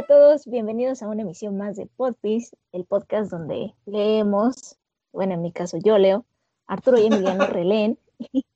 a 0.00 0.06
todos, 0.06 0.46
bienvenidos 0.46 1.02
a 1.02 1.08
una 1.08 1.20
emisión 1.20 1.58
más 1.58 1.76
de 1.76 1.84
Podpiece, 1.84 2.56
el 2.72 2.86
podcast 2.86 3.30
donde 3.30 3.74
leemos, 3.84 4.78
bueno, 5.12 5.34
en 5.34 5.42
mi 5.42 5.52
caso 5.52 5.76
yo 5.76 5.98
leo, 5.98 6.24
Arturo 6.66 6.98
y 6.98 7.04
Emiliano 7.04 7.46
releen, 7.46 7.98
y, 8.32 8.46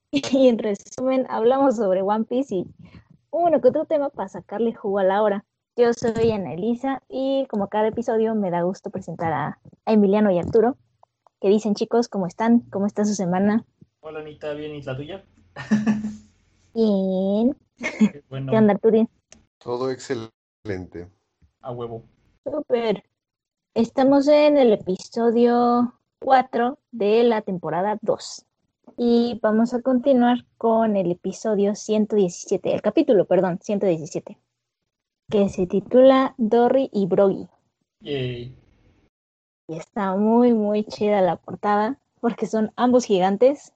en 0.49 0.59
resumen 0.59 1.27
hablamos 1.29 1.77
sobre 1.77 2.01
One 2.01 2.25
Piece 2.25 2.55
y 2.55 2.67
uno 3.31 3.61
que 3.61 3.69
otro 3.69 3.85
tema 3.85 4.09
para 4.09 4.31
sacarle 4.31 4.73
jugo 4.73 5.01
a 5.01 5.05
la 5.05 5.23
hora. 5.23 5.45
Yo 5.77 5.93
soy 5.93 6.31
Ana 6.31 6.55
Elisa 6.55 7.03
y 7.11 7.47
como 7.51 7.69
cada 7.69 7.89
episodio 7.89 8.35
me 8.35 8.51
da 8.51 8.63
gusto 8.63 8.89
presentar 8.89 9.35
a, 9.35 9.59
Emiliano 9.85 10.31
y 10.31 10.39
Arturo. 10.39 10.79
¿Qué 11.43 11.49
dicen 11.49 11.75
chicos? 11.75 12.09
¿Cómo 12.09 12.27
están? 12.27 12.61
¿Cómo 12.71 12.87
está 12.87 13.05
su 13.05 13.15
semana? 13.15 13.67
Hola 14.01 14.21
Anita, 14.21 14.55
¿bien 14.55 14.75
y 14.75 14.81
la 14.81 14.97
tuya? 14.97 15.25
Bien. 16.73 17.55
¿Qué 17.77 18.23
onda 18.31 18.73
Arturo? 18.73 19.11
Todo 19.59 19.91
excelente. 19.91 21.11
A 21.65 21.73
huevo. 21.73 22.03
Súper. 22.45 23.03
Estamos 23.75 24.29
en 24.29 24.57
el 24.59 24.73
episodio 24.73 25.95
4 26.21 26.79
de 26.93 27.25
la 27.25 27.43
temporada 27.43 27.99
2. 28.03 28.47
Y 28.97 29.41
vamos 29.43 29.75
a 29.75 29.83
continuar 29.83 30.45
con 30.59 30.97
el 30.97 31.11
episodio 31.11 31.75
117, 31.75 32.73
el 32.73 32.83
capítulo, 32.83 33.25
perdón, 33.25 33.59
117 33.61 34.39
que 35.31 35.49
se 35.49 35.67
titula 35.67 36.35
Dory 36.37 36.91
y 36.93 37.07
Brogy. 37.07 37.49
Y 38.01 38.55
está 39.69 40.15
muy, 40.17 40.53
muy 40.53 40.85
chida 40.85 41.21
la 41.23 41.37
portada 41.37 41.99
porque 42.21 42.47
son 42.47 42.73
ambos 42.77 43.05
gigantes 43.05 43.73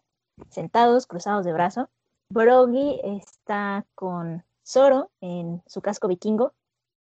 sentados, 0.51 1.07
cruzados 1.07 1.45
de 1.45 1.53
brazo. 1.53 1.89
Brogy 2.31 3.01
está 3.03 3.87
con 3.95 4.45
Zoro 4.67 5.11
en 5.21 5.63
su 5.67 5.81
casco 5.81 6.09
vikingo, 6.09 6.53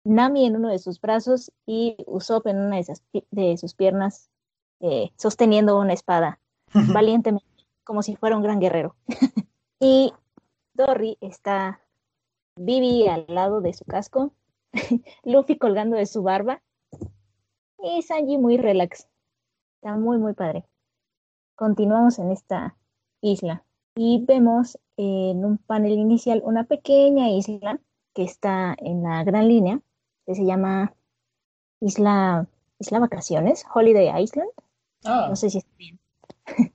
Nami 0.03 0.45
en 0.45 0.55
uno 0.55 0.69
de 0.69 0.79
sus 0.79 1.01
brazos 1.01 1.51
y 1.65 1.97
Usopp 2.05 2.47
en 2.47 2.57
una 2.57 2.79
de, 3.31 3.57
sus 3.57 3.73
piernas 3.73 4.29
eh, 4.79 5.11
sosteniendo 5.17 5.79
una 5.79 5.93
espada 5.93 6.39
valientemente, 6.73 7.47
como 7.83 8.03
si 8.03 8.15
fuera 8.15 8.35
un 8.35 8.43
gran 8.43 8.59
guerrero. 8.59 8.95
y 9.79 10.13
Dory 10.73 11.17
está 11.21 11.81
Vivi 12.55 13.07
al 13.07 13.25
lado 13.27 13.61
de 13.61 13.73
su 13.73 13.85
casco, 13.85 14.33
Luffy 15.23 15.57
colgando 15.57 15.95
de 15.95 16.05
su 16.05 16.23
barba 16.23 16.61
y 17.79 18.01
Sanji 18.01 18.37
muy 18.37 18.57
relax. 18.57 19.07
Está 19.75 19.95
muy, 19.95 20.17
muy 20.17 20.33
padre. 20.33 20.65
Continuamos 21.55 22.19
en 22.19 22.31
esta 22.31 22.75
isla 23.21 23.63
y 23.95 24.23
vemos 24.25 24.77
en 24.97 25.45
un 25.45 25.57
panel 25.57 25.93
inicial 25.93 26.41
una 26.43 26.63
pequeña 26.63 27.29
isla 27.29 27.79
que 28.13 28.23
está 28.23 28.75
en 28.79 29.03
la 29.03 29.23
gran 29.23 29.47
línea, 29.47 29.81
que 30.27 30.35
se 30.35 30.45
llama 30.45 30.93
Isla, 31.79 32.45
Isla 32.79 32.99
Vacaciones, 32.99 33.65
Holiday 33.73 34.21
Island. 34.21 34.49
Ah. 35.05 35.27
No 35.29 35.35
sé 35.35 35.49
si 35.49 35.59
está 35.59 35.71
bien. 35.77 35.99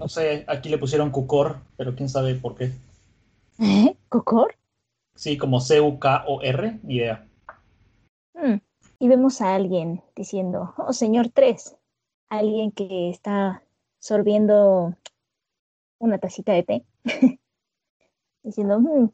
No 0.00 0.08
sé, 0.08 0.44
aquí 0.48 0.68
le 0.68 0.76
pusieron 0.76 1.10
Cucor, 1.10 1.60
pero 1.76 1.94
quién 1.94 2.08
sabe 2.08 2.34
por 2.34 2.56
qué. 2.56 2.72
¿Eh? 3.58 3.96
¿Cocor? 4.08 4.54
Sí, 5.14 5.38
como 5.38 5.60
C-U-K-O-R, 5.60 6.80
ni 6.82 6.96
idea. 6.96 7.26
Hmm. 8.34 8.56
Y 8.98 9.08
vemos 9.08 9.40
a 9.40 9.54
alguien 9.54 10.02
diciendo, 10.14 10.74
oh, 10.76 10.92
señor 10.92 11.30
3, 11.32 11.76
alguien 12.28 12.72
que 12.72 13.08
está 13.08 13.62
sorbiendo 13.98 14.94
una 15.98 16.18
tacita 16.18 16.52
de 16.52 16.62
té, 16.62 16.84
diciendo, 18.42 18.80
hmm, 18.80 19.10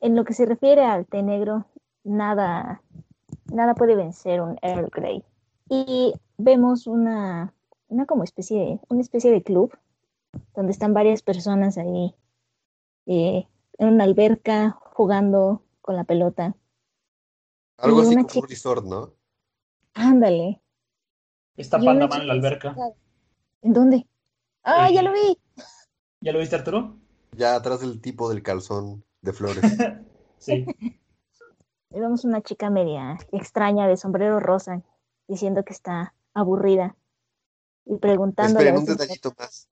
en 0.00 0.16
lo 0.16 0.24
que 0.24 0.34
se 0.34 0.46
refiere 0.46 0.84
al 0.84 1.06
té 1.06 1.22
negro, 1.22 1.66
nada, 2.04 2.82
nada 3.52 3.74
puede 3.74 3.94
vencer 3.94 4.40
un 4.40 4.58
Earl 4.62 4.88
Grey. 4.90 5.24
Y 5.68 6.14
vemos 6.38 6.86
una, 6.86 7.52
una 7.88 8.06
como 8.06 8.24
especie 8.24 8.58
de, 8.58 8.80
una 8.88 9.00
especie 9.00 9.30
de 9.30 9.42
club 9.42 9.76
donde 10.54 10.72
están 10.72 10.94
varias 10.94 11.22
personas 11.22 11.78
ahí 11.78 12.14
eh, 13.06 13.46
en 13.78 13.88
una 13.88 14.04
alberca 14.04 14.78
jugando 14.92 15.62
con 15.80 15.96
la 15.96 16.04
pelota. 16.04 16.54
Algo 17.78 18.00
así 18.00 18.14
como 18.14 18.40
un 18.42 18.48
resort, 18.48 18.84
¿no? 18.84 19.14
Ándale. 19.94 20.60
Está 21.56 21.78
Pandaman 21.78 22.22
en 22.22 22.26
la 22.28 22.32
alberca. 22.34 22.76
¿En 23.62 23.72
dónde? 23.72 24.06
¡Ah, 24.62 24.90
ya 24.90 25.02
lo 25.02 25.12
vi! 25.12 25.38
¿Ya 26.20 26.32
lo 26.32 26.38
viste, 26.38 26.56
Arturo? 26.56 26.96
Ya 27.36 27.54
atrás 27.54 27.80
del 27.80 28.00
tipo 28.00 28.28
del 28.28 28.42
calzón 28.42 29.04
de 29.22 29.32
flores. 29.32 29.62
sí. 30.38 30.66
Vemos 31.92 32.24
una 32.24 32.40
chica 32.40 32.70
media 32.70 33.18
extraña 33.32 33.88
de 33.88 33.96
sombrero 33.96 34.38
rosa 34.38 34.82
diciendo 35.26 35.64
que 35.64 35.72
está 35.72 36.14
aburrida 36.34 36.96
y 37.84 37.96
preguntándole. 37.96 38.68
Esperen, 38.68 38.78
un 38.78 38.86
detallito 38.86 39.32
más. 39.36 39.68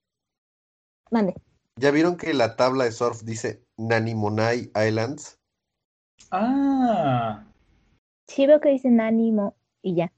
Mande. 1.13 1.35
¿Ya 1.77 1.93
vieron 1.93 2.17
que 2.17 2.35
la 2.35 2.57
tabla 2.57 2.85
de 2.85 2.93
surf 2.93 3.23
dice 3.23 3.63
Nanimonai 3.77 4.73
Islands? 4.75 5.39
Ah. 6.33 7.45
Sí 8.27 8.47
veo 8.47 8.61
que 8.61 8.71
dice 8.71 8.91
Nanimo 8.91 9.55
y 9.81 9.95
ya. 9.95 10.13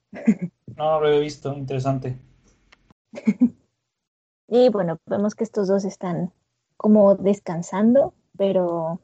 No 0.77 1.00
lo 1.00 1.09
he 1.09 1.21
visto, 1.21 1.53
interesante. 1.53 2.19
y 4.49 4.69
bueno, 4.71 4.99
vemos 5.05 5.34
que 5.34 5.44
estos 5.44 5.69
dos 5.69 5.84
están 5.84 6.33
como 6.78 7.15
descansando, 7.15 8.15
pero 8.39 9.00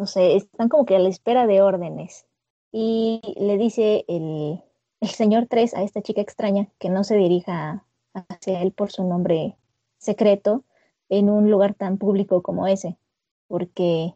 no 0.00 0.06
sé, 0.06 0.34
están 0.34 0.70
como 0.70 0.86
que 0.86 0.96
a 0.96 0.98
la 0.98 1.10
espera 1.10 1.46
de 1.46 1.60
órdenes. 1.60 2.24
Y 2.72 3.20
le 3.38 3.58
dice 3.58 4.06
el, 4.08 4.62
el 5.00 5.08
señor 5.10 5.46
3 5.46 5.74
a 5.74 5.82
esta 5.82 6.00
chica 6.00 6.22
extraña 6.22 6.68
que 6.78 6.88
no 6.88 7.04
se 7.04 7.16
dirija 7.16 7.84
hacia 8.14 8.62
él 8.62 8.72
por 8.72 8.90
su 8.90 9.04
nombre 9.04 9.58
secreto 9.98 10.64
en 11.10 11.28
un 11.28 11.50
lugar 11.50 11.74
tan 11.74 11.98
público 11.98 12.40
como 12.40 12.66
ese, 12.66 12.96
porque 13.46 14.14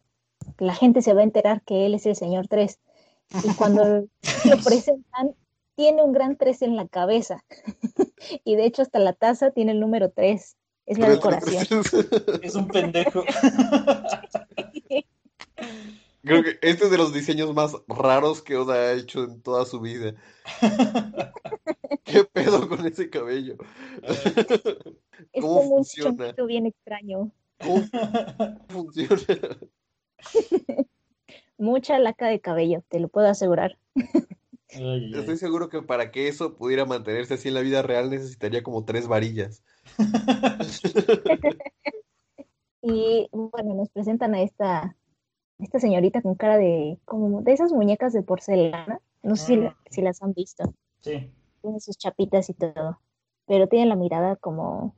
la 0.56 0.74
gente 0.74 1.02
se 1.02 1.12
va 1.12 1.20
a 1.20 1.24
enterar 1.24 1.60
que 1.60 1.84
él 1.84 1.92
es 1.92 2.06
el 2.06 2.16
señor 2.16 2.48
3. 2.48 2.80
Y 3.44 3.54
cuando 3.54 4.06
lo 4.46 4.56
presentan, 4.64 5.34
tiene 5.74 6.02
un 6.02 6.12
gran 6.12 6.38
3 6.38 6.62
en 6.62 6.76
la 6.76 6.88
cabeza. 6.88 7.44
y 8.42 8.56
de 8.56 8.64
hecho 8.64 8.80
hasta 8.80 9.00
la 9.00 9.12
taza 9.12 9.50
tiene 9.50 9.72
el 9.72 9.80
número 9.80 10.10
3. 10.10 10.56
Es 10.86 10.98
la 10.98 11.10
decoración. 11.10 11.66
Es 12.42 12.54
un 12.54 12.68
pendejo. 12.68 13.22
Creo 16.22 16.42
que 16.42 16.58
este 16.62 16.84
es 16.84 16.90
de 16.90 16.96
los 16.96 17.12
diseños 17.12 17.54
más 17.54 17.76
raros 17.86 18.40
que 18.40 18.56
Oda 18.56 18.74
ha 18.74 18.92
hecho 18.92 19.24
en 19.24 19.42
toda 19.42 19.66
su 19.66 19.80
vida. 19.80 20.14
¿Qué 22.04 22.24
pedo 22.24 22.68
con 22.68 22.86
ese 22.86 23.10
cabello? 23.10 23.56
Es 25.32 25.42
como 25.42 25.60
un 25.60 25.84
chonquito 25.84 26.46
bien 26.46 26.66
extraño. 26.66 27.30
¿Cómo 27.58 27.84
funciona? 28.68 29.58
Mucha 31.58 31.98
laca 31.98 32.28
de 32.28 32.40
cabello, 32.40 32.82
te 32.88 33.00
lo 33.00 33.08
puedo 33.08 33.28
asegurar. 33.28 33.78
Estoy 34.68 35.36
seguro 35.36 35.68
que 35.68 35.82
para 35.82 36.10
que 36.10 36.28
eso 36.28 36.56
pudiera 36.56 36.84
mantenerse 36.84 37.34
así 37.34 37.48
en 37.48 37.54
la 37.54 37.60
vida 37.60 37.82
real 37.82 38.10
necesitaría 38.10 38.62
como 38.62 38.84
tres 38.84 39.06
varillas. 39.06 39.62
y 42.82 43.28
bueno, 43.30 43.74
nos 43.74 43.88
presentan 43.90 44.34
a 44.34 44.42
esta, 44.42 44.96
esta 45.58 45.78
señorita 45.78 46.22
con 46.22 46.34
cara 46.34 46.58
de 46.58 46.98
como 47.04 47.42
de 47.42 47.52
esas 47.52 47.72
muñecas 47.72 48.12
de 48.12 48.22
porcelana. 48.22 49.00
No 49.22 49.36
sé 49.36 49.46
si, 49.46 49.60
ah. 49.60 49.76
si, 49.90 50.02
las 50.02 50.22
han 50.22 50.32
visto. 50.34 50.74
Sí. 51.00 51.30
Tiene 51.62 51.80
sus 51.80 51.96
chapitas 51.96 52.50
y 52.50 52.54
todo. 52.54 52.98
Pero 53.46 53.68
tiene 53.68 53.86
la 53.86 53.96
mirada 53.96 54.36
como, 54.36 54.94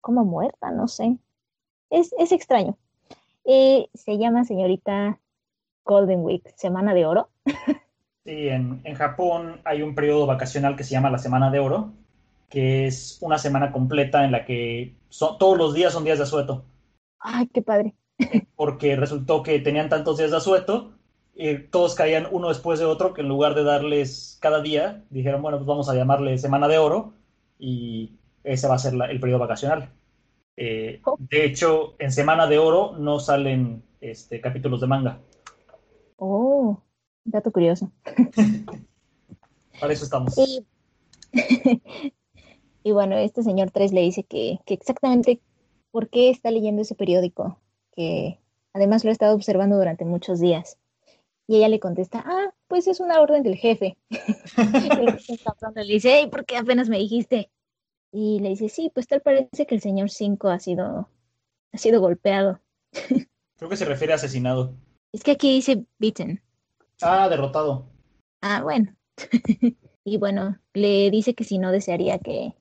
como 0.00 0.24
muerta, 0.24 0.70
no 0.70 0.88
sé. 0.88 1.16
Es, 1.88 2.14
es 2.18 2.32
extraño. 2.32 2.76
Y 3.44 3.88
se 3.94 4.18
llama 4.18 4.44
señorita 4.44 5.18
Golden 5.84 6.20
Week, 6.20 6.46
Semana 6.56 6.94
de 6.94 7.06
Oro. 7.06 7.28
Sí, 8.24 8.48
en, 8.48 8.82
Japón 8.96 9.62
hay 9.64 9.82
un 9.82 9.94
periodo 9.94 10.26
vacacional 10.26 10.76
que 10.76 10.84
se 10.84 10.90
llama 10.90 11.10
la 11.10 11.18
Semana 11.18 11.50
de 11.50 11.58
Oro, 11.58 11.94
que 12.50 12.86
es 12.86 13.18
una 13.22 13.38
semana 13.38 13.72
completa 13.72 14.24
en 14.24 14.32
la 14.32 14.44
que 14.44 14.94
todos 15.18 15.56
los 15.56 15.74
días 15.74 15.92
son 15.92 16.04
días 16.04 16.18
de 16.18 16.24
asueto. 16.24 16.64
Ay, 17.18 17.46
qué 17.48 17.62
padre. 17.62 17.94
Porque 18.56 18.96
resultó 18.96 19.42
que 19.42 19.58
tenían 19.60 19.88
tantos 19.88 20.18
días 20.18 20.30
de 20.30 20.36
asueto, 20.36 20.92
y 21.34 21.56
todos 21.68 21.94
caían 21.94 22.26
uno 22.30 22.48
después 22.48 22.78
de 22.78 22.84
otro, 22.84 23.14
que 23.14 23.22
en 23.22 23.28
lugar 23.28 23.54
de 23.54 23.64
darles 23.64 24.38
cada 24.40 24.60
día, 24.60 25.04
dijeron, 25.10 25.42
bueno, 25.42 25.58
pues 25.58 25.66
vamos 25.66 25.88
a 25.88 25.94
llamarle 25.94 26.36
Semana 26.38 26.68
de 26.68 26.78
Oro, 26.78 27.14
y 27.58 28.12
ese 28.44 28.68
va 28.68 28.74
a 28.74 28.78
ser 28.78 28.94
el 28.94 29.20
periodo 29.20 29.40
vacacional. 29.40 29.90
Eh, 30.56 31.00
oh. 31.04 31.16
De 31.18 31.44
hecho, 31.44 31.94
en 31.98 32.12
Semana 32.12 32.46
de 32.46 32.58
Oro 32.58 32.94
no 32.98 33.18
salen 33.20 33.82
este, 34.00 34.40
capítulos 34.40 34.80
de 34.80 34.86
manga. 34.86 35.20
Oh, 36.16 36.82
dato 37.24 37.50
curioso. 37.50 37.90
Para 39.80 39.92
eso 39.92 40.04
estamos. 40.04 40.34
Y, 42.82 42.92
bueno, 42.92 43.14
este 43.18 43.42
señor 43.42 43.70
3 43.70 43.92
le 43.92 44.00
dice 44.00 44.24
que, 44.24 44.58
que, 44.64 44.72
exactamente 44.72 45.42
por 45.90 46.08
qué 46.08 46.30
está 46.30 46.50
leyendo 46.50 46.80
ese 46.80 46.94
periódico, 46.94 47.58
además 48.72 49.04
lo 49.04 49.10
ha 49.10 49.12
estado 49.12 49.34
observando 49.34 49.76
durante 49.76 50.04
muchos 50.04 50.40
días. 50.40 50.78
Y 51.46 51.56
ella 51.56 51.68
le 51.68 51.80
contesta, 51.80 52.22
ah, 52.24 52.54
pues 52.68 52.86
es 52.86 53.00
una 53.00 53.20
orden 53.20 53.42
del 53.42 53.56
jefe. 53.56 53.96
le 55.74 55.84
dice, 55.84 56.28
¿por 56.30 56.44
qué 56.44 56.56
apenas 56.56 56.88
me 56.88 56.98
dijiste? 56.98 57.50
Y 58.12 58.40
le 58.40 58.50
dice, 58.50 58.68
sí, 58.68 58.90
pues 58.94 59.06
tal 59.06 59.20
parece 59.20 59.66
que 59.66 59.74
el 59.74 59.80
señor 59.80 60.10
5 60.10 60.48
ha 60.48 60.58
sido, 60.60 61.08
ha 61.72 61.78
sido 61.78 62.00
golpeado. 62.00 62.60
Creo 63.56 63.68
que 63.68 63.76
se 63.76 63.84
refiere 63.84 64.12
a 64.12 64.16
asesinado. 64.16 64.74
Es 65.12 65.24
que 65.24 65.32
aquí 65.32 65.52
dice 65.54 65.84
beaten. 65.98 66.40
Ah, 67.02 67.28
derrotado. 67.28 67.86
Ah, 68.40 68.62
bueno. 68.62 68.94
y 70.04 70.18
bueno, 70.18 70.58
le 70.72 71.10
dice 71.10 71.34
que 71.34 71.44
si 71.44 71.58
no 71.58 71.72
desearía 71.72 72.18
que, 72.18 72.54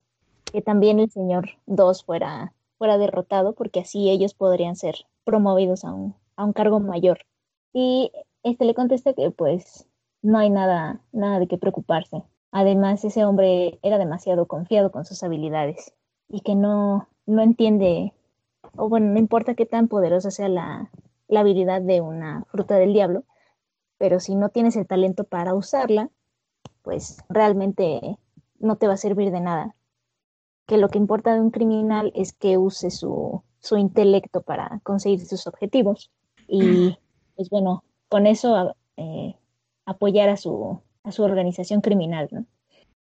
que 0.51 0.61
también 0.61 0.99
el 0.99 1.11
señor 1.11 1.49
2 1.67 2.03
fuera, 2.03 2.53
fuera 2.79 2.97
derrotado, 2.97 3.53
porque 3.53 3.81
así 3.81 4.09
ellos 4.09 4.33
podrían 4.33 4.75
ser 4.75 4.95
promovidos 5.25 5.85
a 5.85 5.93
un, 5.93 6.15
cargo 6.53 6.79
mayor. 6.79 7.19
Y 7.73 8.11
este 8.41 8.65
le 8.65 8.73
contesta 8.73 9.13
que 9.13 9.29
pues 9.29 9.85
no 10.23 10.39
hay 10.39 10.49
nada, 10.49 11.01
nada 11.11 11.37
de 11.37 11.47
qué 11.47 11.57
preocuparse. 11.57 12.23
Además, 12.51 13.03
ese 13.05 13.25
hombre 13.25 13.77
era 13.83 13.99
demasiado 13.99 14.47
confiado 14.47 14.91
con 14.91 15.05
sus 15.05 15.21
habilidades 15.21 15.93
y 16.29 16.41
que 16.41 16.55
no, 16.55 17.07
no 17.27 17.43
entiende, 17.43 18.13
o 18.75 18.89
bueno, 18.89 19.07
no 19.13 19.19
importa 19.19 19.53
qué 19.53 19.67
tan 19.67 19.87
poderosa 19.87 20.31
sea 20.31 20.49
la 20.49 20.89
habilidad 21.35 21.81
de 21.81 22.01
una 22.01 22.45
fruta 22.45 22.77
del 22.77 22.93
diablo, 22.93 23.23
pero 23.99 24.19
si 24.19 24.33
no 24.33 24.49
tienes 24.49 24.77
el 24.77 24.87
talento 24.87 25.25
para 25.25 25.53
usarla, 25.53 26.09
pues 26.81 27.23
realmente 27.29 28.17
no 28.59 28.77
te 28.77 28.87
va 28.87 28.93
a 28.93 28.97
servir 28.97 29.31
de 29.31 29.41
nada. 29.41 29.75
Que 30.69 30.77
lo 30.77 30.89
que 30.89 30.99
importa 30.99 31.33
de 31.33 31.41
un 31.41 31.49
criminal 31.49 32.11
es 32.13 32.31
que 32.31 32.59
use 32.59 32.91
su, 32.91 33.41
su 33.59 33.75
intelecto 33.75 34.41
para 34.41 34.79
conseguir 34.83 35.19
sus 35.25 35.47
objetivos. 35.47 36.11
Y 36.47 36.95
pues 37.35 37.49
bueno, 37.49 37.83
con 38.07 38.27
eso 38.27 38.75
eh, 38.95 39.35
apoyar 39.85 40.29
a 40.29 40.37
su, 40.37 40.79
a 41.03 41.11
su 41.11 41.23
organización 41.23 41.81
criminal. 41.81 42.29
¿no? 42.31 42.45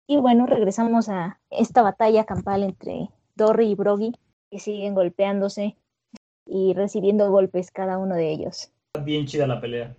Y 0.07 0.17
bueno, 0.17 0.47
regresamos 0.47 1.07
a 1.07 1.39
esta 1.51 1.83
batalla 1.83 2.25
campal 2.25 2.63
entre 2.63 3.09
Dory 3.35 3.67
y 3.67 3.75
Broggy, 3.75 4.13
que 4.49 4.57
siguen 4.57 4.95
golpeándose 4.95 5.77
y 6.47 6.73
recibiendo 6.73 7.29
golpes 7.29 7.69
cada 7.69 7.99
uno 7.99 8.15
de 8.15 8.31
ellos. 8.31 8.71
Bien 9.03 9.27
chida 9.27 9.45
la 9.45 9.61
pelea. 9.61 9.95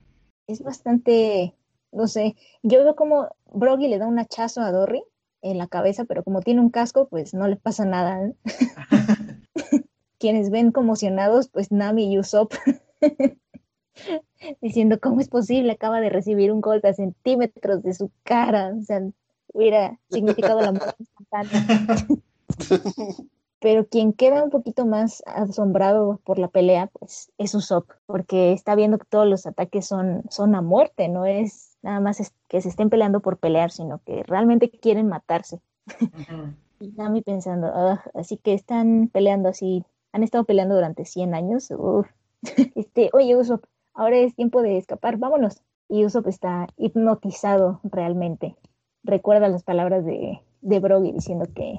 Es 0.48 0.64
bastante, 0.64 1.54
no 1.92 2.08
sé, 2.08 2.34
yo 2.64 2.82
veo 2.82 2.96
como 2.96 3.28
Broggy 3.52 3.86
le 3.86 3.98
da 3.98 4.08
un 4.08 4.18
hachazo 4.18 4.62
a 4.62 4.72
Dory 4.72 5.04
en 5.42 5.58
la 5.58 5.66
cabeza, 5.66 6.04
pero 6.04 6.22
como 6.22 6.40
tiene 6.40 6.60
un 6.60 6.70
casco, 6.70 7.08
pues 7.08 7.34
no 7.34 7.48
le 7.48 7.56
pasa 7.56 7.84
nada. 7.84 8.26
¿eh? 8.26 8.34
Quienes 10.18 10.50
ven 10.50 10.72
conmocionados, 10.72 11.48
pues 11.48 11.72
Nami 11.72 12.12
y 12.12 12.18
Usopp 12.18 12.54
diciendo, 14.60 14.98
¿cómo 15.00 15.20
es 15.20 15.28
posible? 15.28 15.72
Acaba 15.72 16.00
de 16.00 16.10
recibir 16.10 16.52
un 16.52 16.60
golpe 16.60 16.88
a 16.88 16.94
centímetros 16.94 17.82
de 17.82 17.94
su 17.94 18.10
cara. 18.22 18.72
O 18.78 18.82
sea, 18.82 19.02
hubiera 19.52 19.98
significado 20.10 20.60
la 20.60 20.72
muerte 20.72 20.96
instantánea. 20.98 22.06
Pero 23.60 23.86
quien 23.86 24.12
queda 24.12 24.42
un 24.42 24.50
poquito 24.50 24.86
más 24.86 25.22
asombrado 25.26 26.20
por 26.24 26.38
la 26.38 26.48
pelea, 26.48 26.88
pues 26.88 27.30
es 27.38 27.54
Usopp, 27.54 27.90
porque 28.06 28.52
está 28.52 28.74
viendo 28.74 28.98
que 28.98 29.06
todos 29.08 29.26
los 29.26 29.46
ataques 29.46 29.86
son, 29.86 30.24
son 30.30 30.56
a 30.56 30.62
muerte, 30.62 31.08
no 31.08 31.26
es 31.26 31.71
nada 31.82 32.00
más 32.00 32.32
que 32.48 32.60
se 32.60 32.68
estén 32.68 32.90
peleando 32.90 33.20
por 33.20 33.38
pelear, 33.38 33.70
sino 33.70 34.00
que 34.04 34.22
realmente 34.22 34.70
quieren 34.70 35.08
matarse. 35.08 35.60
y 36.80 36.88
Nami 36.92 37.22
pensando, 37.22 37.68
ah, 37.68 38.02
así 38.14 38.38
que 38.38 38.54
están 38.54 39.08
peleando 39.12 39.48
así, 39.48 39.84
han 40.12 40.22
estado 40.22 40.44
peleando 40.44 40.74
durante 40.74 41.04
100 41.04 41.34
años. 41.34 41.68
Este, 42.74 43.08
oye 43.12 43.36
Usopp, 43.36 43.64
ahora 43.94 44.16
es 44.16 44.34
tiempo 44.34 44.62
de 44.62 44.76
escapar, 44.76 45.16
vámonos. 45.16 45.62
Y 45.88 46.04
Usopp 46.04 46.26
está 46.26 46.66
hipnotizado 46.76 47.80
realmente. 47.84 48.56
Recuerda 49.04 49.48
las 49.48 49.62
palabras 49.62 50.04
de, 50.04 50.40
de 50.60 50.80
Broggy 50.80 51.12
diciendo 51.12 51.46
que, 51.54 51.78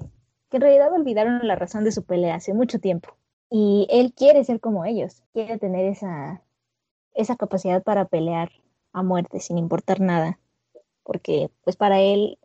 que 0.50 0.58
en 0.58 0.62
realidad 0.62 0.94
olvidaron 0.94 1.46
la 1.46 1.56
razón 1.56 1.84
de 1.84 1.92
su 1.92 2.06
pelea 2.06 2.36
hace 2.36 2.54
mucho 2.54 2.80
tiempo. 2.80 3.10
Y 3.50 3.88
él 3.90 4.14
quiere 4.14 4.44
ser 4.46 4.62
como 4.62 4.86
ellos, 4.86 5.22
quiere 5.34 5.58
tener 5.58 5.86
esa, 5.86 6.42
esa 7.14 7.36
capacidad 7.36 7.84
para 7.84 8.06
pelear 8.06 8.52
a 8.94 9.04
muerte 9.04 9.40
sin 9.40 9.58
importar 9.58 10.00
nada. 10.00 10.40
Porque 11.04 11.50
pues 11.64 11.76
para 11.76 12.00
él, 12.00 12.38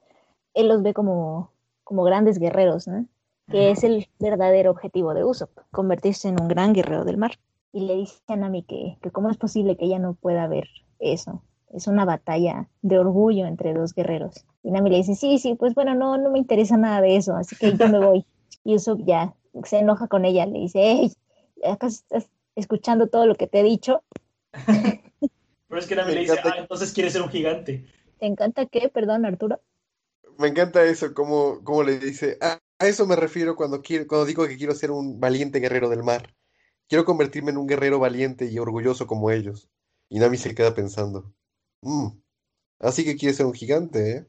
él 0.55 0.69
los 0.69 0.83
ve 0.83 0.95
como, 0.95 1.53
como 1.85 2.03
grandes 2.03 2.39
guerreros, 2.39 2.89
¿no? 2.89 3.07
que 3.51 3.71
es 3.71 3.83
el 3.83 4.09
verdadero 4.19 4.71
objetivo 4.71 5.15
de 5.15 5.25
Usopp, 5.25 5.51
convertirse 5.71 6.29
en 6.29 6.41
un 6.41 6.49
gran 6.49 6.75
guerrero 6.75 7.05
del 7.05 7.17
mar 7.17 7.39
y 7.73 7.81
le 7.81 7.97
dice 7.97 8.21
a 8.29 8.37
Nami 8.37 8.63
que, 8.63 8.99
que 9.03 9.11
cómo 9.11 9.31
es 9.31 9.37
posible 9.37 9.77
que 9.77 9.87
ella 9.87 9.99
no 9.99 10.15
pueda 10.15 10.47
ver 10.47 10.69
eso. 10.99 11.43
Es 11.73 11.87
una 11.87 12.05
batalla 12.05 12.69
de 12.83 12.99
orgullo 12.99 13.47
entre 13.47 13.75
dos 13.75 13.95
guerreros. 13.95 14.47
Y 14.63 14.71
Nami 14.71 14.91
le 14.91 14.97
dice, 14.97 15.15
sí, 15.15 15.39
sí, 15.39 15.55
pues 15.55 15.75
bueno, 15.75 15.95
no, 15.95 16.17
no 16.17 16.31
me 16.31 16.39
interesa 16.39 16.77
nada 16.77 17.01
de 17.01 17.17
eso, 17.17 17.37
así 17.37 17.57
que 17.57 17.77
yo 17.77 17.89
me 17.89 17.99
voy. 17.99 18.27
Y 18.65 18.75
Usopp 18.75 19.01
ya 19.05 19.35
se 19.65 19.79
enoja 19.79 20.09
con 20.09 20.25
ella, 20.25 20.47
le 20.47 20.61
dice, 20.61 20.81
hey, 20.83 21.13
¿acaso 21.65 22.03
estás 22.03 22.31
escuchando 22.55 23.09
todo 23.09 23.27
lo 23.27 23.35
que 23.35 23.47
te 23.47 23.61
he 23.61 23.63
dicho? 23.63 24.03
Pero 25.69 25.81
es 25.81 25.87
que 25.87 25.97
Nami 25.97 26.15
le 26.15 26.21
dice, 26.21 26.39
ah, 26.43 26.55
entonces 26.59 26.93
quieres 26.93 27.13
ser 27.13 27.23
un 27.23 27.29
gigante. 27.29 27.85
¿Te 28.19 28.27
encanta 28.27 28.67
qué? 28.67 28.89
Perdón, 28.89 29.27
Arturo. 29.27 29.61
Me 30.39 30.49
encanta 30.49 30.85
eso, 30.85 31.13
como, 31.15 31.63
como 31.63 31.83
le 31.83 31.99
dice, 31.99 32.39
ah, 32.41 32.59
a 32.79 32.87
eso 32.87 33.07
me 33.07 33.17
refiero 33.17 33.55
cuando, 33.57 33.83
quiero, 33.83 34.07
cuando 34.07 34.25
digo 34.27 34.47
que 34.47 34.57
quiero 34.57 34.75
ser 34.75 34.91
un 34.91 35.21
valiente 35.21 35.61
guerrero 35.61 35.89
del 35.89 36.03
mar. 36.03 36.35
Quiero 36.89 37.05
convertirme 37.05 37.51
en 37.51 37.59
un 37.59 37.67
guerrero 37.67 37.99
valiente 37.99 38.47
y 38.47 38.59
orgulloso 38.59 39.07
como 39.07 39.31
ellos. 39.31 39.69
Y 40.09 40.21
Nami 40.21 40.39
se 40.39 40.55
queda 40.55 40.75
pensando. 40.75 41.35
Mm, 41.83 42.09
así 42.81 43.05
que 43.05 43.17
quieres 43.17 43.37
ser 43.37 43.47
un 43.47 43.53
gigante, 43.53 44.11
¿eh? 44.11 44.27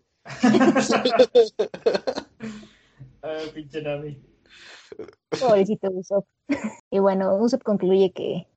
ah, 3.23 3.37
pinche 3.53 3.81
Nami. 3.81 4.21
Pobrecito 5.39 5.89
Usopp. 5.91 6.27
Y 6.91 6.99
bueno, 6.99 7.35
Usopp 7.37 7.63
concluye 7.63 8.11
que, 8.11 8.47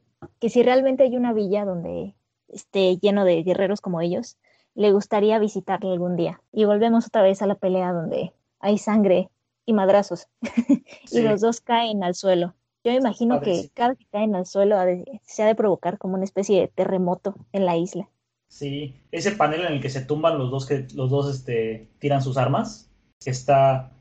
que 0.41 0.49
si 0.49 0.63
realmente 0.63 1.05
hay 1.05 1.17
una 1.17 1.33
villa 1.33 1.65
donde 1.65 2.17
esté 2.53 2.97
lleno 2.99 3.25
de 3.25 3.43
guerreros 3.43 3.81
como 3.81 4.01
ellos, 4.01 4.37
le 4.75 4.93
gustaría 4.93 5.39
visitarle 5.39 5.93
algún 5.93 6.17
día. 6.17 6.41
Y 6.53 6.65
volvemos 6.65 7.07
otra 7.07 7.23
vez 7.23 7.43
a 7.43 7.47
la 7.47 7.55
pelea 7.55 7.93
donde 7.93 8.33
hay 8.61 8.79
sangre 8.79 9.29
y 9.67 9.73
madrazos. 9.73 10.29
y 11.11 11.21
los 11.21 11.41
dos 11.41 11.61
caen 11.61 12.05
al 12.05 12.15
suelo. 12.15 12.55
Yo 12.85 12.93
imagino 12.93 13.41
que 13.41 13.71
cada 13.75 13.95
que 13.95 14.07
caen 14.07 14.35
al 14.35 14.47
suelo 14.47 14.77
se 15.23 15.43
ha 15.43 15.47
de 15.47 15.55
provocar 15.55 15.99
como 15.99 16.15
una 16.15 16.25
especie 16.25 16.61
de 16.61 16.69
terremoto 16.69 17.35
en 17.53 17.65
la 17.65 17.77
isla. 17.77 18.09
Sí, 18.49 18.97
ese 19.13 19.33
panel 19.33 19.63
en 19.63 19.73
el 19.75 19.81
que 19.81 19.89
se 19.89 20.05
tumban 20.05 20.37
los 20.37 20.51
dos 20.51 20.67
que 20.67 20.87
los 20.95 21.11
dos 21.11 21.33
este, 21.33 21.89
tiran 22.01 22.23
sus 22.23 22.37
armas, 22.37 22.91
está 23.25 23.93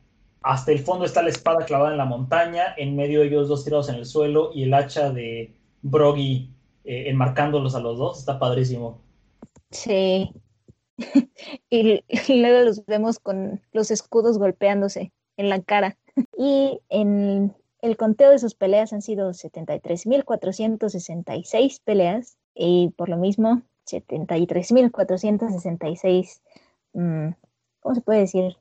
hasta 0.41 0.71
el 0.71 0.79
fondo 0.79 1.05
está 1.05 1.21
la 1.21 1.29
espada 1.29 1.65
clavada 1.65 1.91
en 1.91 1.97
la 1.97 2.05
montaña, 2.05 2.73
en 2.75 2.95
medio 2.95 3.19
de 3.19 3.27
ellos 3.27 3.47
dos 3.47 3.63
tirados 3.63 3.89
en 3.89 3.95
el 3.95 4.05
suelo 4.05 4.51
y 4.53 4.63
el 4.63 4.73
hacha 4.73 5.11
de 5.11 5.55
Broggy 5.83 6.49
eh, 6.83 7.09
enmarcándolos 7.09 7.75
a 7.75 7.79
los 7.79 7.97
dos, 7.97 8.19
está 8.19 8.39
padrísimo. 8.39 9.01
Sí. 9.69 10.33
y, 11.69 12.03
y 12.27 12.41
luego 12.41 12.65
los 12.65 12.85
vemos 12.85 13.19
con 13.19 13.61
los 13.71 13.91
escudos 13.91 14.37
golpeándose 14.37 15.13
en 15.37 15.49
la 15.49 15.61
cara. 15.61 15.97
Y 16.37 16.81
en 16.89 17.55
el 17.81 17.97
conteo 17.97 18.31
de 18.31 18.39
sus 18.39 18.55
peleas 18.55 18.93
han 18.93 19.01
sido 19.01 19.31
73.466 19.31 21.81
peleas 21.83 22.37
y 22.53 22.93
por 22.95 23.09
lo 23.09 23.17
mismo 23.17 23.63
73.466, 23.85 26.41
mmm, 26.93 27.31
¿cómo 27.79 27.95
se 27.95 28.01
puede 28.01 28.19
decir? 28.19 28.55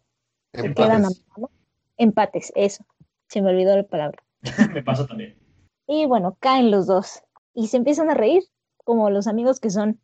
Empates. 0.52 1.24
Empates, 1.96 2.52
eso. 2.54 2.84
Se 3.28 3.42
me 3.42 3.50
olvidó 3.50 3.76
la 3.76 3.82
palabra. 3.84 4.22
me 4.72 4.82
pasa 4.82 5.06
también. 5.06 5.36
Y 5.86 6.06
bueno, 6.06 6.38
caen 6.40 6.70
los 6.70 6.86
dos 6.86 7.22
y 7.54 7.68
se 7.68 7.76
empiezan 7.76 8.10
a 8.10 8.14
reír 8.14 8.42
como 8.84 9.10
los 9.10 9.26
amigos 9.26 9.60
que 9.60 9.70
son. 9.70 10.00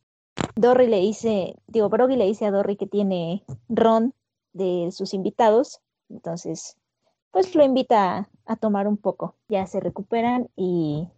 Dory 0.54 0.86
le 0.86 1.00
dice, 1.00 1.56
digo, 1.66 1.88
Broggy 1.88 2.16
le 2.16 2.26
dice 2.26 2.46
a 2.46 2.50
Dory 2.50 2.76
que 2.76 2.86
tiene 2.86 3.44
ron 3.68 4.14
de 4.52 4.90
sus 4.92 5.14
invitados, 5.14 5.80
entonces 6.08 6.76
pues 7.30 7.54
lo 7.54 7.64
invita 7.64 8.30
a, 8.46 8.56
tomar 8.56 8.88
un 8.88 8.96
poco. 8.96 9.34
Ya 9.48 9.66
se 9.66 9.80
recuperan 9.80 10.48
y 10.56 11.08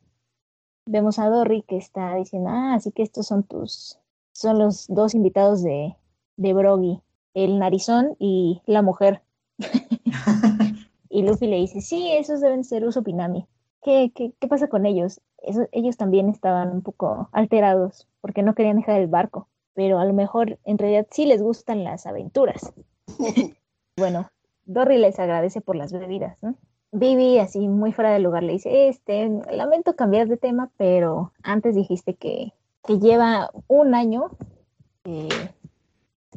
vemos 0.87 1.19
a 1.19 1.29
Dory 1.29 1.63
que 1.63 1.77
está 1.77 2.17
diciendo, 2.17 2.51
ah, 2.51 2.75
así 2.75 2.91
que 2.91 3.03
estos 3.03 3.27
son 3.27 3.45
tus, 3.45 3.99
son 4.33 4.59
los 4.59 4.87
dos 4.89 5.15
invitados 5.15 5.63
de, 5.63 5.97
de 6.37 6.53
Broggy, 6.53 7.01
el 7.35 7.59
narizón 7.59 8.17
y 8.19 8.63
la 8.67 8.83
mujer. 8.83 9.23
y 11.09 11.23
Luffy 11.23 11.47
le 11.47 11.57
dice, 11.57 11.81
sí, 11.81 12.11
esos 12.13 12.41
deben 12.41 12.65
ser 12.65 12.85
Uso 12.85 13.03
Pinami. 13.03 13.47
¿Qué, 13.83 14.13
qué, 14.15 14.33
qué 14.39 14.49
pasa 14.49 14.69
con 14.69 14.87
ellos? 14.87 15.21
ellos 15.73 15.97
también 15.97 16.29
estaban 16.29 16.71
un 16.71 16.83
poco 16.83 17.29
alterados 17.33 18.09
porque 18.21 18.43
no 18.43 18.55
querían 18.55 18.77
dejar 18.77 19.01
el 19.01 19.07
barco, 19.07 19.49
pero 19.75 19.99
a 19.99 20.05
lo 20.05 20.13
mejor 20.13 20.59
en 20.65 20.79
realidad 20.79 21.07
sí 21.11 21.27
les 21.27 21.43
gustan 21.43 21.85
las 21.85 22.07
aventuras. 22.07 22.73
bueno, 23.97 24.31
Dory 24.65 24.99
les 24.99 25.19
agradece 25.19 25.61
por 25.61 25.77
las 25.77 25.93
bebidas, 25.93 26.43
¿no? 26.43 26.57
Vivi, 26.91 27.39
así 27.39 27.69
muy 27.69 27.93
fuera 27.93 28.13
de 28.13 28.19
lugar, 28.19 28.43
le 28.43 28.55
dice, 28.55 28.89
este, 28.89 29.29
lamento 29.51 29.95
cambiar 29.95 30.27
de 30.27 30.39
tema, 30.39 30.71
pero 30.79 31.33
antes 31.43 31.75
dijiste 31.75 32.15
que, 32.15 32.55
que 32.87 32.99
lleva 32.99 33.51
un 33.67 33.95
año 33.95 34.31
eh, 35.05 35.29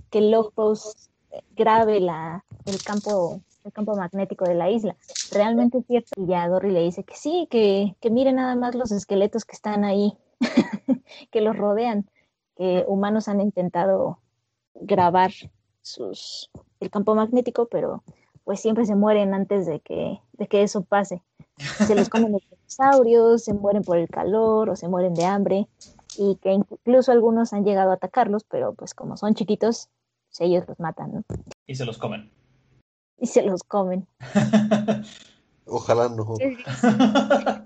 que 0.09 0.19
el 0.19 0.31
log 0.31 0.51
post 0.53 1.09
grabe 1.55 2.01
la, 2.01 2.43
el 2.65 2.83
campo 2.83 3.39
el 3.63 3.71
campo 3.71 3.95
magnético 3.95 4.45
de 4.45 4.55
la 4.55 4.69
isla. 4.69 4.95
Realmente 5.31 5.79
es 5.79 5.85
cierto. 5.87 6.09
Y 6.17 6.27
ya 6.27 6.47
Dory 6.47 6.71
le 6.71 6.81
dice 6.81 7.03
que 7.03 7.15
sí, 7.15 7.47
que, 7.49 7.95
que 7.99 8.09
mire 8.09 8.33
nada 8.33 8.55
más 8.55 8.75
los 8.75 8.91
esqueletos 8.91 9.45
que 9.45 9.55
están 9.55 9.83
ahí, 9.83 10.17
que 11.31 11.41
los 11.41 11.55
rodean, 11.55 12.07
que 12.55 12.83
humanos 12.87 13.27
han 13.27 13.41
intentado 13.41 14.19
grabar 14.73 15.31
sus, 15.81 16.49
el 16.79 16.89
campo 16.89 17.15
magnético, 17.15 17.67
pero 17.67 18.03
pues 18.43 18.59
siempre 18.59 18.85
se 18.85 18.95
mueren 18.95 19.33
antes 19.33 19.65
de 19.65 19.79
que, 19.79 20.19
de 20.33 20.47
que 20.47 20.63
eso 20.63 20.83
pase. 20.83 21.21
Se 21.57 21.95
los 21.95 22.09
comen 22.09 22.31
los 22.31 22.41
dinosaurios, 22.49 23.43
se 23.43 23.53
mueren 23.53 23.83
por 23.83 23.97
el 23.97 24.09
calor 24.09 24.69
o 24.69 24.75
se 24.75 24.87
mueren 24.87 25.13
de 25.13 25.25
hambre 25.25 25.67
y 26.17 26.37
que 26.37 26.51
incluso 26.51 27.11
algunos 27.11 27.53
han 27.53 27.63
llegado 27.63 27.91
a 27.91 27.95
atacarlos, 27.95 28.43
pero 28.43 28.73
pues 28.73 28.93
como 28.93 29.15
son 29.15 29.35
chiquitos, 29.35 29.89
ellos 30.39 30.63
los 30.67 30.79
matan, 30.79 31.13
¿no? 31.13 31.23
Y 31.67 31.75
se 31.75 31.85
los 31.85 31.97
comen. 31.97 32.31
Y 33.21 33.27
se 33.27 33.43
los 33.43 33.63
comen. 33.63 34.07
Ojalá 35.67 36.09
no. 36.09 36.35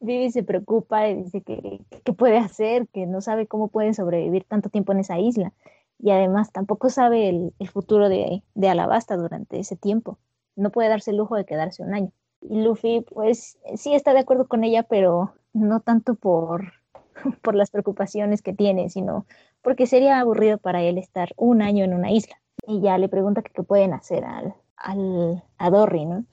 Vivi 0.00 0.32
se 0.32 0.42
preocupa 0.42 1.06
y 1.08 1.22
dice 1.22 1.42
que 1.42 1.82
qué 2.02 2.12
puede 2.14 2.38
hacer, 2.38 2.88
que 2.88 3.06
no 3.06 3.20
sabe 3.20 3.46
cómo 3.46 3.68
puede 3.68 3.92
sobrevivir 3.92 4.44
tanto 4.44 4.70
tiempo 4.70 4.92
en 4.92 5.00
esa 5.00 5.18
isla. 5.18 5.52
Y 5.98 6.10
además 6.12 6.50
tampoco 6.50 6.88
sabe 6.88 7.28
el, 7.28 7.52
el 7.58 7.68
futuro 7.68 8.08
de, 8.08 8.42
de, 8.54 8.68
Alabasta 8.70 9.18
durante 9.18 9.60
ese 9.60 9.76
tiempo. 9.76 10.18
No 10.56 10.70
puede 10.70 10.88
darse 10.88 11.10
el 11.10 11.18
lujo 11.18 11.36
de 11.36 11.44
quedarse 11.44 11.82
un 11.82 11.92
año. 11.92 12.10
Y 12.40 12.62
Luffy, 12.62 13.02
pues 13.02 13.58
sí 13.76 13.92
está 13.92 14.14
de 14.14 14.20
acuerdo 14.20 14.48
con 14.48 14.64
ella, 14.64 14.82
pero 14.84 15.34
no 15.52 15.80
tanto 15.80 16.14
por, 16.14 16.72
por 17.42 17.54
las 17.54 17.70
preocupaciones 17.70 18.40
que 18.40 18.54
tiene, 18.54 18.88
sino 18.88 19.26
porque 19.60 19.86
sería 19.86 20.18
aburrido 20.18 20.56
para 20.56 20.80
él 20.82 20.96
estar 20.96 21.34
un 21.36 21.60
año 21.60 21.84
en 21.84 21.92
una 21.92 22.10
isla. 22.10 22.39
Y 22.66 22.80
ya 22.80 22.98
le 22.98 23.08
pregunta 23.08 23.42
qué 23.42 23.62
pueden 23.62 23.92
hacer 23.92 24.24
al, 24.24 24.54
al, 24.76 25.42
a 25.58 25.70
Dorry, 25.70 26.06
¿no? 26.06 26.24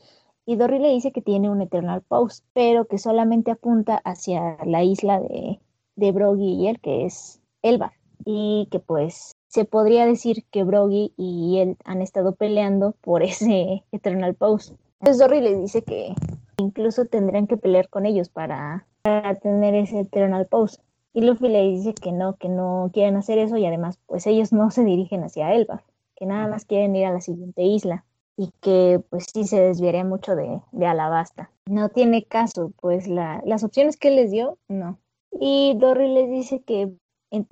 Y 0.45 0.55
Dorry 0.55 0.79
le 0.79 0.89
dice 0.89 1.11
que 1.11 1.21
tiene 1.21 1.49
un 1.49 1.61
Eternal 1.61 2.01
Pause, 2.01 2.43
pero 2.53 2.85
que 2.85 2.97
solamente 2.97 3.51
apunta 3.51 3.97
hacia 4.05 4.57
la 4.65 4.83
isla 4.83 5.19
de, 5.19 5.59
de 5.95 6.11
Broggy 6.11 6.53
y 6.53 6.67
él, 6.67 6.79
que 6.79 7.05
es 7.05 7.41
Elba. 7.61 7.91
Y 8.23 8.67
que 8.71 8.79
pues 8.79 9.33
se 9.47 9.65
podría 9.65 10.05
decir 10.05 10.45
que 10.51 10.63
Broggy 10.63 11.13
y 11.17 11.59
él 11.59 11.77
han 11.83 12.01
estado 12.01 12.35
peleando 12.35 12.93
por 13.01 13.23
ese 13.23 13.83
Eternal 13.91 14.35
Pause. 14.35 14.73
Entonces 14.99 15.19
Dorry 15.19 15.41
le 15.41 15.55
dice 15.55 15.83
que 15.83 16.15
incluso 16.57 17.05
tendrían 17.05 17.47
que 17.47 17.57
pelear 17.57 17.89
con 17.89 18.05
ellos 18.05 18.29
para, 18.29 18.87
para 19.03 19.35
tener 19.35 19.75
ese 19.75 19.99
Eternal 19.99 20.47
Pause. 20.47 20.81
Y 21.13 21.21
Luffy 21.21 21.49
le 21.49 21.63
dice 21.63 21.93
que 21.93 22.11
no, 22.11 22.35
que 22.35 22.47
no 22.47 22.91
quieren 22.93 23.15
hacer 23.15 23.37
eso 23.39 23.57
y 23.57 23.65
además 23.65 23.99
pues 24.05 24.27
ellos 24.27 24.53
no 24.53 24.69
se 24.69 24.83
dirigen 24.83 25.23
hacia 25.23 25.53
Elba, 25.53 25.83
que 26.17 26.25
nada 26.25 26.47
más 26.47 26.65
quieren 26.65 26.95
ir 26.95 27.05
a 27.05 27.13
la 27.13 27.21
siguiente 27.21 27.63
isla 27.63 28.03
y 28.35 28.51
que 28.59 29.01
pues 29.09 29.27
sí 29.31 29.45
se 29.45 29.61
desviaría 29.61 30.03
mucho 30.03 30.35
de, 30.35 30.61
de 30.71 30.85
Alabasta. 30.85 31.51
No 31.65 31.89
tiene 31.89 32.23
caso, 32.23 32.71
pues 32.81 33.07
la, 33.07 33.41
las 33.45 33.63
opciones 33.63 33.97
que 33.97 34.11
les 34.11 34.31
dio, 34.31 34.57
no. 34.67 34.99
Y 35.39 35.75
Dory 35.77 36.13
les 36.13 36.29
dice 36.29 36.61
que, 36.61 36.91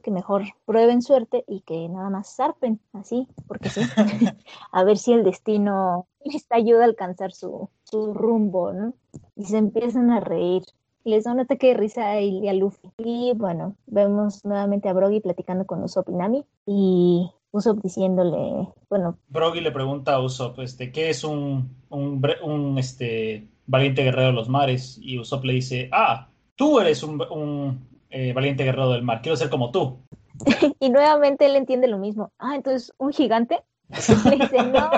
que 0.01 0.11
mejor 0.11 0.43
prueben 0.65 1.01
suerte 1.01 1.43
y 1.47 1.61
que 1.61 1.87
nada 1.89 2.09
más 2.09 2.35
zarpen, 2.35 2.79
así, 2.93 3.27
porque 3.47 3.69
sí, 3.69 3.81
a 4.71 4.83
ver 4.83 4.97
si 4.97 5.13
el 5.13 5.23
destino 5.23 6.07
les 6.23 6.45
ayuda 6.49 6.81
a 6.81 6.85
alcanzar 6.85 7.31
su, 7.31 7.69
su 7.83 8.13
rumbo, 8.13 8.73
¿no? 8.73 8.93
Y 9.35 9.45
se 9.45 9.57
empiezan 9.57 10.11
a 10.11 10.19
reír 10.19 10.63
les 11.05 11.23
da 11.23 11.31
un 11.31 11.39
ataque 11.39 11.67
de 11.67 11.73
risa 11.75 12.11
a, 12.11 12.17
a 12.17 12.53
Luffy. 12.53 12.91
Y 12.97 13.33
bueno, 13.35 13.75
vemos 13.85 14.43
nuevamente 14.43 14.89
a 14.89 14.93
Brogy 14.93 15.21
platicando 15.21 15.65
con 15.65 15.83
Usopp 15.83 16.09
y 16.09 16.13
Nami 16.13 16.45
y 16.65 17.31
Usopp 17.55 17.81
diciéndole, 17.81 18.67
bueno. 18.89 19.17
Brogy 19.29 19.61
le 19.61 19.71
pregunta 19.71 20.15
a 20.15 20.19
Usopp, 20.19 20.59
este, 20.59 20.91
¿qué 20.91 21.09
es 21.09 21.23
un, 21.23 21.73
un, 21.89 22.21
un 22.43 22.77
este, 22.77 23.47
valiente 23.65 24.03
guerrero 24.03 24.27
de 24.27 24.33
los 24.33 24.49
mares? 24.49 24.99
Y 25.01 25.17
Usopp 25.17 25.45
le 25.45 25.53
dice, 25.53 25.87
ah, 25.93 26.27
tú 26.55 26.81
eres 26.81 27.01
un, 27.01 27.21
un 27.31 27.87
eh, 28.09 28.33
valiente 28.33 28.65
guerrero 28.65 28.89
del 28.89 29.03
mar, 29.03 29.21
quiero 29.21 29.37
ser 29.37 29.49
como 29.49 29.71
tú. 29.71 29.99
y 30.79 30.89
nuevamente 30.89 31.45
él 31.45 31.55
entiende 31.55 31.87
lo 31.87 31.97
mismo. 31.97 32.33
Ah, 32.39 32.55
entonces, 32.55 32.91
¿un 32.97 33.13
gigante? 33.13 33.61
le 33.89 34.35
dice, 34.35 34.57
no. 34.63 34.91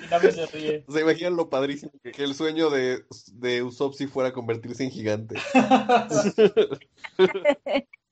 Y 0.00 0.32
se 0.32 0.46
ríe. 0.46 0.84
Se 0.88 1.00
imaginan 1.00 1.36
lo 1.36 1.50
padrísimo 1.50 1.92
que, 2.02 2.12
que 2.12 2.24
el 2.24 2.34
sueño 2.34 2.70
de, 2.70 3.04
de 3.34 3.62
Usopp 3.62 3.92
si 3.94 4.06
fuera 4.06 4.32
convertirse 4.32 4.84
en 4.84 4.90
gigante. 4.90 5.36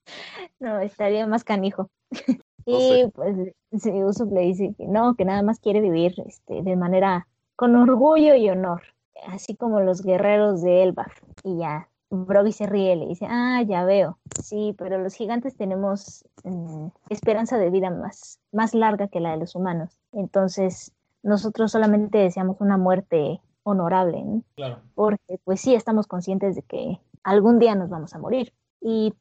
no, 0.60 0.80
estaría 0.80 1.26
más 1.26 1.44
canijo. 1.44 1.90
No 2.64 2.78
y 2.78 3.02
sé. 3.02 3.12
pues 3.12 3.36
sí, 3.82 4.04
Usopp 4.04 4.32
le 4.32 4.42
dice 4.42 4.72
que 4.78 4.86
no, 4.86 5.16
que 5.16 5.24
nada 5.24 5.42
más 5.42 5.58
quiere 5.58 5.80
vivir 5.80 6.14
este, 6.24 6.62
de 6.62 6.76
manera 6.76 7.26
con 7.56 7.74
orgullo 7.74 8.36
y 8.36 8.48
honor, 8.50 8.82
así 9.26 9.56
como 9.56 9.80
los 9.80 10.02
guerreros 10.02 10.62
de 10.62 10.84
Elbaf. 10.84 11.12
Y 11.42 11.58
ya, 11.58 11.88
Brogy 12.08 12.52
se 12.52 12.66
ríe, 12.66 12.94
le 12.94 13.08
dice, 13.08 13.26
ah, 13.28 13.62
ya 13.66 13.84
veo, 13.84 14.18
sí, 14.40 14.74
pero 14.78 14.98
los 14.98 15.14
gigantes 15.14 15.56
tenemos 15.56 16.24
mm, 16.44 16.88
esperanza 17.08 17.58
de 17.58 17.70
vida 17.70 17.90
más, 17.90 18.38
más 18.52 18.74
larga 18.74 19.08
que 19.08 19.18
la 19.20 19.32
de 19.32 19.38
los 19.38 19.56
humanos. 19.56 19.98
Entonces, 20.12 20.92
nosotros 21.22 21.72
solamente 21.72 22.18
deseamos 22.18 22.60
una 22.60 22.76
muerte 22.76 23.40
honorable, 23.64 24.22
¿no? 24.22 24.42
Claro. 24.56 24.80
porque 24.94 25.38
pues 25.44 25.60
sí 25.60 25.74
estamos 25.74 26.06
conscientes 26.06 26.54
de 26.56 26.62
que 26.62 27.00
algún 27.22 27.58
día 27.58 27.74
nos 27.74 27.88
vamos 27.88 28.14
a 28.14 28.18
morir. 28.18 28.52
Y 28.80 29.14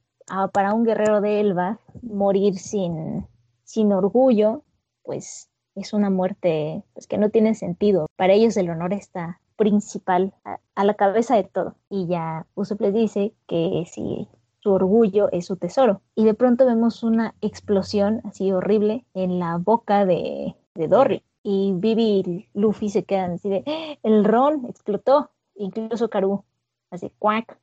para 0.54 0.74
un 0.74 0.84
guerrero 0.84 1.22
de 1.22 1.40
Elba, 1.40 1.80
morir 2.02 2.58
sin, 2.58 3.28
sin 3.64 3.92
orgullo, 3.94 4.64
pues 5.04 5.50
es 5.76 5.94
una 5.94 6.10
muerte 6.10 6.84
pues, 6.94 7.08
que 7.08 7.18
no 7.18 7.30
tiene 7.30 7.56
sentido. 7.56 8.08
Para 8.16 8.34
ellos 8.34 8.58
el 8.58 8.70
honor 8.70 8.94
está 8.94 9.40
principal 9.56 10.34
a, 10.44 10.60
a 10.76 10.84
la 10.84 10.96
cabeza 10.96 11.36
de 11.36 11.44
todo. 11.44 11.76
Y 11.90 12.08
ya 12.08 12.46
Usopp 12.56 12.82
les 12.82 12.94
dice 12.94 13.34
que 13.48 13.84
si 13.88 14.28
su 14.60 14.72
orgullo 14.72 15.30
es 15.32 15.46
su 15.46 15.58
tesoro. 15.58 16.02
Y 16.16 16.26
de 16.26 16.34
pronto 16.34 16.66
vemos 16.66 17.04
una 17.04 17.36
explosión 17.42 18.22
así 18.26 18.52
horrible 18.52 19.06
en 19.14 19.40
la 19.40 19.58
boca 19.58 20.06
de, 20.06 20.56
de 20.76 20.88
Dory. 20.88 21.24
Y 21.44 21.74
Vivi 21.76 22.24
y 22.26 22.50
Luffy 22.54 22.90
se 22.90 23.04
quedan 23.04 23.32
así 23.32 23.50
de, 23.50 23.64
"¡Ah! 23.66 23.98
el 24.04 24.24
ron 24.24 24.66
explotó, 24.68 25.32
incluso 25.56 26.10
Karu, 26.10 26.44
así 26.92 27.12
cuac, 27.18 27.58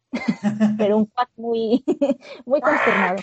pero 0.76 0.96
un 0.96 1.06
cuac 1.06 1.30
muy, 1.36 1.84
muy 2.46 2.60
consternado. 2.60 3.18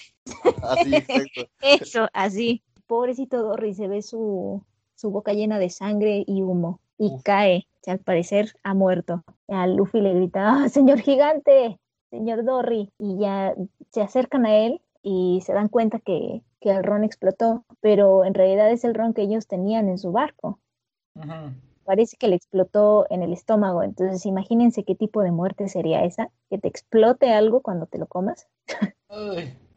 Así, 0.62 0.96
exacto. 0.96 1.50
Eso, 1.62 2.08
así. 2.14 2.64
Pobrecito 2.88 3.42
Dory, 3.42 3.74
se 3.74 3.88
ve 3.88 4.02
su, 4.02 4.64
su 4.94 5.10
boca 5.10 5.34
llena 5.34 5.60
de 5.60 5.70
sangre 5.70 6.24
y 6.26 6.44
humo 6.44 6.80
y 6.98 7.08
Uf. 7.16 7.24
cae, 7.24 7.68
que 7.82 7.92
al 7.92 8.00
parecer 8.00 8.54
ha 8.64 8.74
muerto. 8.74 9.24
A 9.48 9.68
Luffy 9.68 10.02
le 10.02 10.14
grita, 10.14 10.64
"¡Ah, 10.64 10.70
señor 10.70 11.00
gigante, 11.00 11.80
señor 12.12 12.46
Dory, 12.46 12.92
y 13.00 13.18
ya 13.18 13.54
se 13.92 14.02
acercan 14.02 14.46
a 14.46 14.56
él 14.56 14.82
y 15.02 15.42
se 15.46 15.54
dan 15.54 15.68
cuenta 15.68 16.00
que, 16.00 16.44
que 16.62 16.70
el 16.72 16.84
ron 16.84 17.04
explotó, 17.04 17.66
pero 17.82 18.24
en 18.24 18.34
realidad 18.34 18.72
es 18.72 18.84
el 18.84 18.94
ron 18.94 19.14
que 19.14 19.24
ellos 19.24 19.48
tenían 19.48 19.90
en 19.90 19.98
su 19.98 20.12
barco. 20.12 20.60
Parece 21.86 22.18
que 22.18 22.28
le 22.28 22.36
explotó 22.36 23.06
en 23.10 23.22
el 23.22 23.32
estómago, 23.32 23.84
entonces 23.84 24.26
imagínense 24.26 24.84
qué 24.84 24.96
tipo 24.96 25.22
de 25.22 25.32
muerte 25.32 25.70
sería 25.70 26.04
esa, 26.04 26.32
que 26.50 26.58
te 26.58 26.68
explote 26.68 27.32
algo 27.32 27.62
cuando 27.62 27.86
te 27.86 28.00
lo 28.00 28.08
comas. 28.08 28.48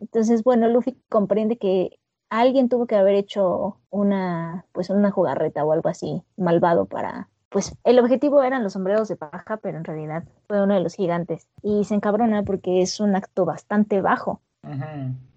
Entonces, 0.01 0.43
bueno, 0.43 0.69
Luffy 0.69 0.97
comprende 1.11 1.59
que 1.59 1.99
alguien 2.31 2.69
tuvo 2.69 2.87
que 2.87 2.97
haber 2.97 3.15
hecho 3.15 3.79
una, 3.91 4.65
pues 4.73 4.91
una 4.91 5.11
jugarreta 5.11 5.65
o 5.65 5.73
algo 5.73 5.89
así 5.89 6.23
malvado 6.37 6.87
para, 6.87 7.29
pues 7.51 7.77
el 7.85 7.99
objetivo 7.99 8.43
eran 8.43 8.63
los 8.63 8.73
sombreros 8.75 9.09
de 9.09 9.17
paja, 9.17 9.59
pero 9.59 9.79
en 9.79 9.85
realidad 9.85 10.25
fue 10.47 10.63
uno 10.63 10.75
de 10.75 10.81
los 10.81 10.95
gigantes. 10.95 11.47
Y 11.63 11.85
se 11.85 11.95
encabrona 11.95 12.43
porque 12.43 12.83
es 12.83 13.01
un 13.01 13.17
acto 13.17 13.45
bastante 13.45 14.01
bajo. 14.01 14.41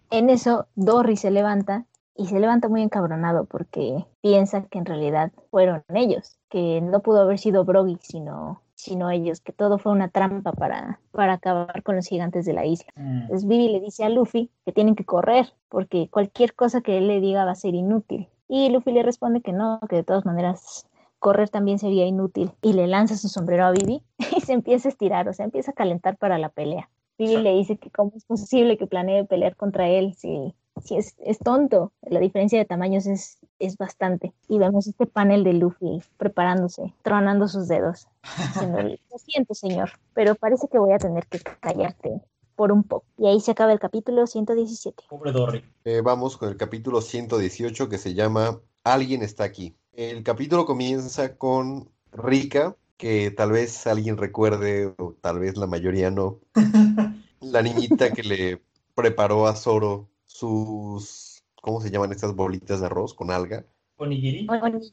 En 0.10 0.30
eso, 0.30 0.68
Dory 0.76 1.16
se 1.16 1.32
levanta 1.32 1.86
y 2.22 2.28
se 2.28 2.40
levanta 2.40 2.70
muy 2.70 2.84
encabronado 2.84 3.46
porque 3.46 4.06
piensa 4.22 4.64
que 4.66 4.78
en 4.78 4.86
realidad 4.86 5.32
fueron 5.50 5.84
ellos, 5.90 6.38
que 6.50 6.80
no 6.80 7.00
pudo 7.00 7.22
haber 7.22 7.40
sido 7.40 7.66
Brogy, 7.66 7.98
sino, 8.00 8.62
sino 8.76 9.10
ellos, 9.10 9.42
que 9.42 9.52
todo 9.52 9.80
fue 9.80 9.92
una 9.92 10.10
trampa 10.10 10.52
para, 10.52 11.00
para 11.12 11.34
acabar 11.34 11.82
con 11.82 11.96
los 11.96 12.06
gigantes 12.06 12.46
de 12.46 12.54
la 12.54 12.66
isla. 12.66 12.92
Mm. 12.96 13.22
Entonces 13.24 13.48
Vivi 13.48 13.70
le 13.70 13.80
dice 13.80 14.04
a 14.04 14.10
Luffy 14.10 14.52
que 14.66 14.72
tienen 14.72 14.96
que 14.96 15.04
correr 15.04 15.52
porque 15.68 16.10
cualquier 16.12 16.54
cosa 16.54 16.82
que 16.82 17.00
él 17.00 17.08
le 17.08 17.22
diga 17.22 17.44
va 17.44 17.52
a 17.52 17.56
ser 17.56 17.74
inútil. 17.74 18.30
Y 18.48 18.70
Luffy 18.70 18.92
le 18.92 19.02
responde 19.02 19.42
que 19.42 19.52
no, 19.52 19.80
que 19.90 19.96
de 19.96 20.04
todas 20.04 20.24
maneras 20.24 20.86
correr 21.18 21.50
también 21.50 21.80
sería 21.80 22.06
inútil. 22.06 22.52
Y 22.62 22.74
le 22.74 22.86
lanza 22.86 23.18
su 23.18 23.30
sombrero 23.30 23.66
a 23.66 23.72
Vivi 23.72 24.04
y 24.38 24.42
se 24.42 24.54
empieza 24.54 24.90
a 24.90 24.92
estirar, 24.92 25.28
o 25.28 25.34
sea, 25.34 25.46
empieza 25.46 25.72
a 25.72 25.76
calentar 25.76 26.18
para 26.18 26.38
la 26.38 26.50
pelea. 26.50 26.88
Vivi 27.18 27.38
le 27.38 27.54
dice 27.54 27.78
que 27.78 27.90
cómo 27.90 28.12
es 28.16 28.26
posible 28.26 28.78
que 28.78 28.86
planee 28.86 29.26
pelear 29.26 29.56
contra 29.56 29.88
él 29.88 30.14
si, 30.16 30.54
si 30.84 30.98
es, 30.98 31.16
es 31.20 31.40
tonto. 31.40 31.92
La 32.02 32.20
diferencia 32.20 32.60
de 32.60 32.66
tamaños 32.66 33.06
es, 33.06 33.40
es 33.60 33.78
bastante. 33.78 34.34
Y 34.48 34.58
vemos 34.58 34.88
este 34.88 35.06
panel 35.06 35.44
de 35.44 35.54
Luffy 35.54 36.02
preparándose, 36.18 36.94
tronando 37.02 37.48
sus 37.48 37.68
dedos. 37.68 38.08
Lo 39.12 39.18
siento, 39.18 39.54
señor, 39.54 39.92
pero 40.14 40.36
parece 40.36 40.68
que 40.68 40.80
voy 40.80 40.94
a 40.94 40.98
tener 40.98 41.28
que 41.28 41.40
callarte 41.40 42.22
por 42.56 42.72
un 42.72 42.84
poco. 42.84 43.06
Y 43.18 43.28
ahí 43.28 43.40
se 43.40 43.52
acaba 43.52 43.72
el 43.72 43.80
capítulo 43.80 44.28
117. 44.28 45.06
Pobre 45.10 45.32
Dorry. 45.32 45.64
Eh, 45.84 46.02
vamos 46.04 46.38
con 46.38 46.50
el 46.50 46.58
capítulo 46.58 47.02
118 47.02 47.90
que 47.90 47.98
se 47.98 48.14
llama 48.14 48.60
Alguien 48.84 49.24
está 49.24 49.44
aquí. 49.44 49.76
El 49.94 50.24
capítulo 50.24 50.66
comienza 50.66 51.38
con 51.38 51.90
Rika, 52.12 52.76
que 52.98 53.32
tal 53.32 53.52
vez 53.52 53.88
alguien 53.88 54.18
recuerde 54.18 54.94
o 54.98 55.16
tal 55.22 55.40
vez 55.40 55.58
la 55.58 55.68
mayoría 55.68 56.12
no. 56.12 56.40
la 57.42 57.62
niñita 57.62 58.12
que 58.12 58.24
le 58.24 58.62
preparó 58.94 59.48
a 59.48 59.56
Zoro 59.56 60.11
sus, 60.32 61.44
¿cómo 61.62 61.82
se 61.82 61.92
llaman 61.92 62.12
estas 62.12 62.36
bolitas 62.36 62.80
de 62.80 62.86
arroz 62.86 63.14
con 63.14 63.32
alga? 63.32 63.66
Onigiri. 63.98 64.48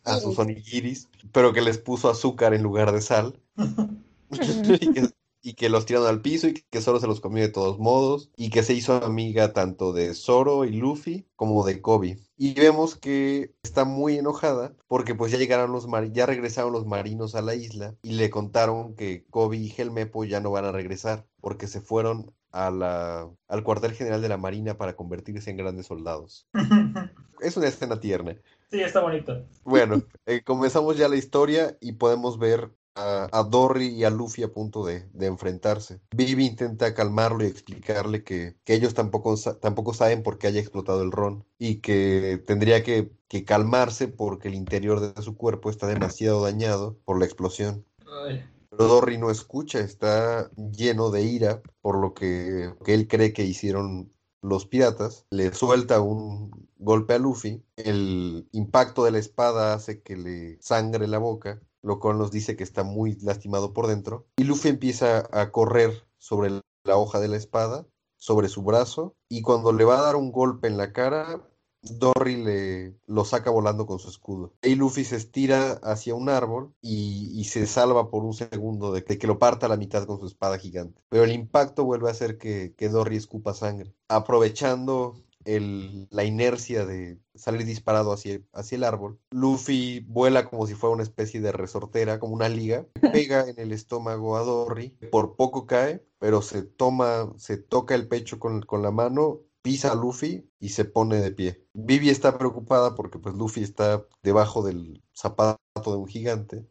A 0.05 0.19
sus 0.19 0.39
onigiris, 0.39 1.09
pero 1.33 1.53
que 1.53 1.63
les 1.63 1.79
puso 1.79 2.11
azúcar 2.11 2.53
en 2.53 2.63
lugar 2.63 2.93
de 2.93 3.01
sal. 3.01 3.41
y, 4.31 4.93
que, 4.93 5.09
y 5.41 5.55
que 5.55 5.69
los 5.71 5.87
tiraron 5.87 6.09
al 6.09 6.21
piso 6.21 6.49
y 6.49 6.55
que 6.55 6.81
Zoro 6.83 7.01
se 7.01 7.07
los 7.07 7.21
comió 7.21 7.43
de 7.43 7.49
todos 7.49 7.79
modos. 7.79 8.31
Y 8.37 8.51
que 8.51 8.63
se 8.63 8.75
hizo 8.75 9.03
amiga 9.03 9.53
tanto 9.53 9.93
de 9.93 10.13
Zoro 10.15 10.65
y 10.65 10.73
Luffy 10.73 11.27
como 11.37 11.65
de 11.65 11.81
Kobe. 11.81 12.19
Y 12.37 12.55
vemos 12.55 12.97
que 12.97 13.55
está 13.63 13.85
muy 13.85 14.19
enojada 14.19 14.77
porque 14.89 15.15
pues 15.15 15.33
ya 15.33 15.39
llegaron 15.39 15.73
los 15.73 15.87
ya 16.13 16.27
regresaron 16.27 16.73
los 16.73 16.85
marinos 16.85 17.35
a 17.35 17.43
la 17.43 17.55
isla 17.55 17.97
y 18.03 18.13
le 18.13 18.29
contaron 18.29 18.95
que 18.95 19.25
Kobe 19.31 19.57
y 19.57 19.73
Helmepo 19.75 20.25
ya 20.25 20.41
no 20.41 20.51
van 20.51 20.67
a 20.67 20.73
regresar 20.73 21.27
porque 21.41 21.67
se 21.67 21.81
fueron 21.81 22.35
a 22.51 22.71
la, 22.71 23.29
al 23.49 23.63
cuartel 23.63 23.93
general 23.93 24.23
de 24.23 24.29
la 24.29 24.37
marina 24.37 24.77
para 24.77 24.97
convertirse 24.97 25.51
en 25.51 25.57
grandes 25.57 25.87
soldados. 25.87 26.47
Es 27.41 27.57
una 27.57 27.69
escena 27.69 28.01
tierna. 28.01 28.37
sí, 28.69 28.81
está 28.81 29.01
bonito. 29.01 29.47
Bueno, 29.63 30.03
eh, 30.27 30.43
comenzamos 30.45 30.97
ya 30.97 31.09
la 31.09 31.15
historia 31.15 31.77
y 31.81 31.93
podemos 31.93 32.37
ver 32.37 32.73
a, 32.97 33.29
a 33.31 33.45
Dory 33.45 33.91
y 33.91 34.03
a 34.03 34.11
Luffy 34.11 34.43
a 34.43 34.53
punto 34.53 34.85
de, 34.85 35.07
de 35.13 35.27
enfrentarse. 35.27 36.01
Vivi 36.11 36.47
intenta 36.47 36.95
calmarlo 36.95 37.45
y 37.45 37.47
explicarle 37.47 38.25
que, 38.25 38.57
que 38.65 38.75
ellos 38.75 38.95
tampoco, 38.95 39.37
tampoco 39.61 39.95
saben 39.95 40.25
por 40.25 40.39
qué 40.39 40.49
haya 40.49 40.61
explotado 40.61 41.03
el 41.03 41.13
ron 41.13 41.45
y 41.59 41.77
que 41.77 42.43
tendría 42.45 42.83
que, 42.83 43.13
que 43.29 43.45
calmarse 43.45 44.09
porque 44.09 44.49
el 44.49 44.55
interior 44.55 44.99
de 44.99 45.23
su 45.23 45.37
cuerpo 45.37 45.71
está 45.71 45.87
demasiado 45.87 46.43
dañado 46.43 46.99
por 47.05 47.21
la 47.21 47.25
explosión. 47.25 47.85
Ay. 48.27 48.45
Pero 48.79 49.19
no 49.19 49.31
escucha, 49.31 49.81
está 49.81 50.51
lleno 50.57 51.11
de 51.11 51.23
ira 51.23 51.63
por 51.81 51.99
lo 51.99 52.15
que, 52.15 52.73
que 52.85 52.95
él 52.95 53.09
cree 53.09 53.33
que 53.33 53.45
hicieron 53.45 54.13
los 54.41 54.67
piratas. 54.67 55.27
Le 55.31 55.53
suelta 55.53 56.01
un 56.01 56.69
golpe 56.77 57.15
a 57.15 57.19
Luffy. 57.19 57.63
El 57.77 58.49
impacto 58.53 59.05
de 59.05 59.11
la 59.11 59.19
espada 59.19 59.75
hace 59.75 60.01
que 60.03 60.17
le 60.17 60.59
sangre 60.63 61.09
la 61.09 61.19
boca, 61.19 61.61
lo 61.83 61.99
cual 61.99 62.19
nos 62.19 62.31
dice 62.31 62.57
que 62.57 62.65
está 62.65 62.85
muy 62.85 63.19
lastimado 63.21 63.73
por 63.73 63.89
dentro. 63.89 64.27
Y 64.37 64.45
Luffy 64.45 64.69
empieza 64.69 65.29
a 65.33 65.51
correr 65.51 66.07
sobre 66.19 66.61
la 66.85 66.97
hoja 66.97 67.21
de 67.21 67.29
la 67.29 67.37
espada, 67.37 67.87
sobre 68.17 68.49
su 68.49 68.63
brazo, 68.63 69.15
y 69.29 69.43
cuando 69.43 69.73
le 69.73 69.85
va 69.85 69.99
a 69.99 70.03
dar 70.03 70.17
un 70.17 70.33
golpe 70.33 70.69
en 70.69 70.77
la 70.77 70.93
cara, 70.93 71.43
Dory 71.83 72.37
le 72.43 72.95
lo 73.07 73.25
saca 73.25 73.51
volando 73.51 73.87
con 73.87 73.99
su 73.99 74.09
escudo. 74.09 74.53
Y 74.63 74.75
Luffy 74.75 75.05
se 75.05 75.17
estira 75.17 75.73
hacia 75.83 76.15
un 76.15 76.29
árbol 76.29 76.75
y, 76.81 77.31
y 77.39 77.45
se 77.45 77.67
salva 77.67 78.11
por 78.11 78.25
un 78.25 78.35
segundo 78.35 78.93
de 78.93 79.05
que, 79.05 79.15
de 79.15 79.19
que 79.19 79.27
lo 79.27 79.39
parta 79.39 79.67
a 79.67 79.69
la 79.69 79.77
mitad 79.77 80.07
con 80.07 80.19
su 80.21 80.27
espada 80.27 80.59
gigante. 80.59 81.01
Pero 81.09 81.25
el 81.25 81.33
impacto 81.33 81.85
vuelve 81.85 82.09
a 82.09 82.13
hacer 82.13 82.39
que, 82.39 82.75
que 82.77 82.89
Dory 82.89 83.17
escupa 83.17 83.55
sangre. 83.55 83.95
Aprovechando 84.09 85.15
el- 85.45 86.09
la 86.11 86.25
inercia 86.25 86.85
de 86.85 87.19
salir 87.35 87.65
disparado 87.65 88.13
hacia, 88.13 88.41
hacia 88.53 88.77
el 88.77 88.85
árbol, 88.85 89.19
Luffy 89.31 90.01
vuela 90.01 90.45
como 90.45 90.67
si 90.67 90.75
fuera 90.75 90.95
una 90.95 91.03
especie 91.05 91.41
de 91.41 91.53
resortera, 91.53 92.19
como 92.19 92.35
una 92.35 92.49
liga, 92.49 92.87
pega 93.13 93.49
en 93.49 93.59
el 93.59 93.73
estómago 93.73 94.37
a 94.37 94.43
Dory, 94.43 94.91
por 95.11 95.37
poco 95.37 95.67
cae, 95.67 96.05
pero 96.19 96.43
se 96.43 96.63
toma, 96.63 97.33
se 97.39 97.57
toca 97.57 97.95
el 97.95 98.09
pecho 98.09 98.39
con, 98.39 98.61
con 98.63 98.83
la 98.83 98.91
mano 98.91 99.41
pisa 99.69 99.93
a 99.93 99.95
Luffy 99.95 100.49
y 100.61 100.71
se 100.71 100.87
pone 100.87 101.17
de 101.21 101.31
pie. 101.31 101.67
Vivi 101.75 102.09
está 102.09 102.39
preocupada 102.39 102.95
porque 102.95 103.19
pues 103.19 103.35
Luffy 103.35 103.63
está 103.63 104.03
debajo 104.23 104.63
del 104.63 105.03
zapato 105.15 105.59
de 105.85 105.97
un 105.97 106.07
gigante. 106.07 106.67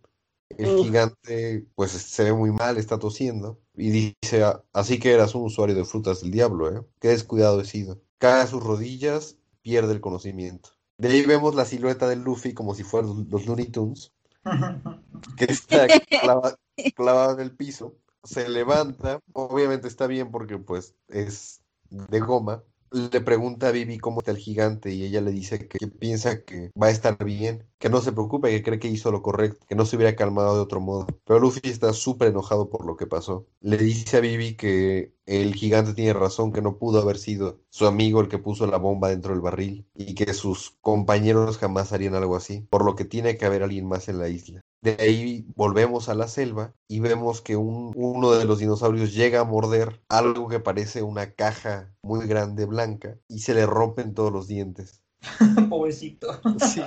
El 0.50 0.66
gigante 0.84 1.68
pues 1.76 1.92
se 1.92 2.24
ve 2.24 2.34
muy 2.34 2.52
mal, 2.52 2.78
está 2.78 2.98
tosiendo 2.98 3.60
y 3.76 3.92
dice, 4.22 4.44
"Ah, 4.44 4.64
así 4.74 4.98
que 5.00 5.12
eras 5.12 5.36
un 5.36 5.44
usuario 5.44 5.76
de 5.76 5.86
frutas 5.86 6.22
del 6.22 6.32
diablo, 6.32 6.76
¿eh? 6.76 6.82
Qué 7.00 7.10
descuidado 7.10 7.62
he 7.62 7.66
sido. 7.66 8.02
Cae 8.18 8.42
a 8.42 8.48
sus 8.48 8.64
rodillas, 8.64 9.38
pierde 9.62 9.94
el 9.94 10.02
conocimiento. 10.02 10.70
De 10.98 11.10
ahí 11.10 11.24
vemos 11.24 11.54
la 11.54 11.66
silueta 11.66 12.08
de 12.10 12.16
Luffy 12.16 12.54
como 12.56 12.74
si 12.74 12.84
fueran 12.84 13.28
los 13.30 13.46
Looney 13.46 13.68
Tunes, 13.68 14.12
que 15.38 15.46
está 15.46 15.86
clava- 16.10 16.58
clavado 16.96 17.34
en 17.34 17.42
el 17.42 17.56
piso. 17.56 17.96
Se 18.24 18.50
levanta, 18.50 19.20
obviamente 19.34 19.88
está 19.88 20.08
bien 20.08 20.32
porque 20.32 20.58
pues 20.58 20.96
es 21.10 21.62
de 21.90 22.20
goma. 22.20 22.64
Le 22.92 23.22
pregunta 23.22 23.68
a 23.68 23.72
Vivi 23.72 23.98
cómo 23.98 24.20
está 24.20 24.32
el 24.32 24.38
gigante 24.38 24.94
y 24.94 25.04
ella 25.04 25.22
le 25.22 25.32
dice 25.32 25.68
que 25.68 25.88
piensa 25.88 26.44
que 26.44 26.72
va 26.82 26.88
a 26.88 26.92
estar 26.92 27.22
bien, 27.24 27.66
que 27.80 27.90
no 27.90 28.02
se 28.02 28.14
preocupe, 28.14 28.50
que 28.50 28.64
cree 28.64 28.80
que 28.80 28.88
hizo 28.88 29.12
lo 29.12 29.22
correcto, 29.22 29.66
que 29.68 29.76
no 29.76 29.86
se 29.86 29.98
hubiera 29.98 30.16
calmado 30.16 30.56
de 30.56 30.62
otro 30.62 30.80
modo. 30.80 31.06
Pero 31.26 31.40
Luffy 31.40 31.60
está 31.64 31.92
súper 31.94 32.30
enojado 32.30 32.70
por 32.70 32.86
lo 32.86 32.96
que 32.96 33.06
pasó. 33.06 33.46
Le 33.60 33.78
dice 33.78 34.18
a 34.18 34.20
Vivi 34.22 34.56
que 34.56 35.14
el 35.26 35.54
gigante 35.56 35.94
tiene 35.94 36.14
razón, 36.14 36.54
que 36.54 36.62
no 36.62 36.78
pudo 36.78 37.02
haber 37.02 37.18
sido 37.18 37.60
su 37.70 37.86
amigo 37.88 38.22
el 38.22 38.30
que 38.30 38.40
puso 38.40 38.66
la 38.68 38.78
bomba 38.78 39.10
dentro 39.10 39.34
del 39.34 39.42
barril 39.42 39.86
y 39.94 40.16
que 40.16 40.34
sus 40.34 40.78
compañeros 40.82 41.58
jamás 41.58 41.92
harían 41.92 42.16
algo 42.16 42.38
así, 42.38 42.62
por 42.70 42.86
lo 42.86 42.96
que 42.96 43.06
tiene 43.06 43.38
que 43.38 43.46
haber 43.46 43.64
alguien 43.64 43.88
más 43.88 44.08
en 44.08 44.20
la 44.20 44.30
isla. 44.30 44.62
De 44.82 44.96
ahí 45.00 45.46
volvemos 45.56 46.08
a 46.08 46.14
la 46.16 46.28
selva 46.28 46.74
y 46.88 47.00
vemos 47.00 47.42
que 47.42 47.56
un- 47.56 47.94
uno 47.96 48.32
de 48.32 48.46
los 48.46 48.60
dinosaurios 48.60 49.14
llega 49.14 49.42
a 49.42 49.44
morder 49.44 50.02
algo 50.08 50.48
que 50.48 50.60
parece 50.60 51.02
una 51.02 51.32
caja 51.32 51.94
muy 52.04 52.28
grande 52.28 52.66
blanca 52.66 53.18
y 53.28 53.40
se 53.40 53.54
le 53.54 53.66
rompen 53.66 54.14
todos 54.14 54.32
los 54.32 54.48
dientes. 54.48 55.02
Pobrecito. 55.70 56.40
Sí. 56.74 56.82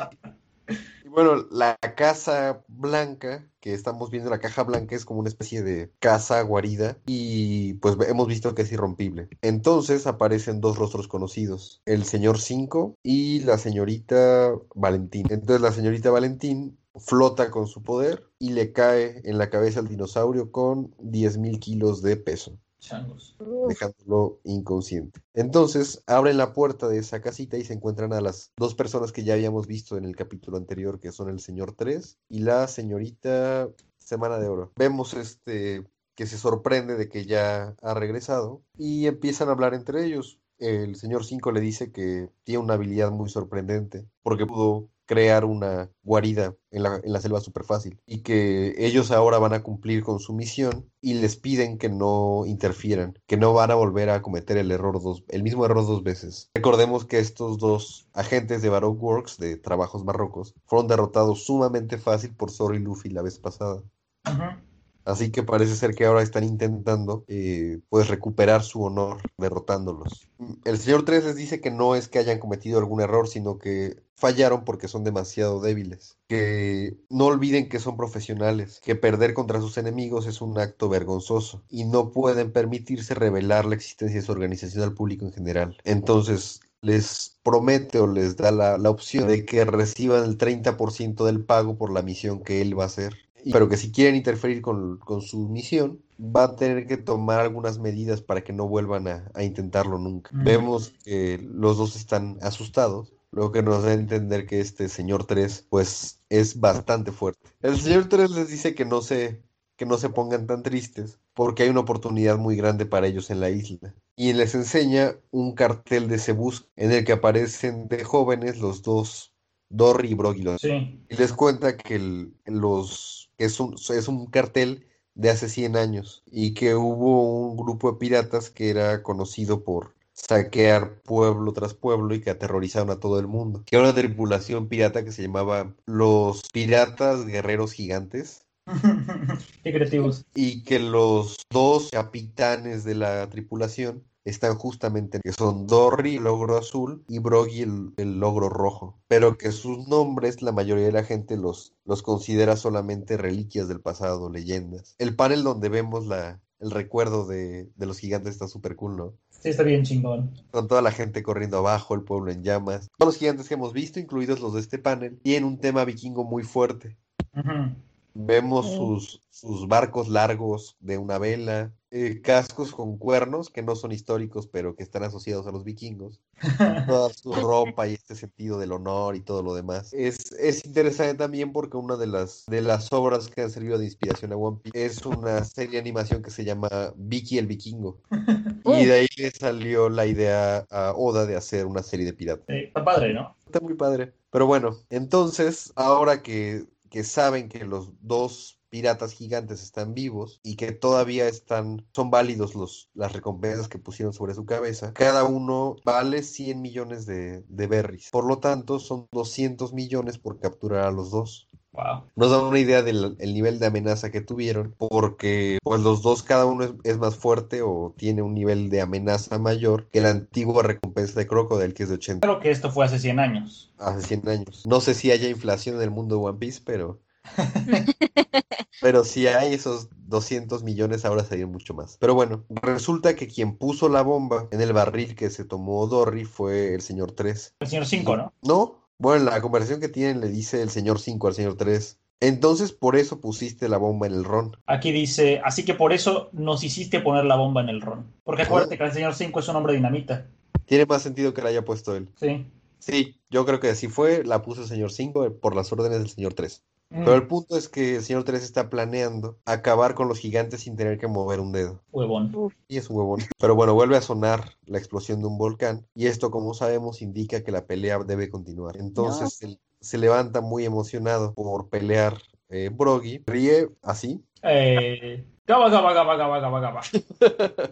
Y 1.04 1.08
bueno, 1.08 1.46
la 1.50 1.76
casa 1.96 2.62
blanca 2.68 3.44
que 3.58 3.74
estamos 3.74 4.10
viendo, 4.10 4.30
la 4.30 4.38
caja 4.38 4.62
blanca 4.62 4.94
es 4.94 5.04
como 5.04 5.18
una 5.20 5.28
especie 5.28 5.62
de 5.62 5.92
casa 5.98 6.40
guarida 6.42 6.96
y 7.06 7.74
pues 7.74 7.96
hemos 8.08 8.28
visto 8.28 8.54
que 8.54 8.62
es 8.62 8.70
irrompible. 8.72 9.28
Entonces 9.42 10.06
aparecen 10.06 10.60
dos 10.60 10.78
rostros 10.78 11.08
conocidos, 11.08 11.82
el 11.86 12.04
señor 12.04 12.38
5 12.38 12.94
y 13.02 13.40
la 13.40 13.58
señorita 13.58 14.52
Valentín. 14.76 15.26
Entonces 15.30 15.60
la 15.60 15.72
señorita 15.72 16.10
Valentín 16.10 16.78
flota 17.00 17.50
con 17.50 17.66
su 17.66 17.82
poder 17.82 18.24
y 18.38 18.50
le 18.50 18.72
cae 18.72 19.20
en 19.24 19.38
la 19.38 19.50
cabeza 19.50 19.80
al 19.80 19.88
dinosaurio 19.88 20.52
con 20.52 20.90
10.000 20.98 21.58
kilos 21.58 22.02
de 22.02 22.16
peso 22.16 22.58
Changos. 22.80 23.36
Dejándolo 23.68 24.40
inconsciente. 24.44 25.20
Entonces 25.34 26.02
abren 26.06 26.38
la 26.38 26.52
puerta 26.52 26.88
de 26.88 26.98
esa 26.98 27.20
casita 27.20 27.56
y 27.56 27.64
se 27.64 27.74
encuentran 27.74 28.12
a 28.12 28.20
las 28.20 28.52
dos 28.56 28.74
personas 28.74 29.12
que 29.12 29.22
ya 29.22 29.34
habíamos 29.34 29.66
visto 29.66 29.96
en 29.96 30.04
el 30.04 30.16
capítulo 30.16 30.56
anterior, 30.56 30.98
que 30.98 31.12
son 31.12 31.28
el 31.28 31.40
señor 31.40 31.74
3 31.76 32.18
y 32.28 32.40
la 32.40 32.66
señorita 32.66 33.68
Semana 33.98 34.38
de 34.38 34.48
Oro. 34.48 34.72
Vemos 34.76 35.14
este 35.14 35.84
que 36.16 36.26
se 36.26 36.36
sorprende 36.36 36.96
de 36.96 37.08
que 37.08 37.24
ya 37.24 37.76
ha 37.80 37.94
regresado 37.94 38.62
y 38.76 39.06
empiezan 39.06 39.48
a 39.48 39.52
hablar 39.52 39.74
entre 39.74 40.04
ellos. 40.04 40.40
El 40.58 40.96
señor 40.96 41.24
5 41.24 41.52
le 41.52 41.60
dice 41.60 41.92
que 41.92 42.28
tiene 42.44 42.62
una 42.62 42.74
habilidad 42.74 43.10
muy 43.10 43.30
sorprendente 43.30 44.06
porque 44.22 44.44
pudo 44.44 44.89
crear 45.10 45.44
una 45.44 45.90
guarida 46.04 46.54
en 46.70 46.84
la, 46.84 47.00
en 47.02 47.12
la 47.12 47.20
selva 47.20 47.40
súper 47.40 47.64
fácil 47.64 48.00
y 48.06 48.22
que 48.22 48.76
ellos 48.78 49.10
ahora 49.10 49.40
van 49.40 49.52
a 49.52 49.64
cumplir 49.64 50.04
con 50.04 50.20
su 50.20 50.32
misión 50.34 50.88
y 51.00 51.14
les 51.14 51.34
piden 51.34 51.78
que 51.78 51.88
no 51.88 52.44
interfieran, 52.46 53.18
que 53.26 53.36
no 53.36 53.52
van 53.52 53.72
a 53.72 53.74
volver 53.74 54.08
a 54.08 54.22
cometer 54.22 54.56
el 54.56 54.70
error 54.70 55.02
dos, 55.02 55.24
el 55.26 55.42
mismo 55.42 55.64
error 55.64 55.84
dos 55.84 56.04
veces. 56.04 56.48
Recordemos 56.54 57.06
que 57.06 57.18
estos 57.18 57.58
dos 57.58 58.06
agentes 58.12 58.62
de 58.62 58.68
Baroque 58.68 59.00
Works, 59.00 59.38
de 59.38 59.56
trabajos 59.56 60.04
barrocos, 60.04 60.54
fueron 60.64 60.86
derrotados 60.86 61.44
sumamente 61.44 61.98
fácil 61.98 62.32
por 62.36 62.52
Zoro 62.52 62.76
y 62.76 62.78
Luffy 62.78 63.10
la 63.10 63.22
vez 63.22 63.36
pasada. 63.40 63.82
Ujú. 64.26 64.69
Así 65.10 65.30
que 65.30 65.42
parece 65.42 65.74
ser 65.74 65.94
que 65.94 66.06
ahora 66.06 66.22
están 66.22 66.44
intentando 66.44 67.24
eh, 67.28 67.80
pues 67.88 68.08
recuperar 68.08 68.62
su 68.62 68.82
honor 68.82 69.18
derrotándolos. 69.38 70.28
El 70.64 70.78
señor 70.78 71.04
3 71.04 71.24
les 71.24 71.36
dice 71.36 71.60
que 71.60 71.70
no 71.70 71.94
es 71.94 72.08
que 72.08 72.18
hayan 72.18 72.38
cometido 72.38 72.78
algún 72.78 73.00
error, 73.00 73.28
sino 73.28 73.58
que 73.58 74.02
fallaron 74.14 74.64
porque 74.64 74.86
son 74.86 75.02
demasiado 75.02 75.60
débiles. 75.60 76.16
Que 76.28 76.96
no 77.08 77.26
olviden 77.26 77.68
que 77.68 77.80
son 77.80 77.96
profesionales, 77.96 78.80
que 78.84 78.94
perder 78.94 79.34
contra 79.34 79.60
sus 79.60 79.78
enemigos 79.78 80.26
es 80.26 80.40
un 80.40 80.58
acto 80.58 80.88
vergonzoso 80.88 81.62
y 81.68 81.84
no 81.84 82.10
pueden 82.10 82.52
permitirse 82.52 83.14
revelar 83.14 83.64
la 83.64 83.74
existencia 83.74 84.20
de 84.20 84.26
su 84.26 84.32
organización 84.32 84.84
al 84.84 84.94
público 84.94 85.24
en 85.24 85.32
general. 85.32 85.76
Entonces 85.84 86.60
les 86.82 87.38
promete 87.42 87.98
o 87.98 88.06
les 88.06 88.36
da 88.36 88.50
la, 88.50 88.78
la 88.78 88.90
opción 88.90 89.28
de 89.28 89.44
que 89.44 89.64
reciban 89.64 90.24
el 90.24 90.38
30% 90.38 91.24
del 91.24 91.44
pago 91.44 91.76
por 91.76 91.92
la 91.92 92.02
misión 92.02 92.42
que 92.42 92.62
él 92.62 92.78
va 92.78 92.84
a 92.84 92.86
hacer. 92.86 93.14
Pero 93.52 93.68
que 93.68 93.76
si 93.76 93.90
quieren 93.92 94.16
interferir 94.16 94.60
con, 94.62 94.98
con 94.98 95.22
su 95.22 95.48
misión, 95.48 96.00
van 96.18 96.50
a 96.50 96.56
tener 96.56 96.86
que 96.86 96.96
tomar 96.96 97.40
algunas 97.40 97.78
medidas 97.78 98.20
para 98.20 98.42
que 98.42 98.52
no 98.52 98.68
vuelvan 98.68 99.08
a, 99.08 99.30
a 99.34 99.42
intentarlo 99.42 99.98
nunca. 99.98 100.30
Mm. 100.32 100.44
Vemos 100.44 100.92
que 101.04 101.38
los 101.42 101.78
dos 101.78 101.96
están 101.96 102.38
asustados, 102.42 103.12
lo 103.32 103.52
que 103.52 103.62
nos 103.62 103.82
da 103.84 103.90
a 103.90 103.94
entender 103.94 104.46
que 104.46 104.60
este 104.60 104.88
señor 104.88 105.24
3 105.24 105.66
pues 105.70 106.20
es 106.28 106.58
bastante 106.60 107.12
fuerte. 107.12 107.48
El 107.62 107.76
señor 107.78 108.08
3 108.08 108.30
les 108.32 108.48
dice 108.48 108.74
que 108.74 108.84
no 108.84 109.00
se, 109.02 109.40
que 109.76 109.86
no 109.86 109.96
se 109.98 110.10
pongan 110.10 110.46
tan 110.46 110.62
tristes, 110.62 111.18
porque 111.34 111.62
hay 111.62 111.68
una 111.70 111.80
oportunidad 111.80 112.38
muy 112.38 112.56
grande 112.56 112.86
para 112.86 113.06
ellos 113.06 113.30
en 113.30 113.40
la 113.40 113.50
isla. 113.50 113.94
Y 114.16 114.34
les 114.34 114.54
enseña 114.54 115.14
un 115.30 115.54
cartel 115.54 116.08
de 116.08 116.18
Cebus 116.18 116.68
en 116.76 116.92
el 116.92 117.04
que 117.04 117.12
aparecen 117.12 117.88
de 117.88 118.04
jóvenes 118.04 118.58
los 118.58 118.82
dos, 118.82 119.32
Dorry 119.70 120.10
y 120.10 120.14
Broggy. 120.14 120.44
Sí. 120.58 121.00
Y 121.08 121.16
les 121.16 121.32
cuenta 121.32 121.76
que 121.76 121.94
el- 121.94 122.34
los, 122.44 123.29
es, 123.40 123.58
un, 123.58 123.74
es 123.74 124.06
un 124.08 124.26
cartel 124.26 124.86
de 125.14 125.30
hace 125.30 125.48
100 125.48 125.76
años 125.76 126.22
y 126.26 126.54
que 126.54 126.74
hubo 126.74 127.48
un 127.48 127.56
grupo 127.56 127.92
de 127.92 127.98
piratas 127.98 128.50
que 128.50 128.70
era 128.70 129.02
conocido 129.02 129.64
por 129.64 129.94
saquear 130.12 131.00
pueblo 131.02 131.52
tras 131.52 131.74
pueblo 131.74 132.14
y 132.14 132.20
que 132.20 132.30
aterrorizaron 132.30 132.90
a 132.90 133.00
todo 133.00 133.18
el 133.18 133.26
mundo. 133.26 133.62
Que 133.64 133.76
era 133.76 133.86
una 133.86 133.94
tripulación 133.94 134.68
pirata 134.68 135.04
que 135.04 135.12
se 135.12 135.22
llamaba 135.22 135.74
los 135.86 136.42
Piratas 136.52 137.26
Guerreros 137.26 137.72
Gigantes 137.72 138.46
Qué 139.64 139.72
creativos. 139.72 140.26
y 140.34 140.62
que 140.62 140.78
los 140.78 141.38
dos 141.50 141.88
capitanes 141.90 142.84
de 142.84 142.94
la 142.94 143.28
tripulación 143.30 144.04
están 144.30 144.56
justamente, 144.56 145.20
que 145.22 145.32
son 145.32 145.66
Dorry, 145.66 146.16
el 146.16 146.24
logro 146.24 146.56
azul, 146.56 147.04
y 147.08 147.18
Broggy, 147.18 147.62
el, 147.62 147.92
el 147.96 148.18
logro 148.18 148.48
rojo. 148.48 148.98
Pero 149.08 149.36
que 149.36 149.52
sus 149.52 149.88
nombres, 149.88 150.42
la 150.42 150.52
mayoría 150.52 150.86
de 150.86 150.92
la 150.92 151.04
gente 151.04 151.36
los, 151.36 151.74
los 151.84 152.02
considera 152.02 152.56
solamente 152.56 153.16
reliquias 153.16 153.68
del 153.68 153.80
pasado, 153.80 154.30
leyendas. 154.30 154.94
El 154.98 155.16
panel 155.16 155.42
donde 155.42 155.68
vemos 155.68 156.06
la, 156.06 156.40
el 156.60 156.70
recuerdo 156.70 157.26
de, 157.26 157.70
de 157.74 157.86
los 157.86 157.98
gigantes 157.98 158.32
está 158.32 158.48
súper 158.48 158.76
cool, 158.76 158.96
¿no? 158.96 159.14
Sí, 159.30 159.48
está 159.48 159.62
bien 159.62 159.82
chingón. 159.84 160.34
Con 160.50 160.68
toda 160.68 160.82
la 160.82 160.92
gente 160.92 161.22
corriendo 161.22 161.58
abajo, 161.58 161.94
el 161.94 162.02
pueblo 162.02 162.30
en 162.30 162.42
llamas. 162.42 162.88
Todos 162.98 163.14
los 163.14 163.18
gigantes 163.18 163.48
que 163.48 163.54
hemos 163.54 163.72
visto, 163.72 163.98
incluidos 163.98 164.40
los 164.40 164.52
de 164.54 164.60
este 164.60 164.78
panel, 164.78 165.18
tienen 165.22 165.44
un 165.44 165.58
tema 165.58 165.84
vikingo 165.84 166.24
muy 166.24 166.42
fuerte. 166.42 166.98
Ujú. 167.34 167.74
Vemos 168.14 168.66
Sí. 168.66 168.76
sus, 168.76 169.20
sus 169.30 169.68
barcos 169.68 170.08
largos 170.08 170.76
de 170.80 170.98
una 170.98 171.18
vela, 171.18 171.72
eh, 171.92 172.20
cascos 172.22 172.72
con 172.72 172.98
cuernos 172.98 173.50
que 173.50 173.62
no 173.62 173.74
son 173.74 173.90
históricos, 173.92 174.46
pero 174.46 174.76
que 174.76 174.82
están 174.82 175.02
asociados 175.02 175.46
a 175.46 175.50
los 175.50 175.64
vikingos. 175.64 176.20
Toda 176.86 177.12
su 177.12 177.32
ropa 177.32 177.88
y 177.88 177.94
este 177.94 178.14
sentido 178.14 178.58
del 178.58 178.72
honor 178.72 179.16
y 179.16 179.20
todo 179.20 179.42
lo 179.42 179.54
demás. 179.54 179.92
Es, 179.92 180.32
es 180.32 180.64
interesante 180.64 181.14
también 181.14 181.52
porque 181.52 181.76
una 181.76 181.96
de 181.96 182.06
las, 182.06 182.44
de 182.46 182.60
las 182.62 182.92
obras 182.92 183.28
que 183.28 183.42
han 183.42 183.50
servido 183.50 183.78
de 183.78 183.84
inspiración 183.86 184.32
a 184.32 184.36
One 184.36 184.58
Piece 184.62 184.84
es 184.84 185.04
una 185.04 185.44
serie 185.44 185.72
de 185.72 185.78
animación 185.78 186.22
que 186.22 186.30
se 186.30 186.44
llama 186.44 186.68
Vicky 186.96 187.38
el 187.38 187.46
Vikingo. 187.46 187.98
Y 188.64 188.84
de 188.84 188.92
ahí 188.92 189.06
le 189.16 189.30
salió 189.30 189.88
la 189.88 190.06
idea 190.06 190.66
a 190.70 190.92
Oda 190.94 191.26
de 191.26 191.34
hacer 191.36 191.66
una 191.66 191.82
serie 191.82 192.06
de 192.06 192.12
piratas. 192.12 192.44
Está 192.48 192.84
padre, 192.84 193.14
¿no? 193.14 193.34
Está 193.46 193.60
muy 193.60 193.74
padre. 193.74 194.12
Pero 194.30 194.46
bueno, 194.46 194.76
entonces, 194.90 195.72
ahora 195.76 196.22
que, 196.22 196.64
que 196.90 197.04
saben 197.04 197.48
que 197.48 197.64
los 197.64 197.92
dos 198.00 198.60
piratas 198.70 199.12
gigantes 199.12 199.62
están 199.62 199.94
vivos 199.94 200.40
y 200.42 200.56
que 200.56 200.72
todavía 200.72 201.26
están, 201.26 201.86
son 201.92 202.10
válidos 202.10 202.54
los, 202.54 202.88
las 202.94 203.12
recompensas 203.12 203.68
que 203.68 203.78
pusieron 203.78 204.14
sobre 204.14 204.34
su 204.34 204.46
cabeza, 204.46 204.92
cada 204.94 205.24
uno 205.24 205.76
vale 205.84 206.22
100 206.22 206.62
millones 206.62 207.04
de, 207.04 207.42
de 207.48 207.66
berries. 207.66 208.10
Por 208.10 208.24
lo 208.24 208.38
tanto, 208.38 208.78
son 208.78 209.08
200 209.12 209.72
millones 209.72 210.18
por 210.18 210.38
capturar 210.38 210.86
a 210.86 210.92
los 210.92 211.10
dos. 211.10 211.49
Wow. 211.72 212.04
Nos 212.16 212.30
dan 212.32 212.44
una 212.44 212.58
idea 212.58 212.82
del 212.82 213.16
el 213.18 213.34
nivel 213.34 213.58
de 213.60 213.66
amenaza 213.66 214.10
que 214.10 214.20
tuvieron, 214.20 214.74
porque 214.76 215.58
pues 215.62 215.80
los 215.80 216.02
dos 216.02 216.22
cada 216.22 216.44
uno 216.44 216.64
es, 216.64 216.72
es 216.82 216.98
más 216.98 217.16
fuerte 217.16 217.62
o 217.62 217.94
tiene 217.96 218.22
un 218.22 218.34
nivel 218.34 218.70
de 218.70 218.80
amenaza 218.80 219.38
mayor 219.38 219.88
que 219.90 220.00
la 220.00 220.10
antigua 220.10 220.62
recompensa 220.64 221.20
de 221.20 221.26
Crocodile, 221.28 221.72
que 221.74 221.84
es 221.84 221.88
de 221.88 221.94
80 221.96 222.26
Creo 222.26 222.40
que 222.40 222.50
esto 222.50 222.70
fue 222.70 222.84
hace 222.86 222.98
100 222.98 223.20
años. 223.20 223.72
hace 223.78 224.02
100 224.06 224.28
años. 224.28 224.66
No 224.66 224.80
sé 224.80 224.94
si 224.94 225.12
haya 225.12 225.28
inflación 225.28 225.76
en 225.76 225.82
el 225.82 225.90
mundo 225.90 226.16
de 226.16 226.22
One 226.22 226.38
Piece, 226.38 226.60
pero 226.64 227.00
pero 228.80 229.04
si 229.04 229.26
hay 229.26 229.54
esos 229.54 229.88
200 230.08 230.62
millones 230.64 231.04
ahora 231.04 231.22
serían 231.24 231.52
mucho 231.52 231.74
más. 231.74 231.96
Pero 232.00 232.14
bueno, 232.14 232.44
resulta 232.62 233.14
que 233.14 233.28
quien 233.28 233.56
puso 233.56 233.88
la 233.88 234.02
bomba 234.02 234.48
en 234.50 234.60
el 234.60 234.72
barril 234.72 235.14
que 235.14 235.30
se 235.30 235.44
tomó 235.44 235.86
Dorry 235.86 236.24
fue 236.24 236.74
el 236.74 236.80
señor 236.80 237.12
3. 237.12 237.56
El 237.60 237.68
señor 237.68 237.86
5, 237.86 238.16
¿no? 238.16 238.32
No, 238.42 238.79
bueno, 239.00 239.20
en 239.20 239.34
la 239.34 239.40
conversación 239.40 239.80
que 239.80 239.88
tienen 239.88 240.20
le 240.20 240.28
dice 240.28 240.60
el 240.60 240.68
señor 240.68 241.00
5 241.00 241.26
al 241.26 241.34
señor 241.34 241.56
3. 241.56 241.98
Entonces 242.20 242.70
por 242.72 242.96
eso 242.96 243.18
pusiste 243.18 243.66
la 243.70 243.78
bomba 243.78 244.06
en 244.06 244.12
el 244.12 244.24
ron. 244.24 244.56
Aquí 244.66 244.92
dice, 244.92 245.40
así 245.42 245.64
que 245.64 245.72
por 245.72 245.94
eso 245.94 246.28
nos 246.32 246.62
hiciste 246.62 247.00
poner 247.00 247.24
la 247.24 247.36
bomba 247.36 247.62
en 247.62 247.70
el 247.70 247.80
ron. 247.80 248.04
Porque 248.24 248.42
acuérdate 248.42 248.76
que 248.76 248.84
el 248.84 248.92
señor 248.92 249.14
5 249.14 249.40
es 249.40 249.48
un 249.48 249.56
hombre 249.56 249.72
dinamita. 249.72 250.26
Tiene 250.66 250.84
más 250.84 251.02
sentido 251.02 251.32
que 251.32 251.40
la 251.40 251.48
haya 251.48 251.64
puesto 251.64 251.96
él. 251.96 252.10
Sí. 252.16 252.46
Sí, 252.78 253.18
yo 253.30 253.46
creo 253.46 253.58
que 253.58 253.70
así 253.70 253.88
fue, 253.88 254.22
la 254.22 254.42
puso 254.42 254.62
el 254.62 254.68
señor 254.68 254.92
5 254.92 255.38
por 255.40 255.56
las 255.56 255.72
órdenes 255.72 255.98
del 255.98 256.10
señor 256.10 256.34
3. 256.34 256.62
Mm, 256.90 257.04
Pero 257.04 257.14
el 257.14 257.26
punto 257.26 257.56
es 257.56 257.68
que 257.68 257.96
el 257.96 258.02
señor 258.02 258.24
3 258.24 258.42
está 258.42 258.68
planeando 258.68 259.38
acabar 259.44 259.94
con 259.94 260.08
los 260.08 260.18
gigantes 260.18 260.62
sin 260.62 260.76
tener 260.76 260.98
que 260.98 261.06
mover 261.06 261.40
un 261.40 261.52
dedo. 261.52 261.80
Huevón. 261.92 262.52
Y 262.68 262.78
es 262.78 262.90
un 262.90 262.96
huevón. 262.96 263.20
Pero 263.38 263.54
bueno, 263.54 263.74
vuelve 263.74 263.96
a 263.96 264.02
sonar 264.02 264.56
la 264.66 264.78
explosión 264.78 265.20
de 265.20 265.28
un 265.28 265.38
volcán. 265.38 265.86
Y 265.94 266.06
esto, 266.06 266.30
como 266.30 266.52
sabemos, 266.52 267.00
indica 267.00 267.42
que 267.42 267.52
la 267.52 267.66
pelea 267.66 267.98
debe 268.00 268.28
continuar. 268.28 268.76
Entonces 268.76 269.34
se, 269.34 269.58
se 269.80 269.98
levanta 269.98 270.40
muy 270.40 270.64
emocionado 270.64 271.32
por 271.34 271.68
pelear 271.68 272.18
eh, 272.48 272.70
Broggy. 272.72 273.22
Ríe 273.26 273.68
así. 273.82 274.24
Eh, 274.42 275.24
gaba, 275.46 275.70
gaba, 275.70 275.92
gaba, 275.92 276.16
gaba, 276.16 276.40
gaba, 276.40 276.60
gaba. 276.60 276.80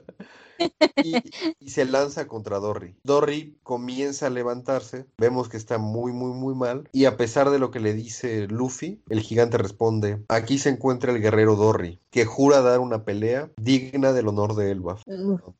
Y, 1.04 1.14
y 1.60 1.70
se 1.70 1.84
lanza 1.84 2.26
contra 2.26 2.58
Dorry. 2.58 2.96
Dorry 3.04 3.56
comienza 3.62 4.26
a 4.26 4.30
levantarse. 4.30 5.06
Vemos 5.18 5.48
que 5.48 5.56
está 5.56 5.78
muy, 5.78 6.12
muy, 6.12 6.32
muy 6.32 6.54
mal. 6.54 6.88
Y 6.92 7.04
a 7.04 7.16
pesar 7.16 7.50
de 7.50 7.58
lo 7.58 7.70
que 7.70 7.80
le 7.80 7.94
dice 7.94 8.48
Luffy, 8.48 9.00
el 9.08 9.20
gigante 9.20 9.58
responde: 9.58 10.18
Aquí 10.28 10.58
se 10.58 10.70
encuentra 10.70 11.12
el 11.12 11.20
guerrero 11.20 11.56
Dorry, 11.56 12.00
que 12.10 12.24
jura 12.24 12.60
dar 12.60 12.80
una 12.80 13.04
pelea 13.04 13.50
digna 13.56 14.12
del 14.12 14.28
honor 14.28 14.54
de 14.54 14.70
Elbaf. 14.72 15.04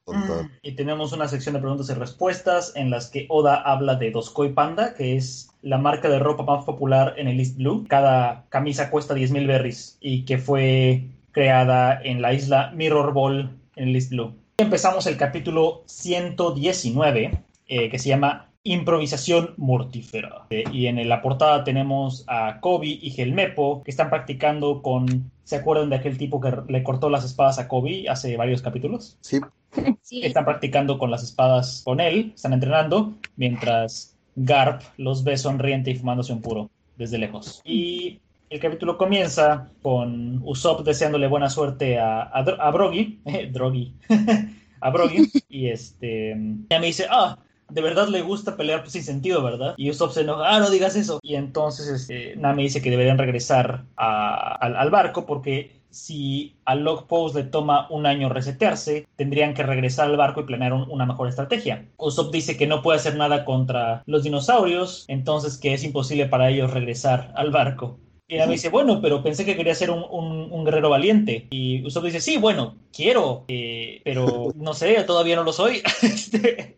Ton. 0.05 0.51
Y 0.63 0.73
tenemos 0.77 1.13
una 1.13 1.29
sección 1.29 1.55
de 1.55 1.61
preguntas 1.61 1.89
y 1.91 1.95
respuestas 1.95 2.73
en 2.75 2.91
las 2.91 3.09
que 3.11 3.27
Oda 3.29 3.63
habla 3.63 3.97
de 3.97 4.11
Doskoi 4.11 4.53
Panda, 4.53 4.95
que 4.95 5.17
es 5.17 5.51
la 5.63 5.79
marca 5.79 6.09
de 6.09 6.19
ropa 6.19 6.43
más 6.45 6.65
popular 6.65 7.15
en 7.17 7.29
el 7.29 7.41
East 7.41 7.57
Blue. 7.57 7.85
Cada 7.89 8.47
camisa 8.49 8.91
cuesta 8.91 9.15
10.000 9.15 9.47
berries 9.47 9.99
y 10.01 10.25
que 10.25 10.39
fue 10.39 11.05
creada 11.33 12.01
en 12.03 12.23
la 12.23 12.33
isla 12.33 12.73
Mirror 12.75 13.13
Ball 13.13 13.59
en 13.77 13.89
el 13.89 13.97
East 13.97 14.11
Blue. 14.11 14.35
Empezamos 14.61 15.07
el 15.07 15.17
capítulo 15.17 15.85
119, 15.87 17.45
eh, 17.69 17.89
que 17.89 17.99
se 18.01 18.09
llama 18.09 18.51
Improvisación 18.65 19.55
mortífera. 19.57 20.47
Eh, 20.51 20.65
y 20.73 20.87
en 20.87 21.09
la 21.09 21.23
portada 21.23 21.63
tenemos 21.63 22.25
a 22.27 22.59
Kobe 22.61 22.89
y 22.89 23.11
Gelmepo, 23.11 23.85
que 23.85 23.93
están 23.93 24.11
practicando 24.11 24.83
con... 24.83 25.31
¿Se 25.45 25.55
acuerdan 25.55 25.91
de 25.91 25.97
aquel 25.97 26.19
tipo 26.19 26.41
que 26.41 26.53
le 26.67 26.83
cortó 26.83 27.09
las 27.09 27.25
espadas 27.25 27.61
a 27.61 27.69
Kobe 27.69 28.09
hace 28.09 28.37
varios 28.37 28.61
capítulos? 28.61 29.17
Sí, 29.21 29.39
sí. 30.03 30.23
Están 30.25 30.45
practicando 30.45 30.99
con 30.99 31.13
las 31.13 31.23
espadas 31.23 31.83
con 31.85 32.01
él, 32.01 32.33
están 32.35 32.53
entrenando, 32.53 33.15
mientras 33.37 34.17
Garp 34.35 34.83
los 34.97 35.23
ve 35.23 35.37
sonriente 35.37 35.93
y 35.93 35.95
fumándose 35.95 36.33
un 36.33 36.43
puro 36.43 36.69
desde 36.97 37.19
lejos. 37.19 37.63
Y 37.65 38.19
el 38.51 38.61
capítulo 38.61 38.97
comienza 38.97 39.69
con 39.83 40.41
Usopp 40.45 40.85
deseándole 40.85 41.27
buena 41.29 41.51
suerte 41.51 41.99
a, 41.99 42.23
a, 42.23 42.39
a 42.41 42.71
Broggy, 42.71 43.21
eh, 43.25 43.49
Droggy, 43.53 43.95
a 44.81 44.91
Broggy, 44.91 45.31
y 45.49 45.69
este, 45.69 46.33
ella 46.33 46.81
me 46.81 46.87
dice, 46.87 47.07
ah, 47.11 47.39
de 47.69 47.83
verdad 47.83 48.09
le 48.09 48.23
gusta 48.23 48.57
pelear 48.57 48.89
sin 48.89 49.03
sentido, 49.03 49.43
¿verdad? 49.43 49.75
Y 49.77 49.91
Usopp 49.91 50.13
se 50.13 50.23
enoja, 50.23 50.57
ah, 50.57 50.61
no 50.61 50.71
digas 50.71 50.97
eso. 50.97 51.21
Y 51.23 51.35
entonces 51.35 51.89
este, 51.89 52.37
Nami 52.37 52.63
dice 52.63 52.81
que 52.81 52.91
deberían 52.91 53.19
regresar 53.19 53.85
a- 53.97 54.55
al, 54.55 54.77
al 54.77 54.91
barco 54.91 55.27
porque 55.27 55.77
si 55.91 56.55
al 56.65 56.85
log 56.85 57.07
post 57.07 57.35
le 57.35 57.45
toma 57.45 57.87
un 57.91 58.07
año 58.07 58.29
resetearse, 58.29 59.07
tendrían 59.17 59.53
que 59.55 59.63
regresar 59.63 60.07
al 60.09 60.17
barco 60.17 60.41
y 60.41 60.45
planear 60.45 60.73
un- 60.73 60.91
una 60.91 61.05
mejor 61.07 61.29
estrategia. 61.29 61.87
Usopp 61.99 62.33
dice 62.33 62.57
que 62.57 62.67
no 62.67 62.81
puede 62.83 62.99
hacer 62.99 63.17
nada 63.17 63.45
contra 63.45 64.03
los 64.07 64.23
dinosaurios, 64.23 65.05
entonces 65.09 65.59
que 65.59 65.75
es 65.75 65.85
imposible 65.85 66.27
para 66.27 66.49
ellos 66.49 66.73
regresar 66.73 67.33
al 67.37 67.51
barco. 67.51 67.99
Y 68.31 68.37
Nami 68.37 68.53
dice, 68.53 68.69
bueno, 68.69 69.01
pero 69.01 69.23
pensé 69.23 69.45
que 69.47 69.57
quería 69.57 69.75
ser 69.75 69.91
un, 69.91 70.05
un- 70.11 70.65
guerrero 70.65 70.91
valiente. 70.91 71.47
Y 71.51 71.83
Usopp 71.87 72.05
dice, 72.05 72.21
sí, 72.21 72.37
bueno, 72.37 72.77
quiero, 72.93 73.45
eh, 73.49 74.03
pero 74.05 74.53
no 74.55 74.75
sé, 74.75 75.03
todavía 75.05 75.35
no 75.37 75.45
lo 75.45 75.53
soy. 75.53 75.81
Este, 76.03 76.77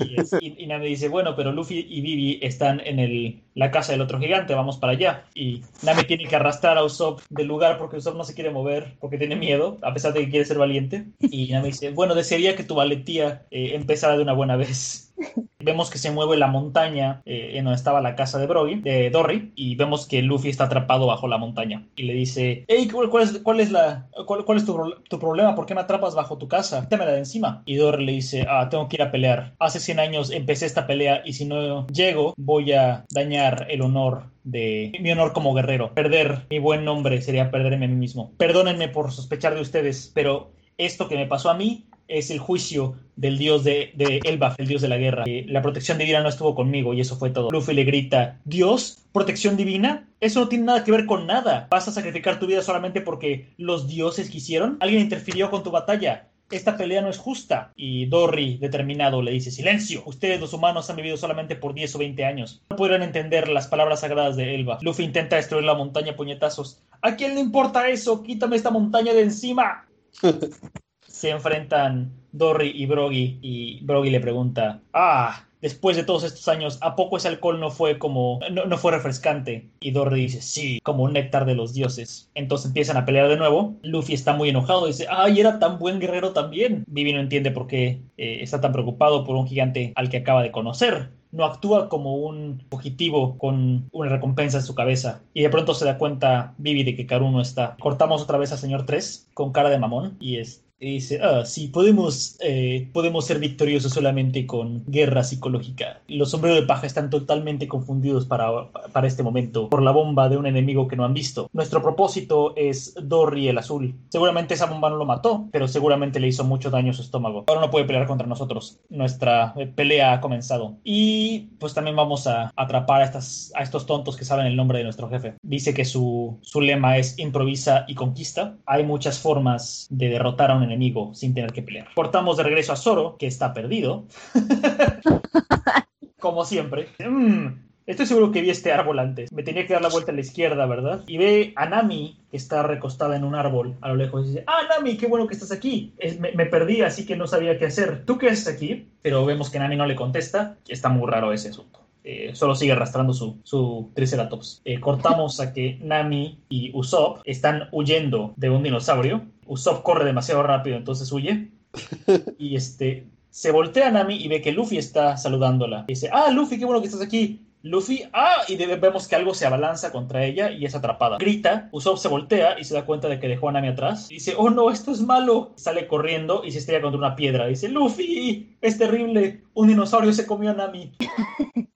y, 0.00 0.20
es- 0.20 0.36
y- 0.40 0.62
y 0.62 0.66
Nami 0.66 0.86
dice, 0.88 1.08
bueno, 1.08 1.34
pero 1.34 1.52
Luffy 1.52 1.86
y 1.88 2.00
Vivi 2.02 2.38
están 2.42 2.80
en 2.84 2.98
el, 2.98 3.40
la 3.54 3.70
casa 3.70 3.92
del 3.92 4.02
otro 4.02 4.20
gigante, 4.20 4.54
vamos 4.54 4.76
para 4.76 4.92
allá. 4.92 5.24
Y 5.34 5.62
Nami 5.82 6.04
tiene 6.04 6.26
que 6.26 6.36
arrastrar 6.36 6.76
a 6.78 6.84
Usopp 6.84 7.20
del 7.30 7.46
lugar 7.48 7.78
porque 7.78 7.96
Usopp 7.96 8.16
no 8.16 8.24
se 8.24 8.34
quiere 8.34 8.50
mover, 8.50 8.94
porque 9.00 9.18
tiene 9.18 9.36
miedo, 9.36 9.78
a 9.82 9.92
pesar 9.94 10.12
de 10.12 10.20
que 10.20 10.30
quiere 10.30 10.44
ser 10.44 10.58
valiente. 10.58 11.06
Y 11.18 11.50
Nami 11.50 11.68
dice, 11.68 11.90
bueno, 11.90 12.14
desearía 12.14 12.54
que 12.56 12.62
tu 12.64 12.74
valentía 12.74 13.46
eh, 13.50 13.72
empezara 13.74 14.16
de 14.16 14.22
una 14.22 14.34
buena 14.34 14.56
vez. 14.56 15.14
Vemos 15.62 15.90
que 15.90 15.98
se 15.98 16.10
mueve 16.10 16.36
la 16.36 16.46
montaña 16.46 17.22
eh, 17.24 17.52
en 17.54 17.64
donde 17.64 17.76
estaba 17.76 18.00
la 18.00 18.16
casa 18.16 18.38
de 18.38 18.46
Brogy, 18.46 18.80
de 18.80 19.10
Dory, 19.10 19.52
y 19.54 19.74
vemos 19.76 20.06
que 20.06 20.22
Luffy 20.22 20.48
está 20.48 20.64
atrapado 20.64 21.06
bajo 21.06 21.28
la 21.28 21.38
montaña. 21.38 21.86
Y 21.96 22.04
le 22.04 22.14
dice, 22.14 22.64
hey, 22.68 22.88
¿cuál, 22.90 23.24
es, 23.24 23.38
cuál 23.38 23.60
es, 23.60 24.64
tu, 24.64 25.18
problema? 25.18 25.54
¿Por 25.54 25.66
qué 25.66 25.74
me 25.74 25.80
atrapas 25.80 26.14
bajo 26.14 26.38
tu 26.38 26.48
casa? 26.48 26.86
la 26.90 27.06
de 27.06 27.18
encima. 27.18 27.62
Y 27.66 27.76
Dory 27.76 28.04
le 28.04 28.12
dice, 28.12 28.46
ah, 28.48 28.68
tengo 28.68 28.88
que 28.88 28.96
ir 28.96 29.02
a 29.02 29.10
pelear. 29.10 29.54
Hace 29.58 29.80
100 29.80 30.00
años 30.00 30.30
empecé 30.30 30.66
esta 30.66 30.86
pelea 30.86 31.22
y 31.24 31.32
si 31.32 31.44
no 31.44 31.86
llego, 31.88 32.34
voy 32.36 32.72
a 32.72 33.04
dañar 33.10 33.66
el 33.70 33.82
honor 33.82 34.24
de 34.44 34.92
mi 35.00 35.10
honor 35.10 35.32
como 35.32 35.54
guerrero. 35.54 35.94
Perder 35.94 36.46
mi 36.50 36.58
buen 36.58 36.84
nombre 36.84 37.20
sería 37.22 37.50
perderme 37.50 37.86
a 37.86 37.88
mí 37.88 37.96
mismo. 37.96 38.32
Perdónenme 38.36 38.88
por 38.88 39.12
sospechar 39.12 39.54
de 39.54 39.60
ustedes, 39.60 40.10
pero 40.14 40.52
esto 40.78 41.08
que 41.08 41.16
me 41.16 41.26
pasó 41.26 41.50
a 41.50 41.54
mí 41.54 41.86
es 42.08 42.30
el 42.30 42.38
juicio 42.38 42.96
del 43.16 43.38
dios 43.38 43.64
de, 43.64 43.92
de 43.94 44.20
Elbaf, 44.24 44.58
el 44.58 44.68
dios 44.68 44.82
de 44.82 44.88
la 44.88 44.96
guerra. 44.96 45.24
la 45.26 45.62
protección 45.62 45.98
divina 45.98 46.20
no 46.20 46.28
estuvo 46.28 46.54
conmigo 46.54 46.94
y 46.94 47.00
eso 47.00 47.16
fue 47.16 47.30
todo. 47.30 47.50
Luffy 47.50 47.74
le 47.74 47.84
grita, 47.84 48.40
¿Dios? 48.44 49.04
¿Protección 49.12 49.56
divina? 49.56 50.08
Eso 50.20 50.40
no 50.40 50.48
tiene 50.48 50.64
nada 50.64 50.84
que 50.84 50.92
ver 50.92 51.06
con 51.06 51.26
nada. 51.26 51.68
¿Vas 51.70 51.88
a 51.88 51.92
sacrificar 51.92 52.38
tu 52.38 52.46
vida 52.46 52.62
solamente 52.62 53.00
porque 53.00 53.48
los 53.58 53.88
dioses 53.88 54.30
quisieron? 54.30 54.76
¿Alguien 54.80 55.02
interfirió 55.02 55.50
con 55.50 55.62
tu 55.62 55.70
batalla? 55.70 56.28
esta 56.56 56.76
pelea 56.76 57.02
no 57.02 57.08
es 57.08 57.18
justa. 57.18 57.72
Y 57.76 58.06
Dorry, 58.06 58.58
determinado, 58.58 59.22
le 59.22 59.32
dice, 59.32 59.50
silencio, 59.50 60.02
ustedes 60.06 60.40
los 60.40 60.52
humanos 60.52 60.88
han 60.90 60.96
vivido 60.96 61.16
solamente 61.16 61.56
por 61.56 61.74
10 61.74 61.94
o 61.94 61.98
20 61.98 62.24
años. 62.24 62.62
No 62.70 62.76
podrán 62.76 63.02
entender 63.02 63.48
las 63.48 63.68
palabras 63.68 64.00
sagradas 64.00 64.36
de 64.36 64.54
Elba. 64.54 64.78
Luffy 64.82 65.04
intenta 65.04 65.36
destruir 65.36 65.64
la 65.64 65.74
montaña 65.74 66.14
puñetazos. 66.14 66.82
¿A 67.00 67.16
quién 67.16 67.34
le 67.34 67.40
importa 67.40 67.88
eso? 67.88 68.22
Quítame 68.22 68.56
esta 68.56 68.70
montaña 68.70 69.12
de 69.12 69.22
encima. 69.22 69.86
Se 71.22 71.30
enfrentan 71.30 72.10
Dory 72.32 72.72
y 72.74 72.86
Brogy 72.86 73.38
y 73.40 73.78
Brogy 73.84 74.10
le 74.10 74.18
pregunta, 74.18 74.82
ah, 74.92 75.46
después 75.60 75.96
de 75.96 76.02
todos 76.02 76.24
estos 76.24 76.48
años, 76.48 76.78
¿a 76.80 76.96
poco 76.96 77.16
ese 77.16 77.28
alcohol 77.28 77.60
no 77.60 77.70
fue 77.70 77.96
como, 77.96 78.40
no, 78.50 78.76
fue 78.76 78.90
refrescante? 78.90 79.70
Y 79.78 79.92
Dory 79.92 80.22
dice, 80.22 80.42
sí, 80.42 80.80
como 80.82 81.04
un 81.04 81.12
néctar 81.12 81.46
de 81.46 81.54
los 81.54 81.74
dioses. 81.74 82.28
Entonces 82.34 82.66
empiezan 82.66 82.96
a 82.96 83.04
pelear 83.04 83.28
de 83.28 83.36
nuevo. 83.36 83.76
Luffy 83.84 84.14
está 84.14 84.32
muy 84.32 84.48
enojado, 84.48 84.88
dice, 84.88 85.06
ay, 85.08 85.38
era 85.38 85.60
tan 85.60 85.78
buen 85.78 86.00
guerrero 86.00 86.32
también. 86.32 86.82
Vivi 86.88 87.12
no 87.12 87.20
entiende 87.20 87.52
por 87.52 87.68
qué 87.68 88.00
eh, 88.16 88.38
está 88.40 88.60
tan 88.60 88.72
preocupado 88.72 89.24
por 89.24 89.36
un 89.36 89.46
gigante 89.46 89.92
al 89.94 90.08
que 90.08 90.16
acaba 90.16 90.42
de 90.42 90.50
conocer 90.50 91.10
no 91.32 91.46
actúa 91.46 91.88
como 91.88 92.16
un 92.16 92.62
fugitivo 92.70 93.38
con 93.38 93.88
una 93.90 94.10
recompensa 94.10 94.58
en 94.58 94.64
su 94.64 94.74
cabeza. 94.74 95.22
Y 95.32 95.42
de 95.42 95.48
pronto 95.48 95.72
se 95.72 95.86
da 95.86 95.96
cuenta 95.96 96.54
Vivi 96.58 96.84
de 96.84 96.94
que 96.94 97.06
Karu 97.06 97.30
no 97.30 97.40
está. 97.40 97.76
Cortamos 97.80 98.20
otra 98.22 98.36
vez 98.36 98.52
al 98.52 98.58
señor 98.58 98.84
3 98.84 99.30
con 99.32 99.50
cara 99.50 99.70
de 99.70 99.78
mamón 99.78 100.18
y 100.20 100.36
es 100.36 100.62
y 100.82 100.94
dice, 100.94 101.20
ah, 101.22 101.44
podemos, 101.72 102.36
eh, 102.40 102.88
podemos 102.92 103.24
ser 103.24 103.38
victoriosos 103.38 103.92
solamente 103.92 104.46
con 104.46 104.82
guerra 104.86 105.22
psicológica. 105.22 106.00
Los 106.08 106.32
sombreros 106.32 106.60
de 106.60 106.66
paja 106.66 106.88
están 106.88 107.08
totalmente 107.08 107.68
confundidos 107.68 108.26
para, 108.26 108.50
para 108.92 109.06
este 109.06 109.22
momento 109.22 109.68
por 109.68 109.80
la 109.80 109.92
bomba 109.92 110.28
de 110.28 110.36
un 110.36 110.46
enemigo 110.46 110.88
que 110.88 110.96
no 110.96 111.04
han 111.04 111.14
visto. 111.14 111.48
Nuestro 111.52 111.82
propósito 111.82 112.54
es 112.56 112.94
Dorry 113.00 113.46
el 113.46 113.58
Azul. 113.58 113.94
Seguramente 114.08 114.54
esa 114.54 114.66
bomba 114.66 114.90
no 114.90 114.96
lo 114.96 115.04
mató, 115.04 115.46
pero 115.52 115.68
seguramente 115.68 116.18
le 116.18 116.26
hizo 116.26 116.42
mucho 116.42 116.68
daño 116.68 116.90
a 116.90 116.94
su 116.94 117.02
estómago. 117.02 117.44
Ahora 117.46 117.60
no 117.60 117.70
puede 117.70 117.84
pelear 117.84 118.08
contra 118.08 118.26
nosotros. 118.26 118.80
Nuestra 118.90 119.54
eh, 119.56 119.68
pelea 119.68 120.14
ha 120.14 120.20
comenzado. 120.20 120.78
Y 120.82 121.50
pues 121.60 121.74
también 121.74 121.94
vamos 121.94 122.26
a 122.26 122.52
atrapar 122.56 123.02
a, 123.02 123.04
estas, 123.04 123.52
a 123.54 123.62
estos 123.62 123.86
tontos 123.86 124.16
que 124.16 124.24
saben 124.24 124.46
el 124.46 124.56
nombre 124.56 124.78
de 124.78 124.84
nuestro 124.84 125.08
jefe. 125.08 125.34
Dice 125.42 125.74
que 125.74 125.84
su, 125.84 126.38
su 126.42 126.60
lema 126.60 126.96
es 126.96 127.16
improvisa 127.20 127.84
y 127.86 127.94
conquista. 127.94 128.56
Hay 128.66 128.82
muchas 128.82 129.20
formas 129.20 129.86
de 129.88 130.08
derrotar 130.08 130.50
a 130.50 130.56
un 130.56 130.64
enemigo 130.64 130.71
enemigo 130.72 131.14
sin 131.14 131.34
tener 131.34 131.52
que 131.52 131.62
pelear. 131.62 131.88
Cortamos 131.94 132.36
de 132.36 132.42
regreso 132.44 132.72
a 132.72 132.76
Zoro, 132.76 133.16
que 133.18 133.26
está 133.26 133.52
perdido. 133.52 134.06
Como 136.18 136.44
siempre. 136.44 136.88
Mm, 136.98 137.48
estoy 137.86 138.06
seguro 138.06 138.30
que 138.30 138.42
vi 138.42 138.50
este 138.50 138.72
árbol 138.72 138.98
antes. 138.98 139.32
Me 139.32 139.42
tenía 139.42 139.66
que 139.66 139.72
dar 139.72 139.82
la 139.82 139.88
vuelta 139.88 140.12
a 140.12 140.14
la 140.14 140.20
izquierda, 140.20 140.66
¿verdad? 140.66 141.02
Y 141.06 141.18
ve 141.18 141.52
a 141.56 141.66
Nami, 141.66 142.18
que 142.30 142.36
está 142.36 142.62
recostada 142.62 143.16
en 143.16 143.24
un 143.24 143.34
árbol 143.34 143.76
a 143.80 143.88
lo 143.88 143.96
lejos. 143.96 144.24
Y 144.24 144.28
dice, 144.28 144.44
ah, 144.46 144.62
Nami, 144.70 144.96
qué 144.96 145.06
bueno 145.06 145.26
que 145.26 145.34
estás 145.34 145.52
aquí. 145.52 145.94
me, 146.20 146.46
perdí, 146.46 146.82
así 146.82 147.04
que 147.04 147.16
no 147.16 147.26
sabía 147.26 147.58
qué 147.58 147.66
hacer. 147.66 148.04
¿Tú 148.04 148.18
qué 148.18 148.28
haces 148.28 148.48
aquí? 148.48 148.88
Pero 149.02 149.26
vemos 149.26 149.50
que 149.50 149.58
Nami 149.58 149.76
no 149.76 149.86
le 149.86 149.96
contesta. 149.96 150.56
Está 150.68 150.88
muy 150.88 151.10
raro 151.10 151.32
ese 151.32 151.48
asunto. 151.48 151.82
Eh, 152.04 152.32
solo 152.34 152.54
sigue 152.54 152.72
arrastrando 152.72 153.12
su, 153.12 153.38
su 153.44 153.90
Triceratops. 153.94 154.60
Eh, 154.64 154.80
cortamos 154.80 155.38
a 155.40 155.52
que 155.52 155.78
Nami 155.82 156.40
y 156.48 156.72
Usopp 156.74 157.20
están 157.24 157.68
huyendo 157.70 158.32
de 158.36 158.50
un 158.50 158.62
dinosaurio. 158.62 159.22
Usopp 159.52 159.82
corre 159.82 160.06
demasiado 160.06 160.42
rápido, 160.42 160.76
entonces 160.76 161.12
huye. 161.12 161.50
Y 162.38 162.56
este 162.56 163.06
se 163.28 163.50
voltea 163.50 163.88
a 163.88 163.90
Nami 163.90 164.16
y 164.16 164.28
ve 164.28 164.42
que 164.42 164.52
Luffy 164.52 164.78
está 164.78 165.16
saludándola. 165.16 165.84
dice, 165.86 166.08
ah, 166.12 166.30
Luffy, 166.30 166.58
qué 166.58 166.64
bueno 166.64 166.80
que 166.80 166.86
estás 166.88 167.02
aquí. 167.02 167.46
Luffy, 167.62 168.02
ah, 168.12 168.42
y 168.48 168.56
vemos 168.56 169.06
que 169.06 169.14
algo 169.14 169.34
se 169.34 169.46
abalanza 169.46 169.92
contra 169.92 170.24
ella 170.24 170.50
y 170.50 170.64
es 170.64 170.74
atrapada. 170.74 171.18
Grita, 171.18 171.68
Usopp 171.70 171.98
se 171.98 172.08
voltea 172.08 172.58
y 172.58 172.64
se 172.64 172.74
da 172.74 172.84
cuenta 172.84 173.08
de 173.08 173.20
que 173.20 173.28
dejó 173.28 173.48
a 173.48 173.52
Nami 173.52 173.68
atrás. 173.68 174.08
Dice, 174.08 174.34
oh 174.36 174.50
no, 174.50 174.70
esto 174.70 174.90
es 174.90 175.00
malo. 175.00 175.52
Sale 175.56 175.86
corriendo 175.86 176.42
y 176.44 176.50
se 176.50 176.58
estrella 176.58 176.82
contra 176.82 176.98
una 176.98 177.14
piedra. 177.14 177.46
Dice, 177.46 177.68
Luffy, 177.68 178.56
es 178.60 178.78
terrible. 178.78 179.44
Un 179.54 179.68
dinosaurio 179.68 180.12
se 180.12 180.26
comió 180.26 180.50
a 180.50 180.54
Nami. 180.54 180.92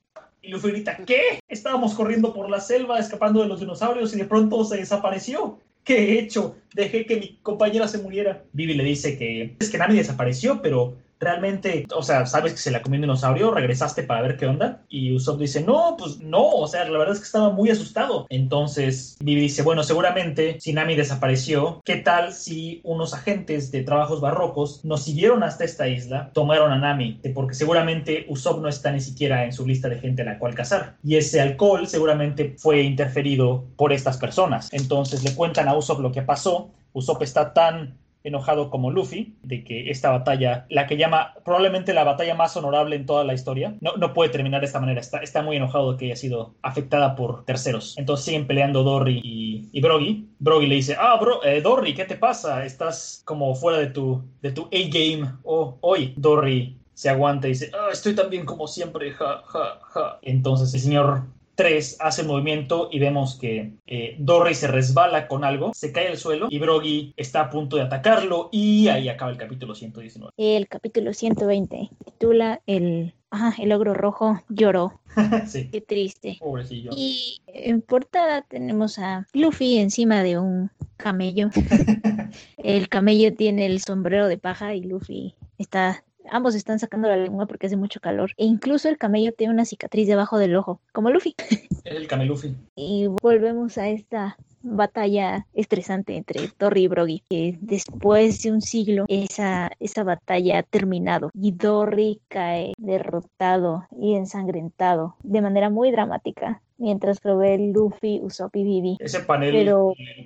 Y 0.42 0.50
Luffy 0.50 0.70
grita, 0.70 0.96
¿qué? 1.04 1.40
Estábamos 1.48 1.94
corriendo 1.94 2.32
por 2.32 2.48
la 2.48 2.60
selva, 2.60 3.00
escapando 3.00 3.42
de 3.42 3.48
los 3.48 3.58
dinosaurios 3.58 4.14
y 4.14 4.16
de 4.16 4.26
pronto 4.26 4.64
se 4.64 4.76
desapareció. 4.76 5.58
¿Qué 5.86 5.98
he 5.98 6.18
hecho? 6.18 6.56
Dejé 6.74 7.06
que 7.06 7.16
mi 7.16 7.38
compañera 7.42 7.86
se 7.86 7.98
muriera. 7.98 8.42
Vivi 8.52 8.74
le 8.74 8.82
dice 8.82 9.16
que 9.16 9.54
es 9.60 9.70
que 9.70 9.78
Nami 9.78 9.96
desapareció, 9.96 10.60
pero 10.60 10.96
realmente, 11.18 11.86
o 11.94 12.02
sea, 12.02 12.26
sabes 12.26 12.52
que 12.52 12.58
se 12.58 12.70
la 12.70 12.82
comió 12.82 12.98
un 12.98 13.02
dinosaurio, 13.02 13.52
regresaste 13.52 14.02
para 14.02 14.22
ver 14.22 14.36
qué 14.36 14.46
onda. 14.46 14.82
Y 14.88 15.14
Usopp 15.14 15.40
dice, 15.40 15.62
no, 15.62 15.96
pues 15.98 16.18
no, 16.20 16.44
o 16.48 16.66
sea, 16.66 16.84
la 16.84 16.98
verdad 16.98 17.14
es 17.14 17.20
que 17.20 17.26
estaba 17.26 17.50
muy 17.50 17.70
asustado. 17.70 18.26
Entonces 18.28 19.16
Vivi 19.20 19.42
dice, 19.42 19.62
bueno, 19.62 19.82
seguramente 19.82 20.58
si 20.60 20.72
Nami 20.72 20.94
desapareció, 20.94 21.80
¿qué 21.84 21.96
tal 21.96 22.32
si 22.32 22.80
unos 22.84 23.14
agentes 23.14 23.70
de 23.70 23.82
trabajos 23.82 24.20
barrocos 24.20 24.84
nos 24.84 25.04
siguieron 25.04 25.42
hasta 25.42 25.64
esta 25.64 25.88
isla, 25.88 26.30
tomaron 26.32 26.72
a 26.72 26.78
Nami? 26.78 27.20
Porque 27.34 27.54
seguramente 27.54 28.26
Usopp 28.28 28.60
no 28.60 28.68
está 28.68 28.92
ni 28.92 29.00
siquiera 29.00 29.44
en 29.44 29.52
su 29.52 29.66
lista 29.66 29.88
de 29.88 29.98
gente 29.98 30.22
a 30.22 30.26
la 30.26 30.38
cual 30.38 30.54
cazar. 30.54 30.96
Y 31.02 31.16
ese 31.16 31.40
alcohol 31.40 31.86
seguramente 31.86 32.54
fue 32.58 32.82
interferido 32.82 33.64
por 33.76 33.92
estas 33.92 34.18
personas. 34.18 34.68
Entonces 34.72 35.24
le 35.24 35.34
cuentan 35.34 35.68
a 35.68 35.76
Usopp 35.76 36.00
lo 36.00 36.12
que 36.12 36.22
pasó. 36.22 36.70
Usopp 36.92 37.22
está 37.22 37.52
tan 37.52 37.98
enojado 38.26 38.70
como 38.70 38.90
Luffy 38.90 39.36
de 39.42 39.64
que 39.64 39.90
esta 39.90 40.10
batalla, 40.10 40.66
la 40.68 40.86
que 40.86 40.96
llama 40.96 41.34
probablemente 41.44 41.94
la 41.94 42.04
batalla 42.04 42.34
más 42.34 42.56
honorable 42.56 42.96
en 42.96 43.06
toda 43.06 43.24
la 43.24 43.34
historia, 43.34 43.76
no, 43.80 43.96
no 43.96 44.12
puede 44.12 44.30
terminar 44.30 44.60
de 44.60 44.66
esta 44.66 44.80
manera. 44.80 45.00
Está, 45.00 45.18
está 45.18 45.42
muy 45.42 45.56
enojado 45.56 45.92
de 45.92 45.98
que 45.98 46.04
haya 46.06 46.16
sido 46.16 46.54
afectada 46.62 47.14
por 47.14 47.44
terceros. 47.44 47.96
Entonces 47.96 48.24
siguen 48.24 48.46
peleando 48.46 48.82
Dory 48.82 49.20
y, 49.22 49.68
y 49.72 49.80
Brogy. 49.80 50.28
Brogy 50.38 50.66
le 50.66 50.74
dice, 50.76 50.96
ah, 50.98 51.16
bro, 51.20 51.44
eh, 51.44 51.60
Dory, 51.60 51.94
¿qué 51.94 52.04
te 52.04 52.16
pasa? 52.16 52.64
Estás 52.64 53.22
como 53.24 53.54
fuera 53.54 53.78
de 53.78 53.86
tu, 53.86 54.22
de 54.42 54.52
tu 54.52 54.68
A-game. 54.72 55.32
Oh, 55.44 55.78
hoy 55.80 56.14
Dory 56.16 56.78
se 56.94 57.10
aguanta 57.10 57.46
y 57.46 57.50
dice, 57.50 57.70
ah, 57.74 57.90
estoy 57.92 58.14
tan 58.14 58.30
bien 58.30 58.46
como 58.46 58.66
siempre, 58.66 59.12
ja, 59.12 59.42
ja, 59.44 59.78
ja. 59.82 60.18
Entonces 60.22 60.72
el 60.74 60.80
señor 60.80 61.24
3 61.56 61.96
hace 62.00 62.22
movimiento 62.22 62.88
y 62.92 62.98
vemos 62.98 63.36
que 63.36 63.72
eh, 63.86 64.16
Dory 64.18 64.54
se 64.54 64.68
resbala 64.68 65.26
con 65.26 65.42
algo, 65.42 65.72
se 65.74 65.90
cae 65.90 66.08
al 66.08 66.18
suelo 66.18 66.46
y 66.50 66.58
Brogy 66.58 67.14
está 67.16 67.40
a 67.40 67.50
punto 67.50 67.76
de 67.76 67.82
atacarlo 67.82 68.50
y 68.52 68.88
ahí 68.88 69.08
acaba 69.08 69.30
el 69.30 69.38
capítulo 69.38 69.74
119. 69.74 70.32
El 70.36 70.68
capítulo 70.68 71.12
120 71.12 71.90
titula 72.04 72.60
el, 72.66 73.14
el 73.58 73.72
ogro 73.72 73.94
rojo 73.94 74.42
lloró. 74.48 75.00
sí. 75.46 75.68
Qué 75.70 75.80
triste. 75.80 76.36
Pobrecillo. 76.38 76.90
Y 76.94 77.40
en 77.46 77.80
portada 77.80 78.42
tenemos 78.42 78.98
a 78.98 79.26
Luffy 79.32 79.78
encima 79.78 80.22
de 80.22 80.38
un 80.38 80.70
camello. 80.98 81.48
el 82.58 82.88
camello 82.88 83.34
tiene 83.34 83.66
el 83.66 83.80
sombrero 83.80 84.28
de 84.28 84.38
paja 84.38 84.74
y 84.74 84.82
Luffy 84.82 85.34
está 85.58 86.04
Ambos 86.30 86.54
están 86.54 86.78
sacando 86.78 87.08
la 87.08 87.16
lengua 87.16 87.46
porque 87.46 87.66
hace 87.66 87.76
mucho 87.76 88.00
calor. 88.00 88.32
E 88.36 88.44
incluso 88.44 88.88
el 88.88 88.98
camello 88.98 89.32
tiene 89.32 89.52
una 89.52 89.64
cicatriz 89.64 90.06
debajo 90.06 90.38
del 90.38 90.56
ojo, 90.56 90.80
como 90.92 91.10
Luffy. 91.10 91.34
El 91.84 92.08
cameluffy. 92.08 92.56
Y 92.74 93.06
volvemos 93.22 93.78
a 93.78 93.88
esta 93.88 94.36
batalla 94.62 95.46
estresante 95.54 96.16
entre 96.16 96.50
Dory 96.58 96.84
y 96.84 96.88
Brogy. 96.88 97.22
Que 97.28 97.56
después 97.60 98.42
de 98.42 98.52
un 98.52 98.60
siglo, 98.60 99.04
esa, 99.08 99.70
esa 99.78 100.02
batalla 100.02 100.58
ha 100.58 100.62
terminado 100.62 101.30
y 101.34 101.52
Dory 101.52 102.20
cae 102.28 102.72
derrotado 102.78 103.86
y 103.96 104.14
ensangrentado 104.14 105.16
de 105.22 105.40
manera 105.40 105.70
muy 105.70 105.90
dramática. 105.90 106.60
Mientras 106.78 107.24
lo 107.24 107.38
ve 107.38 107.70
Luffy, 107.72 108.20
Usopp 108.22 108.54
y 108.56 108.64
Vivi. 108.64 108.96
Ese 108.98 109.20
panel 109.20 109.72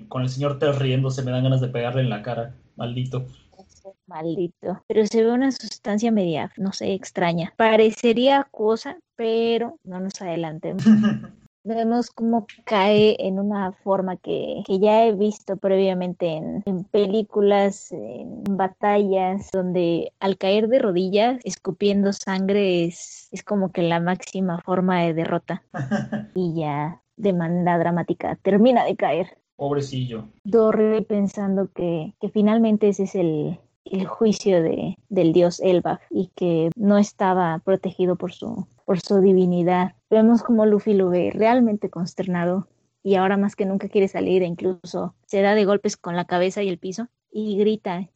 con 0.09 0.23
el 0.23 0.29
señor 0.29 0.59
Ted 0.59 0.73
riéndose 0.79 1.23
me 1.23 1.31
dan 1.31 1.43
ganas 1.43 1.61
de 1.61 1.69
pegarle 1.69 2.01
en 2.01 2.09
la 2.09 2.23
cara. 2.23 2.55
Maldito. 2.75 3.25
Maldito. 4.11 4.83
Pero 4.87 5.05
se 5.05 5.23
ve 5.23 5.31
una 5.31 5.51
sustancia 5.51 6.11
media, 6.11 6.51
no 6.57 6.73
sé, 6.73 6.93
extraña. 6.93 7.53
Parecería 7.57 8.47
cosa, 8.51 8.97
pero 9.15 9.77
no 9.83 9.99
nos 9.99 10.21
adelantemos. 10.21 10.83
Vemos 11.63 12.09
cómo 12.09 12.47
cae 12.65 13.15
en 13.19 13.37
una 13.37 13.71
forma 13.71 14.17
que, 14.17 14.63
que 14.65 14.79
ya 14.79 15.05
he 15.05 15.13
visto 15.13 15.57
previamente 15.57 16.25
en, 16.25 16.63
en, 16.65 16.83
películas, 16.85 17.91
en 17.91 18.43
batallas, 18.45 19.51
donde 19.53 20.11
al 20.19 20.39
caer 20.39 20.69
de 20.69 20.79
rodillas, 20.79 21.39
escupiendo 21.43 22.13
sangre, 22.13 22.85
es, 22.85 23.29
es 23.31 23.43
como 23.43 23.71
que 23.71 23.83
la 23.83 23.99
máxima 23.99 24.59
forma 24.61 25.03
de 25.03 25.13
derrota. 25.13 25.63
y 26.33 26.55
ya 26.55 27.03
de 27.15 27.33
manera 27.33 27.77
dramática 27.77 28.35
termina 28.41 28.83
de 28.83 28.95
caer. 28.95 29.37
Pobrecillo. 29.55 30.29
Dorre 30.43 31.03
pensando 31.03 31.69
que, 31.71 32.15
que 32.19 32.29
finalmente 32.29 32.89
ese 32.89 33.03
es 33.03 33.13
el, 33.13 33.59
el 33.85 34.05
juicio 34.05 34.61
de, 34.61 34.97
del 35.09 35.33
dios 35.33 35.59
Elbaf 35.59 36.01
y 36.09 36.29
que 36.35 36.69
no 36.75 36.97
estaba 36.97 37.59
protegido 37.59 38.15
por 38.15 38.33
su, 38.33 38.67
por 38.85 38.99
su 38.99 39.21
divinidad. 39.21 39.93
Vemos 40.09 40.43
como 40.43 40.65
Luffy 40.65 40.93
lo 40.93 41.09
ve 41.09 41.31
realmente 41.33 41.89
consternado 41.89 42.67
y 43.03 43.15
ahora 43.15 43.37
más 43.37 43.55
que 43.55 43.65
nunca 43.65 43.89
quiere 43.89 44.07
salir 44.07 44.43
e 44.43 44.45
incluso 44.45 45.15
se 45.25 45.41
da 45.41 45.55
de 45.55 45.65
golpes 45.65 45.97
con 45.97 46.15
la 46.15 46.25
cabeza 46.25 46.61
y 46.63 46.69
el 46.69 46.77
piso 46.77 47.07
y 47.31 47.57
grita, 47.57 48.09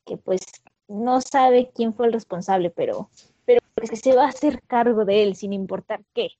que 0.04 0.16
pues 0.16 0.40
no 0.88 1.21
sabe 1.21 1.71
quién 1.75 1.95
fue 1.95 2.07
el 2.07 2.12
responsable, 2.12 2.71
pero, 2.71 3.11
pero 3.45 3.61
que 3.77 3.97
se 3.97 4.14
va 4.14 4.25
a 4.25 4.29
hacer 4.29 4.61
cargo 4.66 5.05
de 5.05 5.23
él 5.23 5.37
sin 5.37 5.53
importar 5.53 6.03
qué. 6.14 6.31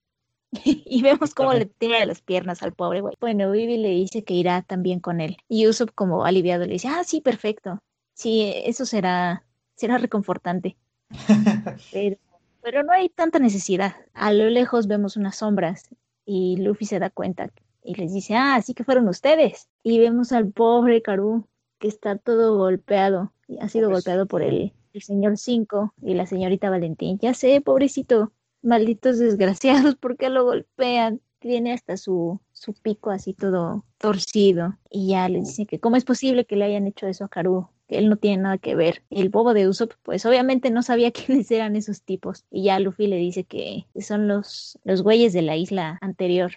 y 0.65 1.03
vemos 1.03 1.35
cómo 1.35 1.53
le 1.55 1.67
tira 1.67 2.05
las 2.05 2.21
piernas 2.21 2.63
al 2.63 2.75
pobre 2.75 3.01
güey. 3.01 3.15
Bueno, 3.21 3.51
Vivi 3.51 3.79
le 3.79 3.91
dice 3.91 4.23
que 4.23 4.35
irá 4.35 4.63
también 4.63 5.01
con 5.01 5.21
él. 5.21 5.37
Y 5.49 5.67
Usopp 5.67 5.91
como 5.95 6.25
aliviado 6.25 6.67
le 6.67 6.75
dice, 6.75 6.89
ah, 6.89 7.05
sí, 7.05 7.21
perfecto. 7.21 7.79
Sí, 8.15 8.53
eso 8.65 8.85
será, 8.85 9.47
será 9.75 9.99
reconfortante. 9.99 10.77
Pero, 11.93 12.17
pero 12.63 12.83
no 12.85 12.93
hay 12.93 13.09
tanta 13.09 13.39
necesidad. 13.39 13.97
A 14.15 14.33
lo 14.33 14.49
lejos 14.49 14.87
vemos 14.87 15.17
unas 15.17 15.37
sombras 15.37 15.91
y 16.25 16.57
Luffy 16.57 16.87
se 16.87 17.01
da 17.01 17.11
cuenta 17.11 17.51
y 17.83 17.95
les 17.97 18.13
dice, 18.15 18.37
ah, 18.37 18.63
sí 18.63 18.73
que 18.73 18.85
fueron 18.85 19.09
ustedes. 19.09 19.69
Y 19.83 19.99
vemos 19.99 20.33
al 20.33 20.51
pobre 20.53 21.03
Karú 21.03 21.49
que 21.79 21.89
está 21.89 22.17
todo 22.17 22.57
golpeado. 22.57 23.33
Ha 23.61 23.69
sido 23.69 23.89
Pobrecito. 23.89 23.91
golpeado 23.91 24.27
por 24.27 24.43
el, 24.43 24.73
el 24.93 25.03
señor 25.03 25.39
5 25.39 25.95
y 26.03 26.15
la 26.15 26.27
señorita 26.27 26.71
Valentín. 26.71 27.19
Ya 27.21 27.35
sé, 27.35 27.61
pobrecito, 27.61 28.33
malditos 28.63 29.19
desgraciados, 29.19 29.97
¿por 30.01 30.17
qué 30.17 30.31
lo 30.31 30.45
golpean? 30.45 31.21
Tiene 31.39 31.73
hasta 31.73 31.97
su, 31.97 32.41
su 32.53 32.73
pico 32.73 33.11
así 33.11 33.35
todo 33.35 33.85
torcido. 33.99 34.79
Y 34.91 35.09
ya 35.09 35.29
le 35.29 35.41
dice 35.41 35.67
que 35.67 35.81
cómo 35.81 35.97
es 35.97 36.05
posible 36.05 36.45
que 36.45 36.57
le 36.57 36.65
hayan 36.67 36.87
hecho 36.87 37.07
eso 37.09 37.25
a 37.25 37.29
Karú, 37.29 37.69
que 37.89 37.99
él 37.99 38.09
no 38.09 38.17
tiene 38.17 38.45
nada 38.45 38.59
que 38.59 38.77
ver. 38.77 39.03
El 39.11 39.29
bobo 39.29 39.53
de 39.53 39.69
Usopp, 39.69 39.93
pues 40.03 40.25
obviamente 40.25 40.71
no 40.71 40.83
sabía 40.83 41.11
quiénes 41.13 41.51
eran 41.51 41.75
esos 41.75 42.03
tipos. 42.03 42.45
Y 42.51 42.65
ya 42.65 42.79
Luffy 42.79 43.09
le 43.09 43.17
dice 43.17 43.45
que 43.45 43.87
son 44.01 44.29
los, 44.29 44.79
los 44.85 45.03
güeyes 45.03 45.33
de 45.33 45.43
la 45.43 45.57
isla 45.57 45.99
anterior. 46.01 46.53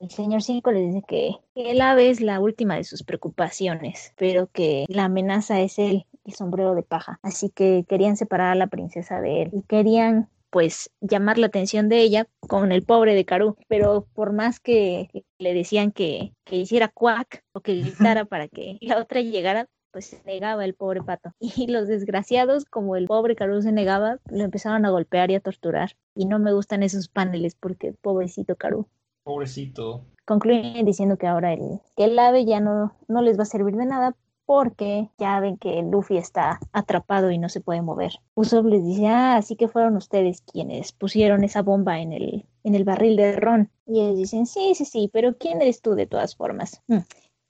El 0.00 0.10
señor 0.10 0.42
5 0.42 0.72
le 0.72 0.80
dice 0.80 1.02
que, 1.06 1.36
que 1.54 1.70
el 1.70 1.80
ave 1.80 2.10
es 2.10 2.20
la 2.20 2.40
última 2.40 2.76
de 2.76 2.84
sus 2.84 3.02
preocupaciones, 3.02 4.12
pero 4.16 4.48
que 4.48 4.84
la 4.88 5.04
amenaza 5.04 5.60
es 5.60 5.78
él, 5.78 6.06
el 6.24 6.34
sombrero 6.34 6.74
de 6.74 6.82
paja. 6.82 7.20
Así 7.22 7.50
que 7.50 7.84
querían 7.88 8.16
separar 8.16 8.52
a 8.52 8.54
la 8.56 8.66
princesa 8.66 9.20
de 9.20 9.42
él 9.42 9.50
y 9.52 9.62
querían 9.62 10.28
pues 10.50 10.90
llamar 11.00 11.38
la 11.38 11.46
atención 11.46 11.88
de 11.88 12.00
ella 12.00 12.26
con 12.40 12.72
el 12.72 12.82
pobre 12.82 13.14
de 13.14 13.24
Karú, 13.24 13.56
pero 13.68 14.06
por 14.14 14.32
más 14.32 14.60
que 14.60 15.10
le 15.38 15.54
decían 15.54 15.92
que, 15.92 16.32
que 16.44 16.56
hiciera 16.56 16.88
cuac 16.88 17.44
o 17.52 17.60
que 17.60 17.76
gritara 17.76 18.24
para 18.24 18.48
que 18.48 18.78
la 18.80 18.98
otra 18.98 19.20
llegara, 19.20 19.68
pues 19.92 20.06
se 20.06 20.22
negaba 20.24 20.64
el 20.64 20.74
pobre 20.74 21.02
pato. 21.02 21.32
Y 21.40 21.66
los 21.66 21.86
desgraciados, 21.86 22.64
como 22.64 22.96
el 22.96 23.06
pobre 23.06 23.36
Karú 23.36 23.60
se 23.62 23.72
negaba, 23.72 24.18
lo 24.30 24.44
empezaron 24.44 24.84
a 24.86 24.90
golpear 24.90 25.30
y 25.30 25.34
a 25.34 25.40
torturar. 25.40 25.92
Y 26.14 26.26
no 26.26 26.38
me 26.38 26.52
gustan 26.52 26.82
esos 26.82 27.08
paneles 27.08 27.54
porque 27.54 27.92
pobrecito 27.92 28.56
Karú 28.56 28.88
Pobrecito. 29.28 30.04
concluyen 30.24 30.84
diciendo 30.86 31.16
que 31.18 31.26
ahora 31.26 31.52
el, 31.52 31.80
que 31.96 32.04
el 32.04 32.18
ave 32.18 32.44
ya 32.46 32.60
no, 32.60 32.94
no 33.08 33.20
les 33.22 33.38
va 33.38 33.42
a 33.42 33.46
servir 33.46 33.76
de 33.76 33.84
nada 33.86 34.16
porque 34.46 35.10
ya 35.18 35.38
ven 35.40 35.58
que 35.58 35.82
Luffy 35.82 36.16
está 36.16 36.58
atrapado 36.72 37.30
y 37.30 37.36
no 37.36 37.50
se 37.50 37.60
puede 37.60 37.82
mover. 37.82 38.12
Usopp 38.34 38.64
les 38.64 38.82
dice, 38.82 39.06
ah, 39.06 39.36
así 39.36 39.56
que 39.56 39.68
fueron 39.68 39.96
ustedes 39.96 40.40
quienes 40.40 40.92
pusieron 40.92 41.44
esa 41.44 41.60
bomba 41.60 42.00
en 42.00 42.14
el, 42.14 42.46
en 42.64 42.74
el 42.74 42.84
barril 42.84 43.16
de 43.16 43.32
Ron. 43.36 43.70
Y 43.86 44.00
ellos 44.00 44.16
dicen, 44.16 44.46
sí, 44.46 44.74
sí, 44.74 44.86
sí, 44.86 45.10
pero 45.12 45.36
¿quién 45.36 45.60
eres 45.60 45.82
tú 45.82 45.94
de 45.94 46.06
todas 46.06 46.34
formas? 46.34 46.80
"Mm, 46.86 46.98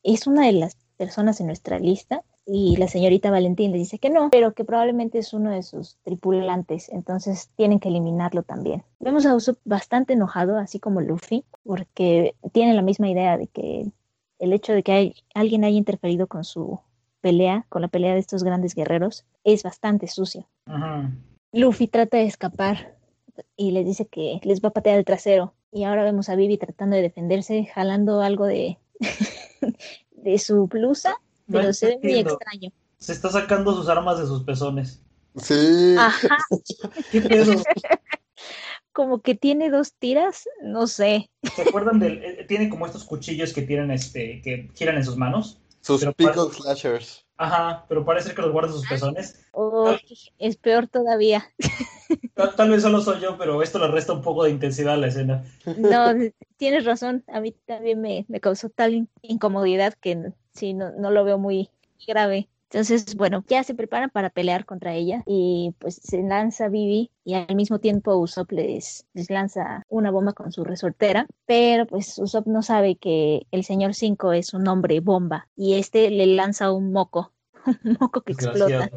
Es 0.02 0.26
una 0.26 0.46
de 0.46 0.52
las 0.54 0.76
personas 0.96 1.40
en 1.40 1.46
nuestra 1.46 1.78
lista. 1.78 2.24
Y 2.50 2.76
la 2.78 2.88
señorita 2.88 3.30
Valentín 3.30 3.72
le 3.72 3.78
dice 3.78 3.98
que 3.98 4.08
no, 4.08 4.30
pero 4.30 4.54
que 4.54 4.64
probablemente 4.64 5.18
es 5.18 5.34
uno 5.34 5.50
de 5.50 5.62
sus 5.62 5.96
tripulantes, 6.02 6.88
entonces 6.88 7.50
tienen 7.56 7.78
que 7.78 7.90
eliminarlo 7.90 8.42
también. 8.42 8.84
Vemos 9.00 9.26
a 9.26 9.34
Usopp 9.34 9.58
bastante 9.66 10.14
enojado, 10.14 10.56
así 10.56 10.80
como 10.80 11.02
Luffy, 11.02 11.44
porque 11.62 12.34
tiene 12.52 12.72
la 12.72 12.80
misma 12.80 13.10
idea 13.10 13.36
de 13.36 13.48
que 13.48 13.92
el 14.38 14.52
hecho 14.54 14.72
de 14.72 14.82
que 14.82 14.92
hay- 14.92 15.14
alguien 15.34 15.62
haya 15.64 15.76
interferido 15.76 16.26
con 16.26 16.42
su 16.44 16.80
pelea, 17.20 17.66
con 17.68 17.82
la 17.82 17.88
pelea 17.88 18.14
de 18.14 18.20
estos 18.20 18.42
grandes 18.44 18.74
guerreros, 18.74 19.26
es 19.44 19.62
bastante 19.62 20.06
sucio. 20.06 20.46
Luffy 21.52 21.86
trata 21.86 22.16
de 22.16 22.24
escapar 22.24 22.96
y 23.56 23.72
les 23.72 23.84
dice 23.84 24.06
que 24.06 24.40
les 24.42 24.62
va 24.62 24.70
a 24.70 24.72
patear 24.72 24.98
el 24.98 25.04
trasero. 25.04 25.52
Y 25.70 25.84
ahora 25.84 26.02
vemos 26.02 26.30
a 26.30 26.34
Vivi 26.34 26.56
tratando 26.56 26.96
de 26.96 27.02
defenderse, 27.02 27.66
jalando 27.66 28.22
algo 28.22 28.46
de, 28.46 28.78
de 30.12 30.38
su 30.38 30.66
blusa, 30.66 31.16
No 31.48 31.58
pero 31.60 31.72
se 31.72 31.86
ve 31.86 31.98
muy 32.02 32.18
extraño. 32.18 32.70
Se 32.98 33.12
está 33.12 33.30
sacando 33.30 33.74
sus 33.74 33.88
armas 33.88 34.18
de 34.18 34.26
sus 34.26 34.42
pezones. 34.44 35.02
Sí. 35.36 35.94
Ajá, 35.98 36.36
¿Qué 37.10 37.20
pedo? 37.22 37.62
como 38.92 39.20
que 39.22 39.34
tiene 39.34 39.70
dos 39.70 39.94
tiras, 39.94 40.48
no 40.62 40.86
sé. 40.86 41.30
¿Se 41.54 41.62
acuerdan 41.62 42.00
del. 42.00 42.22
eh, 42.24 42.44
tiene 42.48 42.68
como 42.68 42.86
estos 42.86 43.04
cuchillos 43.04 43.52
que 43.52 43.62
tienen 43.62 43.90
este. 43.90 44.40
que 44.42 44.70
giran 44.74 44.96
en 44.96 45.04
sus 45.04 45.16
manos? 45.16 45.60
Sus 45.80 46.04
pickle 46.16 46.50
slashers. 46.52 47.24
Ajá, 47.36 47.86
pero 47.88 48.04
parece 48.04 48.34
que 48.34 48.42
los 48.42 48.50
guarda 48.50 48.68
en 48.68 48.74
sus 48.74 48.88
pezones. 48.88 49.40
Oh, 49.52 49.94
es 50.38 50.56
peor 50.56 50.88
todavía. 50.88 51.48
Tal, 52.34 52.56
tal 52.56 52.70
vez 52.70 52.82
solo 52.82 53.00
soy 53.00 53.20
yo, 53.20 53.38
pero 53.38 53.62
esto 53.62 53.78
le 53.78 53.86
resta 53.88 54.12
un 54.12 54.22
poco 54.22 54.42
de 54.44 54.50
intensidad 54.50 54.94
a 54.94 54.96
la 54.96 55.06
escena. 55.06 55.44
No, 55.76 56.12
tienes 56.56 56.84
razón. 56.84 57.22
A 57.28 57.40
mí 57.40 57.52
también 57.64 58.00
me, 58.00 58.24
me 58.28 58.40
causó 58.40 58.70
tal 58.70 58.94
in- 58.94 59.08
incomodidad 59.22 59.94
que 60.00 60.32
sí, 60.58 60.74
no, 60.74 60.90
no 60.92 61.10
lo 61.10 61.24
veo 61.24 61.38
muy 61.38 61.70
grave. 62.06 62.48
Entonces, 62.70 63.14
bueno, 63.16 63.44
ya 63.48 63.64
se 63.64 63.74
preparan 63.74 64.10
para 64.10 64.28
pelear 64.28 64.66
contra 64.66 64.92
ella 64.92 65.22
y 65.26 65.74
pues 65.78 65.94
se 66.02 66.22
lanza 66.22 66.68
Vivi 66.68 67.10
y 67.24 67.32
al 67.32 67.56
mismo 67.56 67.78
tiempo 67.78 68.14
Usopp 68.16 68.52
les, 68.52 69.06
lanza 69.30 69.84
una 69.88 70.10
bomba 70.10 70.34
con 70.34 70.52
su 70.52 70.64
resortera, 70.64 71.26
pero 71.46 71.86
pues 71.86 72.18
Usopp 72.18 72.46
no 72.46 72.62
sabe 72.62 72.96
que 72.96 73.46
el 73.52 73.64
señor 73.64 73.94
5 73.94 74.34
es 74.34 74.52
un 74.52 74.68
hombre 74.68 75.00
bomba 75.00 75.48
y 75.56 75.74
este 75.74 76.10
le 76.10 76.26
lanza 76.26 76.70
un 76.70 76.92
moco 76.92 77.32
moco 78.00 78.20
que 78.22 78.32
explota. 78.32 78.90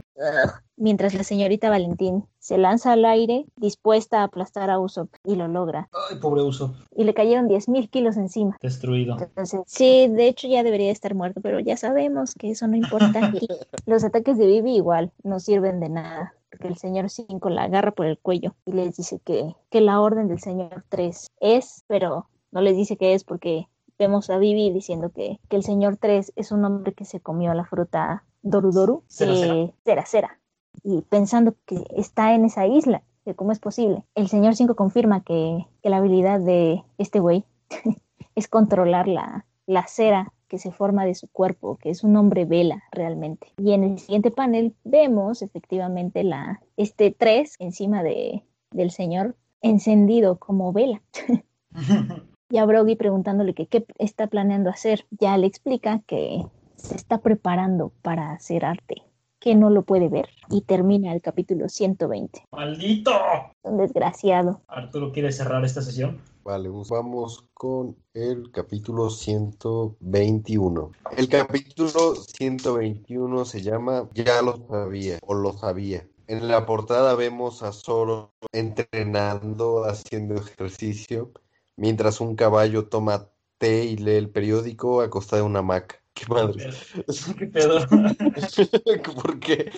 Mientras 0.77 1.13
la 1.13 1.23
señorita 1.23 1.69
Valentín 1.69 2.25
se 2.39 2.57
lanza 2.57 2.93
al 2.93 3.05
aire, 3.05 3.45
dispuesta 3.55 4.21
a 4.21 4.23
aplastar 4.23 4.69
a 4.69 4.79
Usopp, 4.79 5.13
y 5.23 5.35
lo 5.35 5.47
logra. 5.47 5.89
Ay, 6.09 6.17
pobre 6.19 6.41
Usopp. 6.41 6.75
Y 6.95 7.03
le 7.03 7.13
cayeron 7.13 7.47
10.000 7.47 7.89
kilos 7.89 8.17
encima. 8.17 8.57
Destruido. 8.61 9.17
Entonces, 9.19 9.61
sí, 9.67 10.07
de 10.07 10.27
hecho 10.27 10.47
ya 10.47 10.63
debería 10.63 10.91
estar 10.91 11.13
muerto, 11.15 11.41
pero 11.41 11.59
ya 11.59 11.77
sabemos 11.77 12.33
que 12.35 12.51
eso 12.51 12.67
no 12.67 12.75
importa. 12.75 13.11
Y 13.41 13.47
los 13.85 14.03
ataques 14.03 14.37
de 14.37 14.45
Vivi 14.45 14.75
igual 14.75 15.11
no 15.23 15.39
sirven 15.39 15.79
de 15.79 15.89
nada 15.89 16.33
porque 16.51 16.67
el 16.67 16.77
señor 16.77 17.09
5 17.09 17.49
la 17.49 17.63
agarra 17.63 17.91
por 17.91 18.05
el 18.05 18.19
cuello 18.19 18.55
y 18.65 18.73
les 18.73 18.97
dice 18.97 19.19
que, 19.23 19.55
que 19.69 19.81
la 19.81 20.01
orden 20.01 20.27
del 20.27 20.39
señor 20.39 20.83
3 20.89 21.31
es, 21.39 21.83
pero 21.87 22.27
no 22.51 22.61
les 22.61 22.75
dice 22.75 22.97
que 22.97 23.13
es 23.13 23.23
porque 23.23 23.67
vemos 23.97 24.29
a 24.29 24.37
Vivi 24.37 24.71
diciendo 24.71 25.11
que, 25.11 25.39
que 25.47 25.55
el 25.55 25.63
señor 25.63 25.97
3 25.97 26.33
es 26.35 26.51
un 26.51 26.65
hombre 26.65 26.93
que 26.93 27.05
se 27.05 27.21
comió 27.21 27.53
la 27.53 27.65
fruta 27.65 28.25
Dorudoru, 28.41 29.03
Cera, 29.07 29.35
cera. 29.35 29.53
eh, 29.55 29.73
cera, 29.85 30.05
cera, 30.05 30.39
y 30.83 31.01
pensando 31.03 31.55
que 31.65 31.83
está 31.95 32.33
en 32.33 32.45
esa 32.45 32.65
isla, 32.67 33.03
que 33.25 33.35
cómo 33.35 33.51
es 33.51 33.59
posible. 33.59 34.03
El 34.15 34.27
señor 34.29 34.55
5 34.55 34.75
confirma 34.75 35.23
que, 35.23 35.65
que 35.83 35.89
la 35.89 35.97
habilidad 35.97 36.39
de 36.39 36.83
este 36.97 37.19
güey 37.19 37.43
es 38.35 38.47
controlar 38.47 39.07
la, 39.07 39.45
la 39.67 39.85
cera 39.87 40.33
que 40.47 40.57
se 40.57 40.71
forma 40.71 41.05
de 41.05 41.15
su 41.15 41.29
cuerpo, 41.29 41.77
que 41.77 41.89
es 41.89 42.03
un 42.03 42.15
hombre 42.17 42.45
vela 42.45 42.83
realmente. 42.91 43.53
Y 43.57 43.71
en 43.71 43.83
el 43.85 43.99
siguiente 43.99 44.31
panel 44.31 44.75
vemos 44.83 45.41
efectivamente 45.41 46.23
la, 46.23 46.61
este 46.75 47.11
3 47.11 47.55
encima 47.59 48.03
de, 48.03 48.43
del 48.71 48.91
señor 48.91 49.35
encendido 49.61 50.39
como 50.39 50.73
vela. 50.73 51.01
y 52.49 52.57
a 52.57 52.65
Brogy 52.65 52.95
preguntándole 52.95 53.53
que 53.53 53.67
qué 53.67 53.85
está 53.97 54.27
planeando 54.27 54.69
hacer. 54.69 55.05
Ya 55.11 55.37
le 55.37 55.47
explica 55.47 56.01
que 56.05 56.43
se 56.81 56.95
está 56.95 57.19
preparando 57.19 57.93
para 58.01 58.31
hacer 58.31 58.65
arte, 58.65 59.03
que 59.39 59.55
no 59.55 59.69
lo 59.69 59.83
puede 59.83 60.09
ver. 60.09 60.29
Y 60.49 60.61
termina 60.61 61.13
el 61.13 61.21
capítulo 61.21 61.69
120. 61.69 62.47
¡Maldito! 62.51 63.11
Un 63.61 63.77
desgraciado. 63.77 64.61
Arturo 64.67 65.11
quiere 65.11 65.31
cerrar 65.31 65.63
esta 65.63 65.81
sesión. 65.81 66.19
Vale, 66.43 66.69
pues 66.71 66.89
vamos 66.89 67.45
con 67.53 67.95
el 68.15 68.51
capítulo 68.51 69.11
121. 69.11 70.91
El 71.15 71.29
capítulo 71.29 72.15
121 72.15 73.45
se 73.45 73.61
llama 73.61 74.09
Ya 74.13 74.41
lo 74.41 74.57
sabía 74.67 75.19
o 75.21 75.35
lo 75.35 75.53
sabía. 75.53 76.07
En 76.25 76.47
la 76.47 76.65
portada 76.65 77.13
vemos 77.15 77.61
a 77.61 77.71
Zoro 77.71 78.33
entrenando, 78.53 79.85
haciendo 79.85 80.35
ejercicio, 80.35 81.31
mientras 81.75 82.21
un 82.21 82.35
caballo 82.35 82.87
toma 82.87 83.29
té 83.59 83.85
y 83.85 83.97
lee 83.97 84.15
el 84.15 84.29
periódico 84.29 85.01
acostado 85.01 85.43
en 85.43 85.51
una 85.51 85.59
hamaca. 85.59 86.00
¡Qué 86.13 86.25
madre! 86.27 86.69
¿Qué 87.37 87.47
pedo? 87.47 87.79
¿Por 89.15 89.39
qué? 89.39 89.71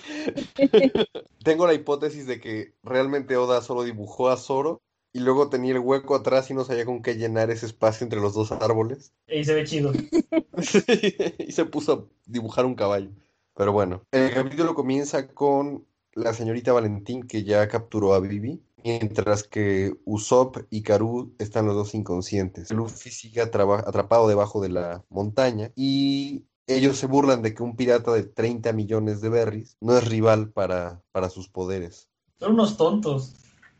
Tengo 1.42 1.66
la 1.66 1.74
hipótesis 1.74 2.26
de 2.26 2.40
que 2.40 2.74
realmente 2.82 3.36
Oda 3.36 3.62
solo 3.62 3.84
dibujó 3.84 4.28
a 4.28 4.36
Zoro 4.36 4.82
y 5.12 5.20
luego 5.20 5.48
tenía 5.48 5.72
el 5.72 5.78
hueco 5.78 6.16
atrás 6.16 6.50
y 6.50 6.54
no 6.54 6.64
sabía 6.64 6.84
con 6.84 7.00
qué 7.00 7.14
llenar 7.14 7.50
ese 7.50 7.66
espacio 7.66 8.04
entre 8.04 8.20
los 8.20 8.34
dos 8.34 8.50
árboles. 8.50 9.12
Y 9.28 9.44
se 9.44 9.54
ve 9.54 9.64
chido. 9.64 9.92
y 11.38 11.52
se 11.52 11.64
puso 11.66 11.92
a 11.92 12.04
dibujar 12.26 12.66
un 12.66 12.74
caballo. 12.74 13.10
Pero 13.56 13.72
bueno, 13.72 14.02
el 14.10 14.34
capítulo 14.34 14.74
comienza 14.74 15.28
con 15.28 15.86
la 16.14 16.34
señorita 16.34 16.72
Valentín 16.72 17.22
que 17.22 17.44
ya 17.44 17.68
capturó 17.68 18.14
a 18.14 18.20
Vivi, 18.20 18.60
mientras 18.84 19.44
que 19.44 19.94
Usopp 20.04 20.58
y 20.70 20.82
Karu 20.82 21.34
están 21.38 21.66
los 21.66 21.74
dos 21.74 21.94
inconscientes. 21.94 22.70
Luffy 22.70 23.10
sigue 23.10 23.40
atrapado 23.40 24.28
debajo 24.28 24.60
de 24.60 24.68
la 24.68 25.04
montaña 25.08 25.72
y 25.74 26.44
ellos 26.66 26.98
se 26.98 27.06
burlan 27.06 27.42
de 27.42 27.54
que 27.54 27.62
un 27.62 27.76
pirata 27.76 28.12
de 28.12 28.24
30 28.24 28.72
millones 28.72 29.20
de 29.20 29.30
berries 29.30 29.76
no 29.80 29.96
es 29.96 30.06
rival 30.06 30.50
para, 30.52 31.02
para 31.12 31.30
sus 31.30 31.48
poderes. 31.48 32.08
Son 32.38 32.52
unos 32.52 32.76
tontos. 32.76 33.34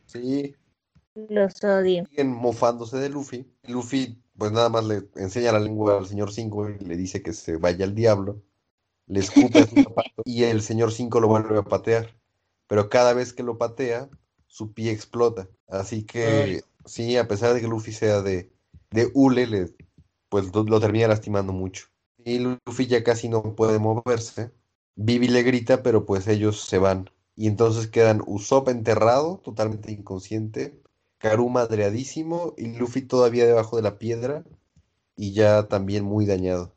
Sí, 0.07 0.55
Los 1.13 1.63
odio. 1.63 2.05
siguen 2.09 2.31
mofándose 2.31 2.97
de 2.97 3.09
Luffy. 3.09 3.45
Luffy, 3.67 4.21
pues 4.37 4.51
nada 4.51 4.69
más 4.69 4.85
le 4.85 5.07
enseña 5.15 5.51
la 5.51 5.59
lengua 5.59 5.97
al 5.99 6.07
señor 6.07 6.31
5 6.31 6.69
y 6.69 6.79
le 6.79 6.97
dice 6.97 7.21
que 7.21 7.33
se 7.33 7.57
vaya 7.57 7.85
al 7.85 7.95
diablo. 7.95 8.41
Le 9.07 9.19
escupe 9.19 9.59
a 9.59 9.67
su 9.67 9.75
zapato 9.83 10.23
y 10.25 10.43
el 10.43 10.61
señor 10.63 10.91
5 10.91 11.19
lo 11.19 11.27
vuelve 11.27 11.59
a 11.59 11.63
patear. 11.63 12.15
Pero 12.67 12.89
cada 12.89 13.13
vez 13.13 13.33
que 13.33 13.43
lo 13.43 13.57
patea, 13.59 14.09
su 14.55 14.71
pie 14.71 14.91
explota. 14.91 15.49
Así 15.67 16.03
que, 16.03 16.27
Ay. 16.27 16.61
sí, 16.85 17.17
a 17.17 17.27
pesar 17.27 17.53
de 17.53 17.59
que 17.59 17.67
Luffy 17.67 17.91
sea 17.91 18.21
de, 18.21 18.49
de 18.91 19.11
hule, 19.13 19.47
le, 19.47 19.73
pues 20.29 20.53
lo, 20.55 20.63
lo 20.63 20.79
termina 20.79 21.09
lastimando 21.09 21.51
mucho. 21.51 21.87
Y 22.23 22.39
Luffy 22.39 22.87
ya 22.87 23.03
casi 23.03 23.27
no 23.27 23.43
puede 23.55 23.79
moverse. 23.79 24.51
Vivi 24.95 25.27
le 25.27 25.43
grita, 25.43 25.83
pero 25.83 26.05
pues 26.05 26.25
ellos 26.29 26.61
se 26.61 26.77
van. 26.77 27.09
Y 27.35 27.47
entonces 27.47 27.87
quedan 27.87 28.21
Usopp 28.25 28.69
enterrado, 28.69 29.41
totalmente 29.43 29.91
inconsciente, 29.91 30.73
Karu 31.17 31.49
madreadísimo 31.49 32.53
y 32.57 32.77
Luffy 32.77 33.01
todavía 33.01 33.45
debajo 33.45 33.75
de 33.75 33.81
la 33.83 33.97
piedra 33.99 34.45
y 35.17 35.33
ya 35.33 35.67
también 35.67 36.05
muy 36.05 36.25
dañado. 36.25 36.71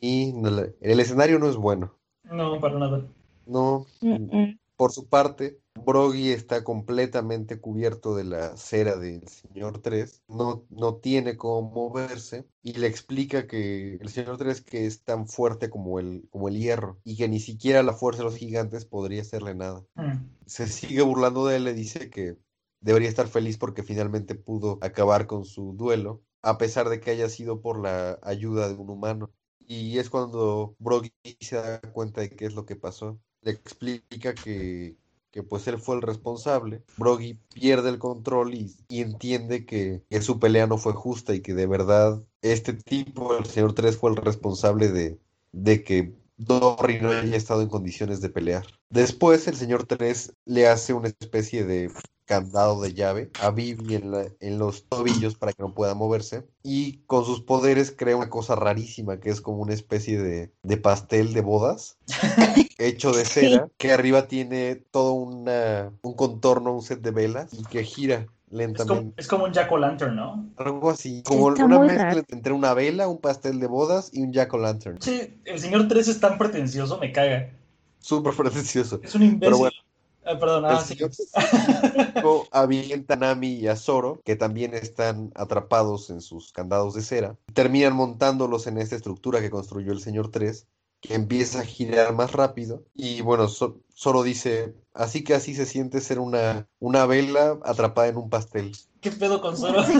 Y 0.00 0.32
el 0.80 1.00
escenario 1.00 1.40
no 1.40 1.48
es 1.48 1.56
bueno. 1.56 1.94
No, 2.30 2.60
para 2.60 2.78
nada. 2.78 3.02
No, 3.46 3.86
Mm, 4.00 4.28
mm. 4.30 4.58
Por 4.82 4.90
su 4.90 5.08
parte, 5.08 5.60
Brogy 5.86 6.32
está 6.32 6.64
completamente 6.64 7.60
cubierto 7.60 8.16
de 8.16 8.24
la 8.24 8.56
cera 8.56 8.96
del 8.96 9.28
señor 9.28 9.80
3, 9.80 10.24
no, 10.26 10.66
no 10.70 10.96
tiene 10.96 11.36
cómo 11.36 11.70
moverse 11.70 12.48
y 12.64 12.72
le 12.72 12.88
explica 12.88 13.46
que 13.46 13.94
el 14.00 14.08
señor 14.08 14.38
3 14.38 14.60
que 14.62 14.86
es 14.86 15.04
tan 15.04 15.28
fuerte 15.28 15.70
como 15.70 16.00
el, 16.00 16.26
como 16.30 16.48
el 16.48 16.58
hierro 16.58 16.98
y 17.04 17.16
que 17.16 17.28
ni 17.28 17.38
siquiera 17.38 17.84
la 17.84 17.92
fuerza 17.92 18.24
de 18.24 18.30
los 18.30 18.36
gigantes 18.38 18.84
podría 18.84 19.22
hacerle 19.22 19.54
nada. 19.54 19.84
Mm. 19.94 20.26
Se 20.46 20.66
sigue 20.66 21.02
burlando 21.02 21.46
de 21.46 21.58
él, 21.58 21.62
le 21.62 21.74
dice 21.74 22.10
que 22.10 22.36
debería 22.80 23.08
estar 23.08 23.28
feliz 23.28 23.58
porque 23.58 23.84
finalmente 23.84 24.34
pudo 24.34 24.78
acabar 24.80 25.28
con 25.28 25.44
su 25.44 25.74
duelo, 25.74 26.24
a 26.42 26.58
pesar 26.58 26.88
de 26.88 26.98
que 26.98 27.12
haya 27.12 27.28
sido 27.28 27.60
por 27.60 27.78
la 27.78 28.18
ayuda 28.20 28.66
de 28.66 28.74
un 28.74 28.90
humano. 28.90 29.30
Y 29.64 30.00
es 30.00 30.10
cuando 30.10 30.74
Brogy 30.80 31.12
se 31.38 31.54
da 31.54 31.80
cuenta 31.80 32.22
de 32.22 32.30
qué 32.30 32.46
es 32.46 32.54
lo 32.54 32.66
que 32.66 32.74
pasó. 32.74 33.20
Le 33.42 33.50
explica 33.52 34.34
que, 34.34 34.96
que 35.30 35.42
pues 35.42 35.66
él 35.66 35.78
fue 35.78 35.96
el 35.96 36.02
responsable. 36.02 36.84
Brogy 36.96 37.34
pierde 37.54 37.88
el 37.90 37.98
control 37.98 38.54
y, 38.54 38.74
y 38.88 39.00
entiende 39.00 39.66
que, 39.66 40.02
que 40.08 40.22
su 40.22 40.38
pelea 40.38 40.66
no 40.66 40.78
fue 40.78 40.92
justa 40.92 41.34
y 41.34 41.40
que 41.40 41.54
de 41.54 41.66
verdad 41.66 42.22
este 42.40 42.72
tipo, 42.74 43.36
el 43.36 43.46
señor 43.46 43.74
3, 43.74 43.96
fue 43.96 44.10
el 44.10 44.16
responsable 44.16 44.88
de, 44.88 45.18
de 45.52 45.82
que 45.82 46.14
Dory 46.36 47.00
no 47.00 47.10
haya 47.10 47.36
estado 47.36 47.62
en 47.62 47.68
condiciones 47.68 48.20
de 48.20 48.30
pelear. 48.30 48.66
Después 48.90 49.46
el 49.48 49.56
señor 49.56 49.86
3 49.86 50.34
le 50.44 50.66
hace 50.68 50.92
una 50.92 51.08
especie 51.08 51.64
de 51.64 51.90
candado 52.24 52.80
de 52.80 52.94
llave 52.94 53.30
a 53.40 53.50
Vivi 53.50 53.94
en, 53.96 54.10
la- 54.12 54.28
en 54.40 54.58
los 54.58 54.88
tobillos 54.88 55.36
para 55.36 55.52
que 55.52 55.62
no 55.62 55.74
pueda 55.74 55.94
moverse 55.94 56.46
y 56.62 56.98
con 57.06 57.24
sus 57.24 57.40
poderes 57.42 57.90
crea 57.96 58.16
una 58.16 58.30
cosa 58.30 58.54
rarísima 58.54 59.18
que 59.20 59.30
es 59.30 59.40
como 59.40 59.58
una 59.58 59.74
especie 59.74 60.20
de, 60.22 60.52
de 60.62 60.76
pastel 60.76 61.34
de 61.34 61.40
bodas 61.42 61.98
hecho 62.86 63.12
de 63.12 63.24
cera 63.24 63.68
que 63.78 63.92
arriba 63.92 64.26
tiene 64.28 64.76
todo 64.76 65.12
una, 65.12 65.92
un 66.02 66.14
contorno, 66.14 66.72
un 66.74 66.82
set 66.82 67.00
de 67.00 67.10
velas 67.10 67.52
y 67.52 67.62
que 67.64 67.84
gira 67.84 68.14
Es, 68.16 68.26
como, 68.26 68.58
lentamente. 68.58 69.14
es 69.20 69.28
como 69.28 69.44
un 69.44 69.52
Jack 69.52 69.70
O'Lantern, 69.72 70.14
¿no? 70.16 70.50
Algo 70.56 70.90
así, 70.90 71.22
como 71.22 71.50
Está 71.50 71.64
una 71.64 71.78
mezcla 71.80 72.04
raro. 72.04 72.22
entre 72.28 72.52
una 72.52 72.74
vela, 72.74 73.08
un 73.08 73.18
pastel 73.18 73.60
de 73.60 73.66
bodas 73.66 74.10
y 74.12 74.22
un 74.22 74.32
jack 74.32 74.52
o 74.54 74.58
lantern. 74.58 75.00
Sí, 75.00 75.40
el 75.44 75.58
señor 75.58 75.88
3 75.88 76.08
es 76.08 76.20
tan 76.20 76.38
pretencioso, 76.38 76.98
me 76.98 77.12
caga. 77.12 77.50
Súper 77.98 78.34
pretencioso. 78.34 79.00
Es 79.02 79.14
un 79.14 79.22
imbécil. 79.22 79.40
Pero 79.40 79.58
bueno. 79.58 79.76
Ah, 80.24 80.38
perdón, 80.38 80.64
ah, 80.66 80.80
sí. 80.80 80.94
señor 80.94 81.10
Cinco 81.12 82.46
avienta 82.52 83.14
a 83.14 83.16
Nami 83.16 83.54
y 83.54 83.66
a 83.66 83.74
Zoro, 83.74 84.20
que 84.24 84.36
también 84.36 84.72
están 84.74 85.32
atrapados 85.34 86.10
en 86.10 86.20
sus 86.20 86.52
candados 86.52 86.94
de 86.94 87.02
cera. 87.02 87.36
Terminan 87.54 87.94
montándolos 87.96 88.66
en 88.68 88.78
esta 88.78 88.94
estructura 88.96 89.40
que 89.40 89.50
construyó 89.50 89.90
el 89.92 90.00
señor 90.00 90.30
3, 90.30 90.66
que 91.02 91.14
empieza 91.14 91.60
a 91.60 91.64
girar 91.64 92.14
más 92.14 92.32
rápido. 92.32 92.84
Y 92.94 93.20
bueno, 93.20 93.48
Zo- 93.48 93.82
Zoro 93.94 94.22
dice, 94.22 94.72
así 94.94 95.22
que 95.24 95.34
así 95.34 95.54
se 95.54 95.66
siente 95.66 96.00
ser 96.00 96.18
una, 96.20 96.68
una 96.78 97.04
vela 97.06 97.58
atrapada 97.64 98.08
en 98.08 98.16
un 98.16 98.30
pastel. 98.30 98.72
¿Qué 99.00 99.10
pedo 99.10 99.42
con 99.42 99.56
Zoro? 99.56 99.82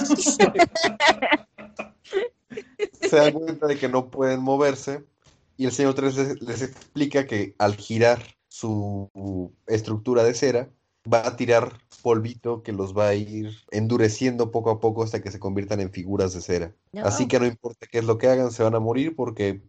Se 3.00 3.16
dan 3.16 3.32
cuenta 3.32 3.66
de 3.66 3.78
que 3.78 3.88
no 3.88 4.11
pueden 4.11 4.40
moverse 4.40 5.05
y 5.57 5.66
el 5.66 5.72
señor 5.72 5.94
3 5.94 6.16
les, 6.16 6.40
les 6.42 6.62
explica 6.62 7.26
que 7.26 7.55
al 7.59 7.76
girar 7.76 8.22
su 8.48 9.11
estructura 9.66 10.22
de 10.24 10.34
cera 10.34 10.68
va 11.12 11.26
a 11.26 11.36
tirar 11.36 11.72
polvito 12.03 12.62
que 12.62 12.72
los 12.72 12.96
va 12.96 13.09
a 13.09 13.14
ir 13.14 13.50
endureciendo 13.70 14.50
poco 14.50 14.70
a 14.70 14.80
poco 14.80 15.03
hasta 15.03 15.20
que 15.22 15.30
se 15.30 15.38
conviertan 15.40 15.80
en 15.80 15.90
figuras 15.90 16.32
de 16.34 16.40
cera. 16.40 16.72
No. 16.92 17.05
Así 17.05 17.26
que 17.28 17.40
no 17.40 17.46
importa 17.46 17.86
qué 17.90 17.98
es 17.98 18.05
lo 18.05 18.18
que 18.18 18.28
hagan, 18.28 18.50
se 18.53 18.62
van 18.62 18.74
a 18.74 18.80
morir 18.80 19.16
porque 19.16 19.62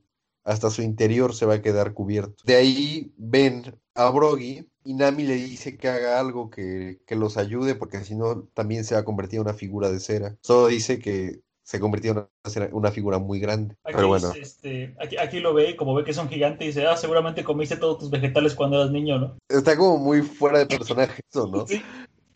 hasta 0.43 0.69
su 0.69 0.81
interior 0.81 1.33
se 1.35 1.45
va 1.45 1.55
a 1.55 1.61
quedar 1.61 1.93
cubierto. 1.93 2.43
De 2.45 2.55
ahí 2.55 3.13
ven 3.17 3.75
a 3.95 4.09
Brogy 4.09 4.67
y 4.83 4.93
Nami 4.93 5.23
le 5.23 5.35
dice 5.35 5.77
que 5.77 5.87
haga 5.87 6.19
algo 6.19 6.49
que, 6.49 6.99
que 7.05 7.15
los 7.15 7.37
ayude 7.37 7.75
porque 7.75 8.03
si 8.03 8.15
no 8.15 8.43
también 8.53 8.83
se 8.83 8.95
va 8.95 9.01
a 9.01 9.05
convertir 9.05 9.37
en 9.37 9.45
una 9.45 9.53
figura 9.53 9.91
de 9.91 9.99
cera. 9.99 10.35
Solo 10.41 10.67
dice 10.67 10.99
que 10.99 11.39
se 11.65 11.79
convirtió 11.79 12.11
en 12.11 12.17
una, 12.17 12.29
cera- 12.45 12.69
una 12.73 12.91
figura 12.91 13.19
muy 13.19 13.39
grande. 13.39 13.75
Aquí, 13.85 13.93
Pero 13.95 14.07
bueno, 14.09 14.33
este, 14.33 14.95
aquí, 14.99 15.15
aquí 15.17 15.39
lo 15.39 15.53
ve, 15.53 15.77
como 15.77 15.95
ve 15.95 16.03
que 16.03 16.11
es 16.11 16.17
un 16.17 16.27
gigante, 16.27 16.65
y 16.65 16.67
dice, 16.67 16.85
ah, 16.85 16.97
seguramente 16.97 17.45
comiste 17.45 17.77
todos 17.77 17.99
tus 17.99 18.09
vegetales 18.09 18.53
cuando 18.53 18.77
eras 18.77 18.91
niño, 18.91 19.17
¿no? 19.17 19.37
está 19.47 19.77
como 19.77 19.97
muy 19.97 20.21
fuera 20.23 20.59
de 20.59 20.65
personaje 20.65 21.21
eso, 21.29 21.47
¿no? 21.47 21.65
Sí. 21.67 21.81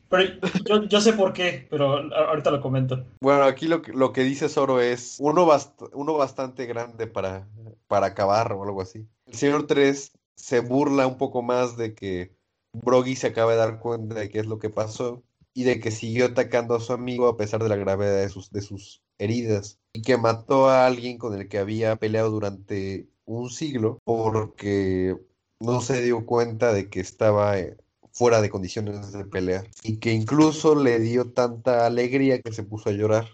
Pero 0.09 0.39
yo, 0.65 0.83
yo 0.85 1.01
sé 1.01 1.13
por 1.13 1.33
qué, 1.33 1.67
pero 1.69 1.97
ahorita 2.13 2.51
lo 2.51 2.61
comento. 2.61 3.05
Bueno, 3.21 3.43
aquí 3.43 3.67
lo 3.67 3.81
que, 3.81 3.91
lo 3.93 4.13
que 4.13 4.23
dice 4.23 4.49
Zoro 4.49 4.79
es 4.79 5.17
uno, 5.19 5.47
uno 5.93 6.13
bastante 6.13 6.65
grande 6.65 7.07
para, 7.07 7.47
para 7.87 8.07
acabar 8.07 8.53
o 8.53 8.63
algo 8.63 8.81
así. 8.81 9.05
El 9.25 9.33
señor 9.33 9.67
3 9.67 10.11
se 10.35 10.59
burla 10.61 11.07
un 11.07 11.17
poco 11.17 11.41
más 11.41 11.77
de 11.77 11.93
que 11.93 12.35
Brogy 12.73 13.15
se 13.15 13.27
acaba 13.27 13.51
de 13.51 13.57
dar 13.57 13.79
cuenta 13.79 14.15
de 14.15 14.29
qué 14.29 14.39
es 14.39 14.45
lo 14.45 14.59
que 14.59 14.69
pasó 14.69 15.23
y 15.53 15.63
de 15.63 15.79
que 15.79 15.91
siguió 15.91 16.25
atacando 16.25 16.75
a 16.75 16.79
su 16.79 16.93
amigo 16.93 17.27
a 17.27 17.37
pesar 17.37 17.63
de 17.63 17.69
la 17.69 17.75
gravedad 17.75 18.21
de 18.21 18.29
sus, 18.29 18.51
de 18.51 18.61
sus 18.61 19.01
heridas 19.17 19.79
y 19.93 20.03
que 20.03 20.17
mató 20.17 20.69
a 20.69 20.85
alguien 20.85 21.17
con 21.17 21.33
el 21.33 21.47
que 21.49 21.57
había 21.57 21.95
peleado 21.95 22.29
durante 22.29 23.09
un 23.25 23.49
siglo 23.49 23.99
porque 24.03 25.17
no 25.59 25.81
se 25.81 26.01
dio 26.03 26.25
cuenta 26.25 26.71
de 26.73 26.89
que 26.89 26.99
estaba 26.99 27.57
eh, 27.57 27.77
fuera 28.17 28.41
de 28.41 28.49
condiciones 28.49 29.11
de 29.11 29.25
pelear 29.25 29.69
y 29.83 29.97
que 29.97 30.11
incluso 30.11 30.73
le 30.73 30.99
dio 30.99 31.33
tanta 31.33 31.85
alegría 31.85 32.41
que 32.41 32.51
se 32.51 32.63
puso 32.63 32.89
a 32.89 32.93
llorar. 32.93 33.27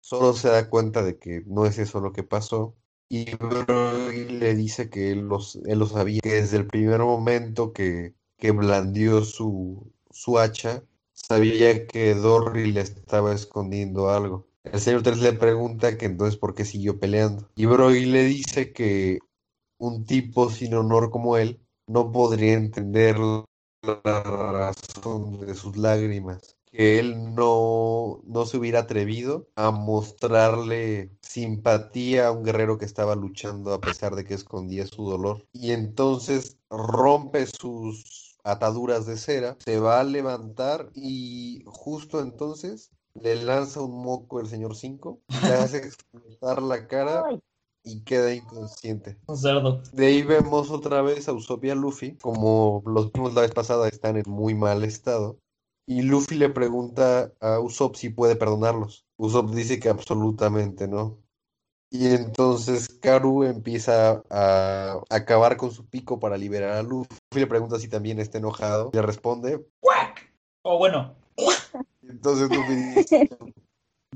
Solo 0.00 0.34
se 0.34 0.48
da 0.48 0.68
cuenta 0.68 1.02
de 1.02 1.16
que 1.16 1.44
no 1.46 1.64
es 1.64 1.78
eso 1.78 2.00
lo 2.00 2.12
que 2.12 2.24
pasó 2.24 2.74
y 3.08 3.36
Brogy 3.36 4.24
le 4.30 4.56
dice 4.56 4.90
que 4.90 5.12
él, 5.12 5.20
los, 5.28 5.56
él 5.66 5.78
lo 5.78 5.86
sabía, 5.86 6.20
que 6.20 6.34
desde 6.34 6.56
el 6.56 6.66
primer 6.66 7.00
momento 7.00 7.72
que, 7.72 8.14
que 8.36 8.50
blandió 8.50 9.24
su, 9.24 9.92
su 10.10 10.40
hacha, 10.40 10.82
sabía 11.12 11.86
que 11.86 12.14
Dorry 12.14 12.72
le 12.72 12.80
estaba 12.80 13.32
escondiendo 13.32 14.10
algo. 14.10 14.48
El 14.64 14.80
señor 14.80 15.04
3 15.04 15.18
le 15.18 15.32
pregunta 15.34 15.96
que 15.96 16.06
entonces 16.06 16.36
por 16.36 16.56
qué 16.56 16.64
siguió 16.64 16.98
peleando. 16.98 17.48
Y 17.54 17.66
Brogy 17.66 18.06
le 18.06 18.24
dice 18.24 18.72
que 18.72 19.20
un 19.78 20.04
tipo 20.04 20.50
sin 20.50 20.74
honor 20.74 21.10
como 21.10 21.36
él 21.36 21.60
no 21.86 22.10
podría 22.10 22.54
entender 22.54 23.16
la 23.84 24.22
razón 24.22 25.40
de 25.40 25.54
sus 25.54 25.76
lágrimas, 25.76 26.56
que 26.64 26.98
él 26.98 27.34
no, 27.34 28.20
no 28.24 28.46
se 28.46 28.56
hubiera 28.56 28.80
atrevido 28.80 29.48
a 29.54 29.70
mostrarle 29.70 31.12
simpatía 31.20 32.28
a 32.28 32.32
un 32.32 32.44
guerrero 32.44 32.78
que 32.78 32.84
estaba 32.84 33.14
luchando 33.14 33.72
a 33.72 33.80
pesar 33.80 34.14
de 34.14 34.24
que 34.24 34.34
escondía 34.34 34.86
su 34.86 35.08
dolor. 35.08 35.46
Y 35.52 35.72
entonces 35.72 36.58
rompe 36.70 37.46
sus 37.46 38.36
ataduras 38.44 39.06
de 39.06 39.16
cera, 39.16 39.56
se 39.64 39.78
va 39.78 40.00
a 40.00 40.04
levantar 40.04 40.90
y 40.94 41.62
justo 41.66 42.20
entonces 42.20 42.90
le 43.14 43.36
lanza 43.36 43.80
un 43.80 44.02
moco 44.02 44.40
el 44.40 44.48
señor 44.48 44.76
5, 44.76 45.20
le 45.42 45.52
hace 45.54 45.76
explotar 45.78 46.62
la 46.62 46.86
cara 46.86 47.24
y 47.84 48.00
queda 48.00 48.34
inconsciente. 48.34 49.18
Un 49.26 49.36
cerdo. 49.36 49.82
De 49.92 50.06
ahí 50.06 50.22
vemos 50.22 50.70
otra 50.70 51.02
vez 51.02 51.28
a 51.28 51.32
Usopp 51.32 51.64
y 51.64 51.70
a 51.70 51.74
Luffy, 51.74 52.16
como 52.16 52.82
los 52.86 53.12
vimos 53.12 53.34
la 53.34 53.42
vez 53.42 53.52
pasada, 53.52 53.88
están 53.88 54.16
en 54.16 54.24
muy 54.26 54.54
mal 54.54 54.84
estado. 54.84 55.38
Y 55.86 56.02
Luffy 56.02 56.36
le 56.36 56.48
pregunta 56.48 57.32
a 57.40 57.60
Usopp 57.60 57.96
si 57.96 58.08
puede 58.08 58.36
perdonarlos. 58.36 59.04
Usopp 59.18 59.50
dice 59.50 59.78
que 59.78 59.90
absolutamente 59.90 60.88
no. 60.88 61.18
Y 61.90 62.08
entonces 62.08 62.88
Karu 62.88 63.44
empieza 63.44 64.24
a 64.30 65.00
acabar 65.10 65.56
con 65.56 65.70
su 65.70 65.86
pico 65.86 66.18
para 66.18 66.38
liberar 66.38 66.70
a 66.70 66.82
Luffy. 66.82 67.14
Luffy 67.30 67.40
le 67.40 67.46
pregunta 67.46 67.78
si 67.78 67.88
también 67.88 68.18
está 68.18 68.38
enojado. 68.38 68.90
Le 68.94 69.02
responde. 69.02 69.64
O 70.62 70.78
bueno, 70.78 71.14
Entonces 72.02 72.48
Luffy 72.48 72.74
dice, 72.74 73.28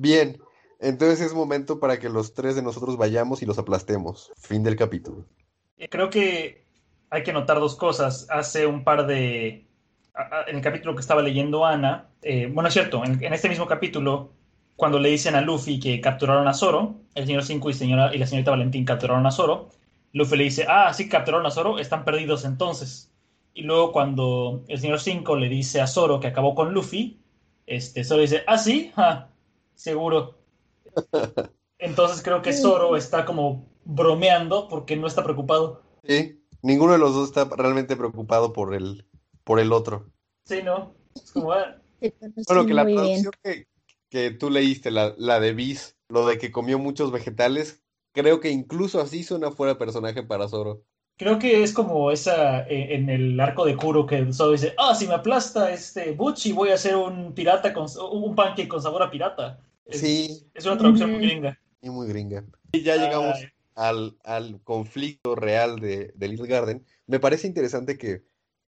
bien, 0.00 0.40
entonces 0.78 1.20
es 1.20 1.34
momento 1.34 1.80
para 1.80 1.98
que 1.98 2.08
los 2.08 2.34
tres 2.34 2.54
de 2.56 2.62
nosotros 2.62 2.96
vayamos 2.96 3.42
y 3.42 3.46
los 3.46 3.58
aplastemos. 3.58 4.32
Fin 4.36 4.62
del 4.62 4.76
capítulo. 4.76 5.24
eh, 5.76 5.88
creo 5.88 6.10
que 6.10 6.64
hay 7.10 7.22
que 7.22 7.32
notar 7.32 7.58
dos 7.60 7.76
cosas. 7.76 8.26
Hace 8.30 8.66
un 8.66 8.84
par 8.84 9.06
de... 9.06 9.66
En 10.48 10.56
el 10.56 10.62
capítulo 10.62 10.94
que 10.94 11.00
estaba 11.00 11.22
leyendo 11.22 11.64
Ana, 11.64 12.08
eh, 12.22 12.50
bueno, 12.52 12.68
es 12.68 12.74
cierto, 12.74 13.04
en, 13.04 13.22
en 13.22 13.32
este 13.32 13.48
mismo 13.48 13.68
capítulo, 13.68 14.32
cuando 14.78 14.98
le 14.98 15.10
dicen 15.10 15.34
a 15.34 15.40
Luffy 15.40 15.80
que 15.80 16.00
capturaron 16.00 16.46
a 16.48 16.54
Zoro, 16.54 17.00
el 17.16 17.26
señor 17.26 17.44
5 17.44 17.70
y, 17.70 17.74
la 17.88 18.26
señorita 18.26 18.52
Valentín 18.52 18.84
capturaron 18.84 19.26
a 19.26 19.32
Zoro, 19.32 19.70
Luffy 20.12 20.36
le 20.36 20.44
dice, 20.44 20.66
ah, 20.68 20.92
sí, 20.94 21.08
capturaron 21.08 21.46
a 21.46 21.50
Zoro, 21.50 21.80
están 21.80 22.04
perdidos 22.04 22.44
entonces. 22.44 23.10
Y 23.54 23.62
luego 23.62 23.90
cuando 23.90 24.64
el 24.68 24.78
señor 24.78 25.00
5 25.00 25.36
le 25.36 25.48
dice 25.48 25.80
a 25.80 25.88
Zoro 25.88 26.20
que 26.20 26.28
acabó 26.28 26.54
con 26.54 26.72
Luffy, 26.74 27.20
este, 27.66 28.04
Zoro 28.04 28.22
dice, 28.22 28.44
ah, 28.46 28.58
sí, 28.58 28.92
seguro. 29.74 30.37
Entonces 31.78 32.22
creo 32.22 32.42
que 32.42 32.52
Zoro 32.52 32.96
está 32.96 33.24
como 33.24 33.68
bromeando 33.84 34.68
porque 34.68 34.96
no 34.96 35.06
está 35.06 35.22
preocupado. 35.22 35.82
Sí, 36.04 36.42
ninguno 36.62 36.92
de 36.92 36.98
los 36.98 37.14
dos 37.14 37.28
está 37.28 37.44
realmente 37.56 37.96
preocupado 37.96 38.52
por 38.52 38.74
el, 38.74 39.06
por 39.44 39.60
el 39.60 39.72
otro. 39.72 40.10
Sí, 40.44 40.62
¿no? 40.62 40.94
Es 41.14 41.30
como, 41.32 41.52
ah, 41.52 41.76
Bueno, 42.48 42.66
que 42.66 42.74
la 42.74 42.84
traducción 42.84 43.32
que, 43.42 43.66
que 44.10 44.30
tú 44.30 44.50
leíste, 44.50 44.90
la, 44.90 45.14
la 45.18 45.40
de 45.40 45.52
Bis, 45.52 45.96
lo 46.08 46.26
de 46.26 46.38
que 46.38 46.50
comió 46.50 46.78
muchos 46.78 47.12
vegetales, 47.12 47.82
creo 48.12 48.40
que 48.40 48.50
incluso 48.50 49.00
así 49.00 49.22
suena 49.22 49.50
fuera 49.50 49.74
de 49.74 49.78
personaje 49.78 50.22
para 50.22 50.48
Zoro. 50.48 50.82
creo 51.16 51.38
que 51.38 51.62
es 51.62 51.72
como 51.72 52.10
esa 52.10 52.62
eh, 52.68 52.94
en 52.94 53.10
el 53.10 53.38
arco 53.40 53.64
de 53.64 53.76
Kuro 53.76 54.06
que 54.06 54.32
Zoro 54.32 54.52
dice, 54.52 54.74
ah, 54.78 54.94
si 54.94 55.06
me 55.06 55.14
aplasta 55.14 55.70
este 55.72 56.12
Butchi 56.12 56.52
voy 56.52 56.70
a 56.70 56.74
hacer 56.74 56.96
un 56.96 57.34
pirata 57.34 57.72
con 57.72 57.86
un 58.12 58.34
pancake 58.34 58.68
con 58.68 58.82
sabor 58.82 59.02
a 59.02 59.10
pirata. 59.10 59.60
Es, 59.88 60.00
Sí, 60.00 60.50
es 60.54 60.66
una 60.66 60.78
traducción 60.78 61.10
muy 61.12 61.20
gringa. 61.20 61.58
y 61.80 61.90
muy 61.90 62.08
gringa. 62.08 62.44
Y 62.72 62.82
ya 62.82 62.96
llegamos 62.96 63.36
al, 63.74 64.18
al 64.24 64.62
conflicto 64.62 65.34
real 65.34 65.80
de, 65.80 66.12
de 66.14 66.28
Little 66.28 66.46
Garden. 66.46 66.86
Me 67.06 67.20
parece 67.20 67.46
interesante 67.46 67.96
que, 67.98 68.24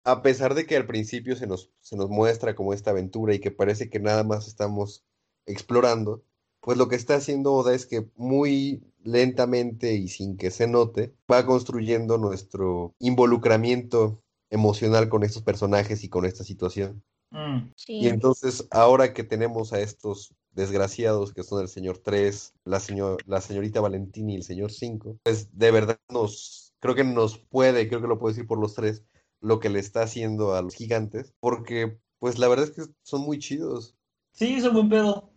a 0.04 0.22
pesar 0.22 0.54
de 0.54 0.66
que 0.66 0.76
al 0.76 0.86
principio 0.86 1.36
se 1.36 1.46
nos, 1.46 1.70
se 1.80 1.96
nos 1.96 2.08
muestra 2.10 2.54
como 2.54 2.72
esta 2.72 2.90
aventura 2.90 3.34
y 3.34 3.40
que 3.40 3.50
parece 3.50 3.90
que 3.90 4.00
nada 4.00 4.24
más 4.24 4.46
estamos 4.48 5.04
explorando, 5.46 6.24
pues 6.60 6.78
lo 6.78 6.88
que 6.88 6.96
está 6.96 7.16
haciendo 7.16 7.52
Oda 7.54 7.74
es 7.74 7.86
que 7.86 8.08
muy 8.16 8.82
lentamente 9.02 9.94
y 9.94 10.08
sin 10.08 10.36
que 10.36 10.50
se 10.50 10.66
note, 10.68 11.14
va 11.30 11.46
construyendo 11.46 12.18
nuestro 12.18 12.94
involucramiento 12.98 14.22
emocional 14.50 15.08
con 15.08 15.22
estos 15.24 15.42
personajes 15.42 16.04
y 16.04 16.08
con 16.08 16.24
esta 16.24 16.44
situación. 16.44 17.02
mm, 17.30 17.72
Sí. 17.76 17.94
Y 18.00 18.08
entonces, 18.08 18.66
ahora 18.70 19.12
que 19.14 19.24
tenemos 19.24 19.72
a 19.72 19.80
estos 19.80 20.34
desgraciados 20.58 21.32
que 21.32 21.44
son 21.44 21.62
el 21.62 21.68
señor 21.68 21.98
3, 21.98 22.52
la, 22.64 22.80
señor, 22.80 23.16
la 23.26 23.40
señorita 23.40 23.80
Valentín 23.80 24.28
y 24.28 24.34
el 24.36 24.42
señor 24.42 24.72
5, 24.72 25.18
pues 25.22 25.56
de 25.56 25.70
verdad 25.70 25.98
nos, 26.10 26.74
creo 26.80 26.94
que 26.94 27.04
nos 27.04 27.38
puede, 27.38 27.88
creo 27.88 28.00
que 28.02 28.08
lo 28.08 28.18
puedo 28.18 28.32
decir 28.34 28.46
por 28.46 28.58
los 28.58 28.74
tres, 28.74 29.04
lo 29.40 29.60
que 29.60 29.68
le 29.70 29.78
está 29.78 30.02
haciendo 30.02 30.54
a 30.54 30.62
los 30.62 30.74
gigantes, 30.74 31.32
porque 31.40 31.98
pues 32.18 32.38
la 32.38 32.48
verdad 32.48 32.66
es 32.68 32.72
que 32.72 32.92
son 33.02 33.22
muy 33.22 33.38
chidos, 33.38 33.94
Sí, 34.32 34.54
es 34.54 34.64
un 34.64 34.74
buen 34.74 34.88
pedo. 34.88 35.30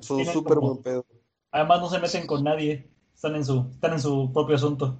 son 0.00 0.24
súper 0.26 0.54
como- 0.56 0.72
buen 0.72 0.82
pedo. 0.82 1.06
Además 1.50 1.80
no 1.80 1.88
se 1.90 1.98
meten 2.00 2.26
con 2.26 2.42
nadie. 2.42 2.90
Están 3.14 3.36
en 3.36 3.44
su, 3.44 3.68
están 3.70 3.92
en 3.92 4.00
su 4.00 4.30
propio 4.32 4.56
asunto. 4.56 4.98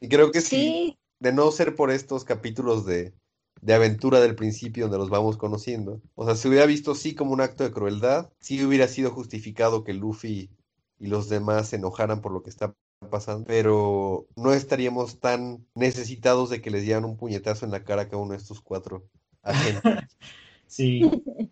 Y 0.00 0.08
creo 0.08 0.30
que 0.30 0.40
sí, 0.40 0.56
Sí, 0.56 0.98
de 1.18 1.32
no 1.32 1.50
ser 1.50 1.74
por 1.76 1.90
estos 1.90 2.24
capítulos 2.24 2.84
de, 2.84 3.14
de 3.60 3.74
aventura 3.74 4.20
del 4.20 4.34
principio 4.34 4.84
donde 4.84 4.98
los 4.98 5.10
vamos 5.10 5.36
conociendo, 5.36 6.00
o 6.14 6.24
sea, 6.24 6.36
se 6.36 6.48
hubiera 6.48 6.66
visto 6.66 6.94
sí 6.94 7.14
como 7.14 7.32
un 7.32 7.40
acto 7.40 7.64
de 7.64 7.72
crueldad, 7.72 8.30
sí 8.40 8.62
hubiera 8.64 8.88
sido 8.88 9.10
justificado 9.10 9.84
que 9.84 9.94
Luffy 9.94 10.50
y 10.98 11.06
los 11.06 11.28
demás 11.28 11.68
se 11.68 11.76
enojaran 11.76 12.20
por 12.20 12.32
lo 12.32 12.42
que 12.42 12.50
está 12.50 12.74
pasando, 13.10 13.44
pero 13.46 14.26
no 14.36 14.52
estaríamos 14.52 15.20
tan 15.20 15.66
necesitados 15.74 16.50
de 16.50 16.60
que 16.60 16.70
les 16.70 16.82
dieran 16.82 17.04
un 17.04 17.16
puñetazo 17.16 17.64
en 17.64 17.72
la 17.72 17.84
cara 17.84 18.02
a 18.02 18.08
cada 18.08 18.22
uno 18.22 18.32
de 18.32 18.38
estos 18.38 18.60
cuatro 18.60 19.04
agentes. 19.42 19.82
Sí, 20.66 21.02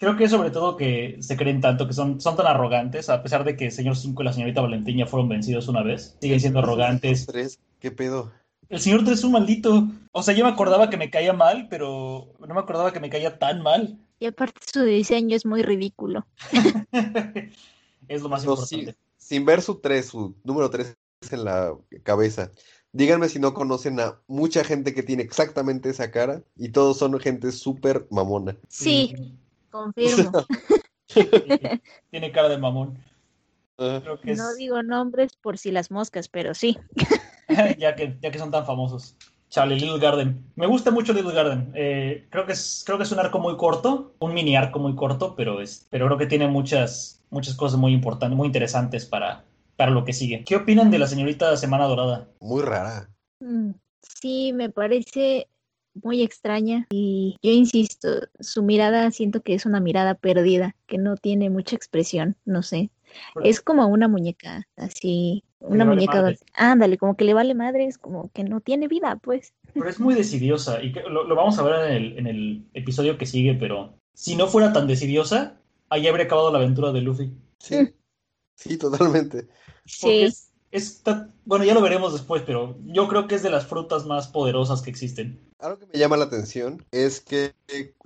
creo 0.01 0.17
que 0.17 0.29
sobre 0.29 0.51
todo 0.51 0.77
que 0.77 1.19
se 1.21 1.37
creen 1.37 1.61
tanto, 1.61 1.87
que 1.87 1.93
son, 1.93 2.21
son 2.21 2.35
tan 2.35 2.47
arrogantes, 2.47 3.09
a 3.09 3.23
pesar 3.23 3.45
de 3.45 3.55
que 3.55 3.67
el 3.67 3.71
señor 3.71 3.97
5 3.97 4.21
y 4.21 4.25
la 4.25 4.33
señorita 4.33 4.63
Valentín 4.63 4.97
ya 4.97 5.07
fueron 5.07 5.29
vencidos 5.29 5.69
una 5.69 5.83
vez, 5.83 6.17
siguen 6.21 6.41
siendo 6.41 6.59
arrogantes. 6.59 7.27
Tres, 7.27 7.61
¿qué 7.79 7.93
pedo? 7.93 8.33
El 8.73 8.81
señor 8.81 9.05
3 9.05 9.19
es 9.19 9.25
un 9.25 9.33
maldito. 9.33 9.87
O 10.13 10.23
sea, 10.23 10.35
yo 10.35 10.45
me 10.45 10.51
acordaba 10.51 10.89
que 10.89 10.97
me 10.97 11.11
caía 11.11 11.35
mal, 11.35 11.69
pero 11.69 12.33
no 12.41 12.55
me 12.55 12.61
acordaba 12.61 12.93
que 12.93 13.01
me 13.01 13.11
caía 13.11 13.39
tan 13.39 13.63
mal. 13.63 13.99
y 14.19 14.25
aparte 14.27 14.61
su 14.73 14.83
diseño 14.83 15.37
es 15.37 15.45
muy 15.45 15.63
ridículo. 15.63 16.27
Es 18.09 18.21
lo 18.23 18.29
más 18.29 18.45
No, 18.45 18.53
importante. 18.55 18.97
sin 19.17 19.45
ver 19.45 19.63
su 19.63 19.77
tres, 19.81 20.07
su 20.07 20.35
número 20.43 20.69
tres 20.71 20.97
en 21.31 21.45
la 21.45 21.73
cabeza. 22.03 22.51
Díganme 22.93 23.29
si 23.29 23.39
no 23.39 23.55
conocen 23.55 24.01
a 24.01 24.21
mucha 24.27 24.65
gente 24.65 24.93
que 24.93 25.03
tiene 25.03 25.23
exactamente 25.23 25.89
esa 25.91 26.11
cara 26.11 26.43
y 26.57 26.71
todos 26.71 26.99
son 26.99 27.19
gente 27.21 27.53
súper 27.53 28.07
mamona. 28.11 28.57
Sí, 28.69 29.15
confirmo. 29.71 30.33
Tiene 32.11 32.33
cara 32.33 32.49
de 32.49 32.59
mamón. 32.59 32.99
Creo 34.03 34.21
que 34.21 34.33
es... 34.33 34.39
No 34.39 34.55
digo 34.55 34.83
nombres 34.83 35.37
por 35.37 35.59
si 35.59 35.71
las 35.71 35.91
moscas, 35.91 36.29
pero 36.29 36.55
sí. 36.55 36.79
ya, 37.79 37.95
que, 37.95 38.17
ya 38.21 38.31
que 38.31 38.39
son 38.39 38.51
tan 38.51 38.67
famosos. 38.67 39.17
Chale, 39.49 39.77
Little 39.77 39.99
Garden. 39.99 40.45
Me 40.57 40.67
gusta 40.67 40.91
mucho 40.91 41.13
Little 41.13 41.35
Garden. 41.35 41.73
Eh, 41.75 42.27
creo, 42.31 42.47
que 42.47 42.53
es, 42.53 42.83
creo 42.87 42.97
que 42.97 43.05
es 43.05 43.13
un 43.13 43.19
arco 43.19 43.39
muy 43.39 43.57
corto, 43.57 44.15
un 44.19 44.33
mini 44.33 44.57
arco 44.57 44.79
muy 44.79 44.95
corto, 44.95 45.35
pero, 45.37 45.61
es, 45.61 45.87
pero 45.91 46.07
creo 46.07 46.19
que 46.19 46.27
tiene 46.27 46.49
muchas, 46.49 47.23
muchas 47.31 47.55
cosas 47.55 47.79
muy 47.79 47.93
importantes, 47.93 48.37
muy 48.37 48.47
interesantes 48.47 49.05
para, 49.05 49.45
para 49.77 49.91
lo 49.91 50.05
que 50.05 50.13
sigue. 50.13 50.45
¿Qué 50.45 50.57
opinan 50.57 50.91
de 50.91 50.99
la 50.99 51.07
señorita 51.07 51.57
Semana 51.57 51.87
Dorada? 51.87 52.29
Muy 52.41 52.63
rara. 52.63 53.11
Mm, 53.41 53.73
Sí, 54.03 54.53
me 54.53 54.71
parece 54.71 55.49
muy 56.03 56.23
extraña 56.23 56.87
y 56.91 57.37
yo 57.43 57.51
insisto, 57.51 58.09
su 58.41 58.63
mirada 58.63 59.11
siento 59.11 59.43
que 59.43 59.55
es 59.55 59.67
una 59.67 59.81
mirada 59.81 60.15
perdida, 60.15 60.75
que 60.87 60.99
no 60.99 61.17
tiene 61.17 61.51
mucha 61.51 61.77
expresión, 61.77 62.37
no 62.45 62.63
sé. 62.63 62.91
Es 63.43 63.61
como 63.61 63.87
una 63.87 64.09
muñeca, 64.09 64.67
así, 64.77 65.45
una 65.61 65.85
vale 65.85 65.97
muñeca, 65.97 66.23
madres. 66.23 66.41
dol- 66.41 66.47
ándale, 66.55 66.99
como 66.99 67.17
que 67.17 67.25
le 67.25 67.35
vale 67.35 67.55
madres, 67.55 67.99
como 67.99 68.31
que 68.33 68.45
no 68.45 68.61
tiene 68.61 68.89
vida, 68.89 69.17
pues. 69.23 69.53
Pero 69.75 69.89
es 69.89 69.99
muy 70.01 70.15
decidiosa 70.15 70.83
y 70.83 70.91
lo, 70.93 71.25
lo 71.25 71.35
vamos 71.35 71.59
a 71.59 71.63
ver 71.63 71.91
en 71.91 71.97
el, 71.97 72.19
en 72.19 72.27
el 72.27 72.67
episodio 72.75 73.17
que 73.17 73.27
sigue, 73.27 73.55
pero 73.55 73.99
si 74.15 74.37
no 74.37 74.47
fuera 74.47 74.73
tan 74.73 74.87
decidiosa, 74.87 75.61
ahí 75.89 76.07
habría 76.07 76.27
acabado 76.27 76.51
la 76.53 76.59
aventura 76.59 76.93
de 76.93 77.01
Luffy. 77.01 77.33
Sí, 77.59 77.95
sí, 78.57 78.77
totalmente. 78.77 79.45
Porque 79.47 79.83
Sí, 79.87 80.23
es, 80.23 80.51
es 80.71 81.03
ta- 81.03 81.31
bueno, 81.45 81.65
ya 81.65 81.75
lo 81.75 81.81
veremos 81.81 82.13
después, 82.13 82.43
pero 82.47 82.77
yo 82.85 83.09
creo 83.09 83.27
que 83.27 83.35
es 83.37 83.43
de 83.43 83.51
las 83.51 83.67
frutas 83.67 84.05
más 84.07 84.29
poderosas 84.29 84.83
que 84.83 84.91
existen. 84.91 85.49
Algo 85.59 85.79
que 85.79 85.87
me 85.87 85.99
llama 85.99 86.17
la 86.17 86.25
atención 86.25 86.85
es 86.91 87.21
que 87.21 87.55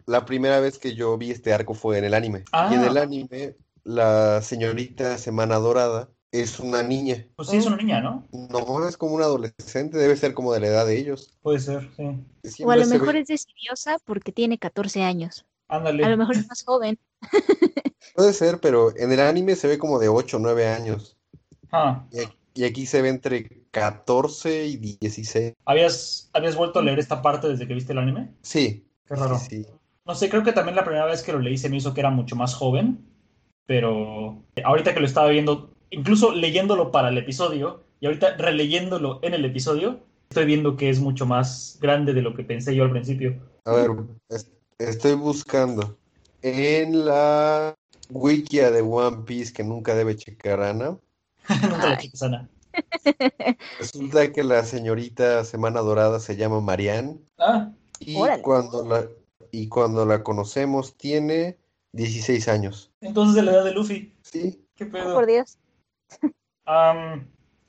la 0.06 0.24
primera 0.24 0.60
vez 0.60 0.78
que 0.78 0.94
yo 0.94 1.16
vi 1.18 1.30
este 1.30 1.52
arco 1.52 1.74
fue 1.74 1.98
en 1.98 2.04
el 2.04 2.14
anime. 2.14 2.44
Ah. 2.52 2.68
Y 2.70 2.74
en 2.74 2.84
el 2.84 2.96
anime, 2.96 3.56
la 3.86 4.42
señorita 4.42 5.16
Semana 5.16 5.56
Dorada 5.56 6.10
es 6.32 6.58
una 6.58 6.82
niña. 6.82 7.26
Pues 7.36 7.48
sí, 7.48 7.56
es 7.56 7.66
una 7.66 7.76
niña, 7.76 8.00
¿no? 8.00 8.26
No 8.32 8.86
es 8.88 8.96
como 8.96 9.14
una 9.14 9.24
adolescente, 9.26 9.96
debe 9.96 10.16
ser 10.16 10.34
como 10.34 10.52
de 10.52 10.60
la 10.60 10.66
edad 10.66 10.86
de 10.86 10.98
ellos. 10.98 11.38
Puede 11.40 11.60
ser, 11.60 11.88
sí. 12.44 12.64
o 12.64 12.70
a 12.70 12.76
lo 12.76 12.86
mejor 12.86 13.12
ve- 13.14 13.20
es 13.20 13.28
decidiosa 13.28 13.98
porque 14.04 14.32
tiene 14.32 14.58
14 14.58 15.02
años. 15.02 15.46
Ándale. 15.68 16.04
A 16.04 16.08
lo 16.08 16.16
mejor 16.16 16.36
es 16.36 16.48
más 16.48 16.64
joven. 16.64 16.98
Puede 18.14 18.32
ser, 18.32 18.60
pero 18.60 18.96
en 18.96 19.12
el 19.12 19.20
anime 19.20 19.56
se 19.56 19.68
ve 19.68 19.78
como 19.78 19.98
de 19.98 20.08
8 20.08 20.36
o 20.36 20.40
9 20.40 20.66
años. 20.68 21.16
Ah, 21.70 22.06
Y 22.10 22.20
aquí, 22.20 22.36
y 22.54 22.64
aquí 22.64 22.86
se 22.86 23.02
ve 23.02 23.08
entre 23.08 23.64
14 23.70 24.66
y 24.66 24.76
16. 24.76 25.54
¿habías, 25.64 26.30
¿habías 26.32 26.56
vuelto 26.56 26.78
a 26.78 26.82
leer 26.82 26.98
esta 26.98 27.22
parte 27.22 27.48
desde 27.48 27.66
que 27.68 27.74
viste 27.74 27.92
el 27.92 27.98
anime? 27.98 28.34
Sí, 28.42 28.88
Qué 29.06 29.14
raro. 29.14 29.38
sí, 29.38 29.62
sí. 29.62 29.66
No 30.04 30.14
sé, 30.14 30.28
creo 30.28 30.42
que 30.44 30.52
también 30.52 30.76
la 30.76 30.84
primera 30.84 31.04
vez 31.06 31.22
que 31.22 31.32
lo 31.32 31.38
leí 31.40 31.58
se 31.58 31.68
me 31.68 31.76
hizo 31.76 31.92
que 31.92 32.00
era 32.00 32.10
mucho 32.10 32.36
más 32.36 32.54
joven, 32.54 33.04
pero 33.66 34.42
ahorita 34.64 34.94
que 34.94 35.00
lo 35.00 35.06
estaba 35.06 35.28
viendo, 35.28 35.70
incluso 35.90 36.32
leyéndolo 36.32 36.90
para 36.90 37.08
el 37.08 37.18
episodio 37.18 37.82
y 38.00 38.06
ahorita 38.06 38.36
releyéndolo 38.36 39.18
en 39.22 39.34
el 39.34 39.44
episodio, 39.44 40.00
estoy 40.30 40.44
viendo 40.46 40.76
que 40.76 40.88
es 40.90 41.00
mucho 41.00 41.26
más 41.26 41.78
grande 41.80 42.12
de 42.14 42.22
lo 42.22 42.34
que 42.34 42.44
pensé 42.44 42.74
yo 42.74 42.84
al 42.84 42.90
principio. 42.92 43.36
A 43.64 43.72
ver, 43.74 43.90
es- 44.28 44.50
estoy 44.78 45.14
buscando 45.14 45.96
en 46.42 47.04
la 47.06 47.74
wikia 48.10 48.70
de 48.70 48.82
One 48.82 49.18
Piece 49.26 49.52
que 49.52 49.64
nunca 49.64 49.94
debe 49.94 50.16
checar 50.16 50.60
Ana. 50.62 50.96
Nunca 51.62 51.88
la 51.88 51.96
cheques, 51.96 52.22
Ana. 52.22 52.48
Resulta 53.78 54.32
que 54.32 54.42
la 54.44 54.64
señorita 54.64 55.44
Semana 55.44 55.80
Dorada 55.80 56.18
se 56.20 56.36
llama 56.36 56.60
Marianne 56.60 57.18
Ah, 57.38 57.70
y 58.00 58.16
Órale. 58.16 58.42
cuando 58.42 58.84
la, 58.84 59.06
y 59.50 59.68
cuando 59.68 60.04
la 60.06 60.22
conocemos 60.22 60.96
tiene 60.96 61.56
16 61.92 62.48
años. 62.48 62.92
entonces 63.00 63.34
de 63.36 63.42
la 63.42 63.52
edad 63.52 63.64
de 63.64 63.72
Luffy. 63.72 64.12
Sí, 64.22 64.62
¿Qué 64.76 64.84
Oh, 64.84 64.90
pedo? 64.90 65.14
por 65.14 65.26
Dios. 65.26 65.58
Am, 66.64 67.28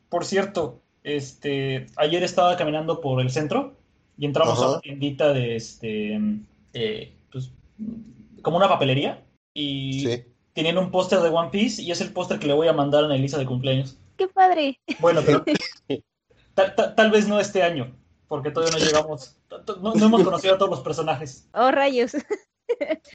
por 0.09 0.25
cierto, 0.25 0.81
este, 1.03 1.87
ayer 1.95 2.23
estaba 2.23 2.57
caminando 2.57 2.99
por 3.01 3.21
el 3.21 3.29
centro 3.29 3.75
y 4.17 4.25
entramos 4.25 4.59
a 4.61 4.69
una 4.71 4.79
tiendita 4.81 5.31
de 5.33 5.55
este, 5.55 6.19
eh, 6.73 7.13
pues, 7.31 7.51
como 8.41 8.57
una 8.57 8.67
papelería 8.67 9.23
y 9.53 10.01
sí. 10.05 10.23
tenían 10.53 10.77
un 10.77 10.91
póster 10.91 11.19
de 11.19 11.29
One 11.29 11.49
Piece 11.51 11.81
y 11.81 11.91
es 11.91 12.01
el 12.01 12.11
póster 12.11 12.39
que 12.39 12.47
le 12.47 12.53
voy 12.53 12.67
a 12.67 12.73
mandar 12.73 13.05
a 13.09 13.15
Elisa 13.15 13.37
de 13.37 13.45
cumpleaños. 13.45 13.97
Qué 14.17 14.27
padre. 14.27 14.79
Bueno, 14.99 15.21
pero 15.25 15.43
ta- 16.55 16.75
ta- 16.75 16.95
tal 16.95 17.11
vez 17.11 17.27
no 17.27 17.39
este 17.39 17.61
año, 17.61 17.95
porque 18.27 18.49
todavía 18.51 18.77
no 18.79 18.83
llegamos, 18.83 19.37
no, 19.81 19.93
no 19.95 20.05
hemos 20.05 20.23
conocido 20.23 20.55
a 20.55 20.57
todos 20.57 20.71
los 20.71 20.81
personajes, 20.81 21.47
Oh, 21.53 21.69
rayos. 21.71 22.13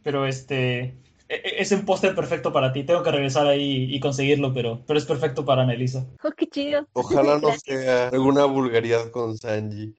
Pero 0.02 0.26
este 0.26 0.80
e- 0.80 0.94
e- 1.28 1.62
es 1.62 1.72
un 1.72 1.84
póster 1.84 2.14
perfecto 2.14 2.52
para 2.52 2.72
ti. 2.72 2.84
Tengo 2.84 3.02
que 3.02 3.10
regresar 3.10 3.46
ahí 3.46 3.86
y 3.94 4.00
conseguirlo, 4.00 4.52
pero, 4.52 4.82
pero 4.86 4.98
es 4.98 5.06
perfecto 5.06 5.44
para 5.44 5.62
Annalisa. 5.62 6.06
Oh, 6.22 6.30
qué 6.30 6.46
chido. 6.46 6.86
Ojalá 6.92 7.36
no 7.36 7.48
Gracias. 7.48 7.82
sea 7.82 8.08
alguna 8.08 8.44
vulgaridad 8.44 9.10
con 9.10 9.36
Sanji. 9.38 9.94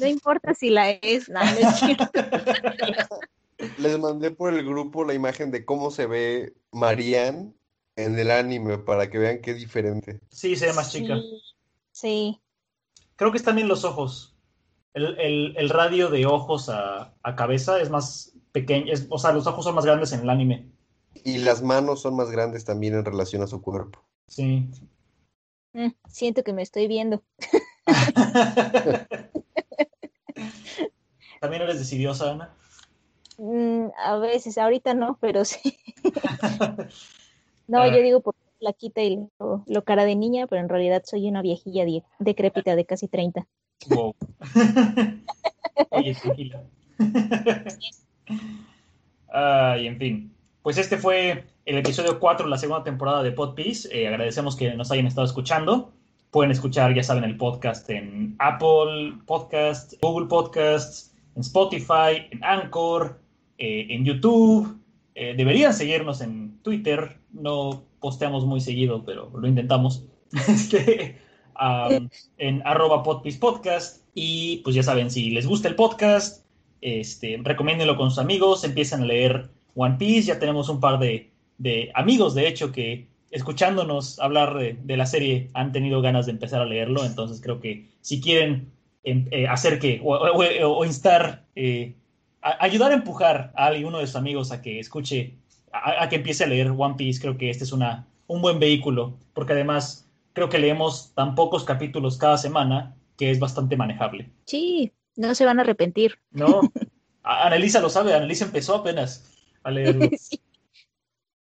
No 0.00 0.06
importa 0.06 0.54
si 0.54 0.70
la 0.70 0.90
es, 0.90 1.28
no, 1.28 1.40
no 1.40 1.50
es 1.50 1.76
cierto. 1.78 2.10
Les 3.78 3.98
mandé 3.98 4.30
por 4.30 4.52
el 4.52 4.64
grupo 4.64 5.04
la 5.04 5.14
imagen 5.14 5.50
de 5.50 5.64
cómo 5.64 5.90
se 5.90 6.06
ve 6.06 6.54
Marianne 6.72 7.52
en 7.96 8.18
el 8.18 8.30
anime 8.30 8.78
para 8.78 9.08
que 9.08 9.18
vean 9.18 9.40
qué 9.40 9.54
diferente. 9.54 10.20
Sí, 10.30 10.56
se 10.56 10.66
ve 10.66 10.72
más 10.72 10.90
chica. 10.90 11.16
Sí, 11.16 11.40
sí. 11.92 12.40
Creo 13.16 13.30
que 13.30 13.38
es 13.38 13.44
también 13.44 13.68
los 13.68 13.84
ojos. 13.84 14.33
El, 14.94 15.18
el- 15.18 15.54
el 15.56 15.68
radio 15.70 16.08
de 16.08 16.24
ojos 16.26 16.68
a, 16.68 17.12
a 17.22 17.36
cabeza 17.36 17.80
es 17.80 17.90
más 17.90 18.32
pequeño, 18.52 18.92
es- 18.92 19.06
o 19.10 19.18
sea, 19.18 19.32
los 19.32 19.46
ojos 19.46 19.64
son 19.64 19.74
más 19.74 19.84
grandes 19.84 20.12
en 20.12 20.20
el 20.20 20.30
anime. 20.30 20.68
Y 21.24 21.38
las 21.38 21.62
manos 21.62 22.00
son 22.02 22.16
más 22.16 22.30
grandes 22.30 22.64
también 22.64 22.94
en 22.94 23.04
relación 23.04 23.42
a 23.42 23.46
su 23.46 23.60
cuerpo. 23.62 24.00
Sí. 24.28 24.68
Mm, 25.72 25.88
siento 26.08 26.42
que 26.44 26.52
me 26.52 26.62
estoy 26.62 26.86
viendo. 26.86 27.22
¿También 31.40 31.62
eres 31.62 31.78
decidiosa, 31.78 32.30
Ana? 32.32 32.54
Mm, 33.38 33.86
a 33.98 34.16
veces, 34.18 34.56
ahorita 34.58 34.94
no, 34.94 35.18
pero 35.20 35.44
sí. 35.44 35.76
No, 37.66 37.86
yo 37.90 37.96
digo 38.02 38.20
por 38.20 38.34
la 38.60 38.72
quita 38.72 39.02
y 39.02 39.28
lo, 39.38 39.64
lo 39.66 39.84
cara 39.84 40.04
de 40.04 40.16
niña, 40.16 40.46
pero 40.46 40.60
en 40.62 40.68
realidad 40.68 41.02
soy 41.04 41.28
una 41.28 41.42
viejilla 41.42 41.84
die- 41.84 42.02
decrépita 42.18 42.76
de 42.76 42.84
casi 42.86 43.08
30. 43.08 43.46
Wow. 43.90 44.14
Oye, 45.90 46.14
tranquila. 46.14 46.62
Ay, 49.32 49.86
en 49.86 49.98
fin. 49.98 50.34
Pues 50.62 50.78
este 50.78 50.96
fue 50.96 51.44
el 51.66 51.78
episodio 51.78 52.18
4 52.18 52.46
de 52.46 52.50
la 52.50 52.58
segunda 52.58 52.84
temporada 52.84 53.22
de 53.22 53.32
Pod 53.32 53.54
Piece. 53.54 53.88
Eh, 53.92 54.08
agradecemos 54.08 54.56
que 54.56 54.74
nos 54.74 54.90
hayan 54.90 55.06
estado 55.06 55.26
escuchando. 55.26 55.92
Pueden 56.30 56.50
escuchar, 56.50 56.94
ya 56.94 57.02
saben, 57.02 57.24
el 57.24 57.36
podcast 57.36 57.88
en 57.90 58.34
Apple 58.38 59.14
Podcasts, 59.26 59.96
Google 60.02 60.26
Podcasts, 60.26 61.14
en 61.36 61.42
Spotify, 61.42 62.26
en 62.30 62.42
Anchor, 62.42 63.20
eh, 63.58 63.86
en 63.90 64.04
YouTube. 64.04 64.78
Eh, 65.14 65.34
deberían 65.36 65.72
seguirnos 65.74 66.20
en 66.22 66.43
Twitter. 66.64 67.18
No 67.32 67.84
posteamos 68.00 68.44
muy 68.44 68.60
seguido, 68.60 69.04
pero 69.04 69.30
lo 69.38 69.46
intentamos. 69.46 70.04
Este, 70.48 71.18
en 72.38 72.62
arroba 72.66 73.04
podpiece 73.04 73.38
podcast. 73.38 74.02
Y 74.14 74.58
pues 74.64 74.74
ya 74.74 74.82
saben, 74.82 75.10
si 75.10 75.30
les 75.30 75.46
gusta 75.46 75.68
el 75.68 75.76
podcast, 75.76 76.44
este, 76.80 77.38
recomiéndenlo 77.42 77.96
con 77.96 78.10
sus 78.10 78.18
amigos, 78.18 78.64
empiezan 78.64 79.02
a 79.02 79.06
leer 79.06 79.50
One 79.76 79.96
Piece. 79.98 80.26
Ya 80.28 80.38
tenemos 80.40 80.68
un 80.68 80.80
par 80.80 80.98
de, 80.98 81.30
de 81.58 81.90
amigos, 81.94 82.34
de 82.34 82.48
hecho, 82.48 82.72
que 82.72 83.06
escuchándonos 83.30 84.18
hablar 84.20 84.54
de, 84.58 84.76
de 84.82 84.96
la 84.96 85.06
serie 85.06 85.50
han 85.54 85.70
tenido 85.72 86.00
ganas 86.02 86.26
de 86.26 86.32
empezar 86.32 86.60
a 86.60 86.66
leerlo. 86.66 87.04
Entonces 87.04 87.40
creo 87.40 87.60
que 87.60 87.88
si 88.00 88.20
quieren 88.20 88.72
em, 89.04 89.26
eh, 89.30 89.46
hacer 89.48 89.78
que, 89.78 90.00
o, 90.04 90.14
o- 90.16 90.78
o 90.78 90.84
instar, 90.84 91.44
eh, 91.56 91.94
a- 92.42 92.64
ayudar 92.64 92.90
a 92.92 92.94
empujar 92.94 93.52
a 93.56 93.66
alguno 93.66 93.98
de 93.98 94.06
sus 94.06 94.16
amigos 94.16 94.50
a 94.52 94.62
que 94.62 94.78
escuche, 94.78 95.34
a, 95.74 96.04
a 96.04 96.08
que 96.08 96.16
empiece 96.16 96.44
a 96.44 96.46
leer 96.46 96.70
One 96.76 96.94
Piece, 96.96 97.20
creo 97.20 97.36
que 97.36 97.50
este 97.50 97.64
es 97.64 97.72
una, 97.72 98.06
un 98.26 98.40
buen 98.42 98.58
vehículo, 98.58 99.14
porque 99.32 99.52
además 99.54 100.08
creo 100.32 100.48
que 100.48 100.58
leemos 100.58 101.12
tan 101.14 101.34
pocos 101.34 101.64
capítulos 101.64 102.16
cada 102.18 102.38
semana 102.38 102.94
que 103.16 103.30
es 103.30 103.38
bastante 103.38 103.76
manejable. 103.76 104.30
Sí, 104.46 104.92
no 105.16 105.34
se 105.34 105.44
van 105.44 105.58
a 105.58 105.62
arrepentir. 105.62 106.18
¿No? 106.30 106.60
A- 107.22 107.46
Annalisa 107.46 107.80
lo 107.80 107.88
sabe, 107.88 108.14
Annalisa 108.14 108.44
empezó 108.44 108.74
apenas 108.76 109.30
a 109.62 109.70
leerlo. 109.70 110.08
Sí. 110.18 110.40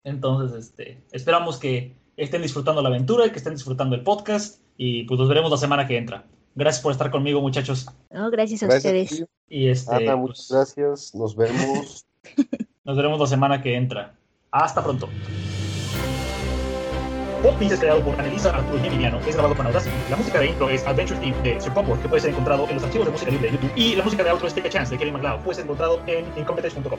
Entonces, 0.04 0.58
este, 0.58 1.02
esperamos 1.12 1.58
que 1.58 1.94
estén 2.16 2.42
disfrutando 2.42 2.80
la 2.82 2.88
aventura 2.88 3.26
y 3.26 3.30
que 3.30 3.36
estén 3.38 3.54
disfrutando 3.54 3.94
el 3.94 4.02
podcast 4.02 4.62
y 4.76 5.04
pues 5.04 5.20
nos 5.20 5.28
veremos 5.28 5.50
la 5.50 5.56
semana 5.58 5.86
que 5.86 5.98
entra. 5.98 6.24
Gracias 6.54 6.82
por 6.82 6.92
estar 6.92 7.10
conmigo, 7.10 7.40
muchachos. 7.40 7.86
No, 8.10 8.30
gracias 8.30 8.62
a 8.62 8.66
Gracias 8.66 8.84
ustedes. 8.92 9.26
Y 9.48 9.68
este, 9.68 9.94
Ana, 9.94 10.12
pues, 10.12 10.20
muchas 10.22 10.50
gracias. 10.50 11.14
Nos 11.14 11.36
vemos. 11.36 12.06
nos 12.84 12.96
veremos 12.96 13.20
la 13.20 13.26
semana 13.26 13.62
que 13.62 13.74
entra. 13.76 14.14
Hasta 14.52 14.82
pronto. 14.82 15.08
Pop 17.42 17.56
Piece 17.58 17.74
es 17.74 17.80
creado 17.80 18.02
por 18.02 18.18
Annelisa 18.18 18.50
Arturo 18.50 18.82
y 18.82 18.86
Emiliano, 18.88 19.18
es 19.20 19.34
grabado 19.34 19.54
con 19.54 19.66
Audacity. 19.66 19.94
La 20.10 20.16
música 20.16 20.40
de 20.40 20.48
intro 20.48 20.68
es 20.68 20.84
Adventure 20.86 21.18
Theme 21.20 21.40
de 21.42 21.60
Sir 21.60 21.72
Popor, 21.72 21.98
que 22.00 22.08
puede 22.08 22.20
ser 22.20 22.30
encontrado 22.30 22.68
en 22.68 22.74
los 22.74 22.84
archivos 22.84 23.06
de 23.06 23.12
música 23.12 23.30
libre 23.30 23.50
de 23.50 23.56
YouTube. 23.56 23.72
Y 23.76 23.94
la 23.94 24.04
música 24.04 24.24
de 24.24 24.30
outro 24.30 24.48
es 24.48 24.54
Take 24.54 24.68
a 24.68 24.70
Chance 24.70 24.92
de 24.92 24.98
Kelly 24.98 25.12
McLeod, 25.12 25.40
puede 25.40 25.54
ser 25.54 25.64
encontrado 25.64 26.02
en 26.06 26.26
incompetence.com. 26.36 26.98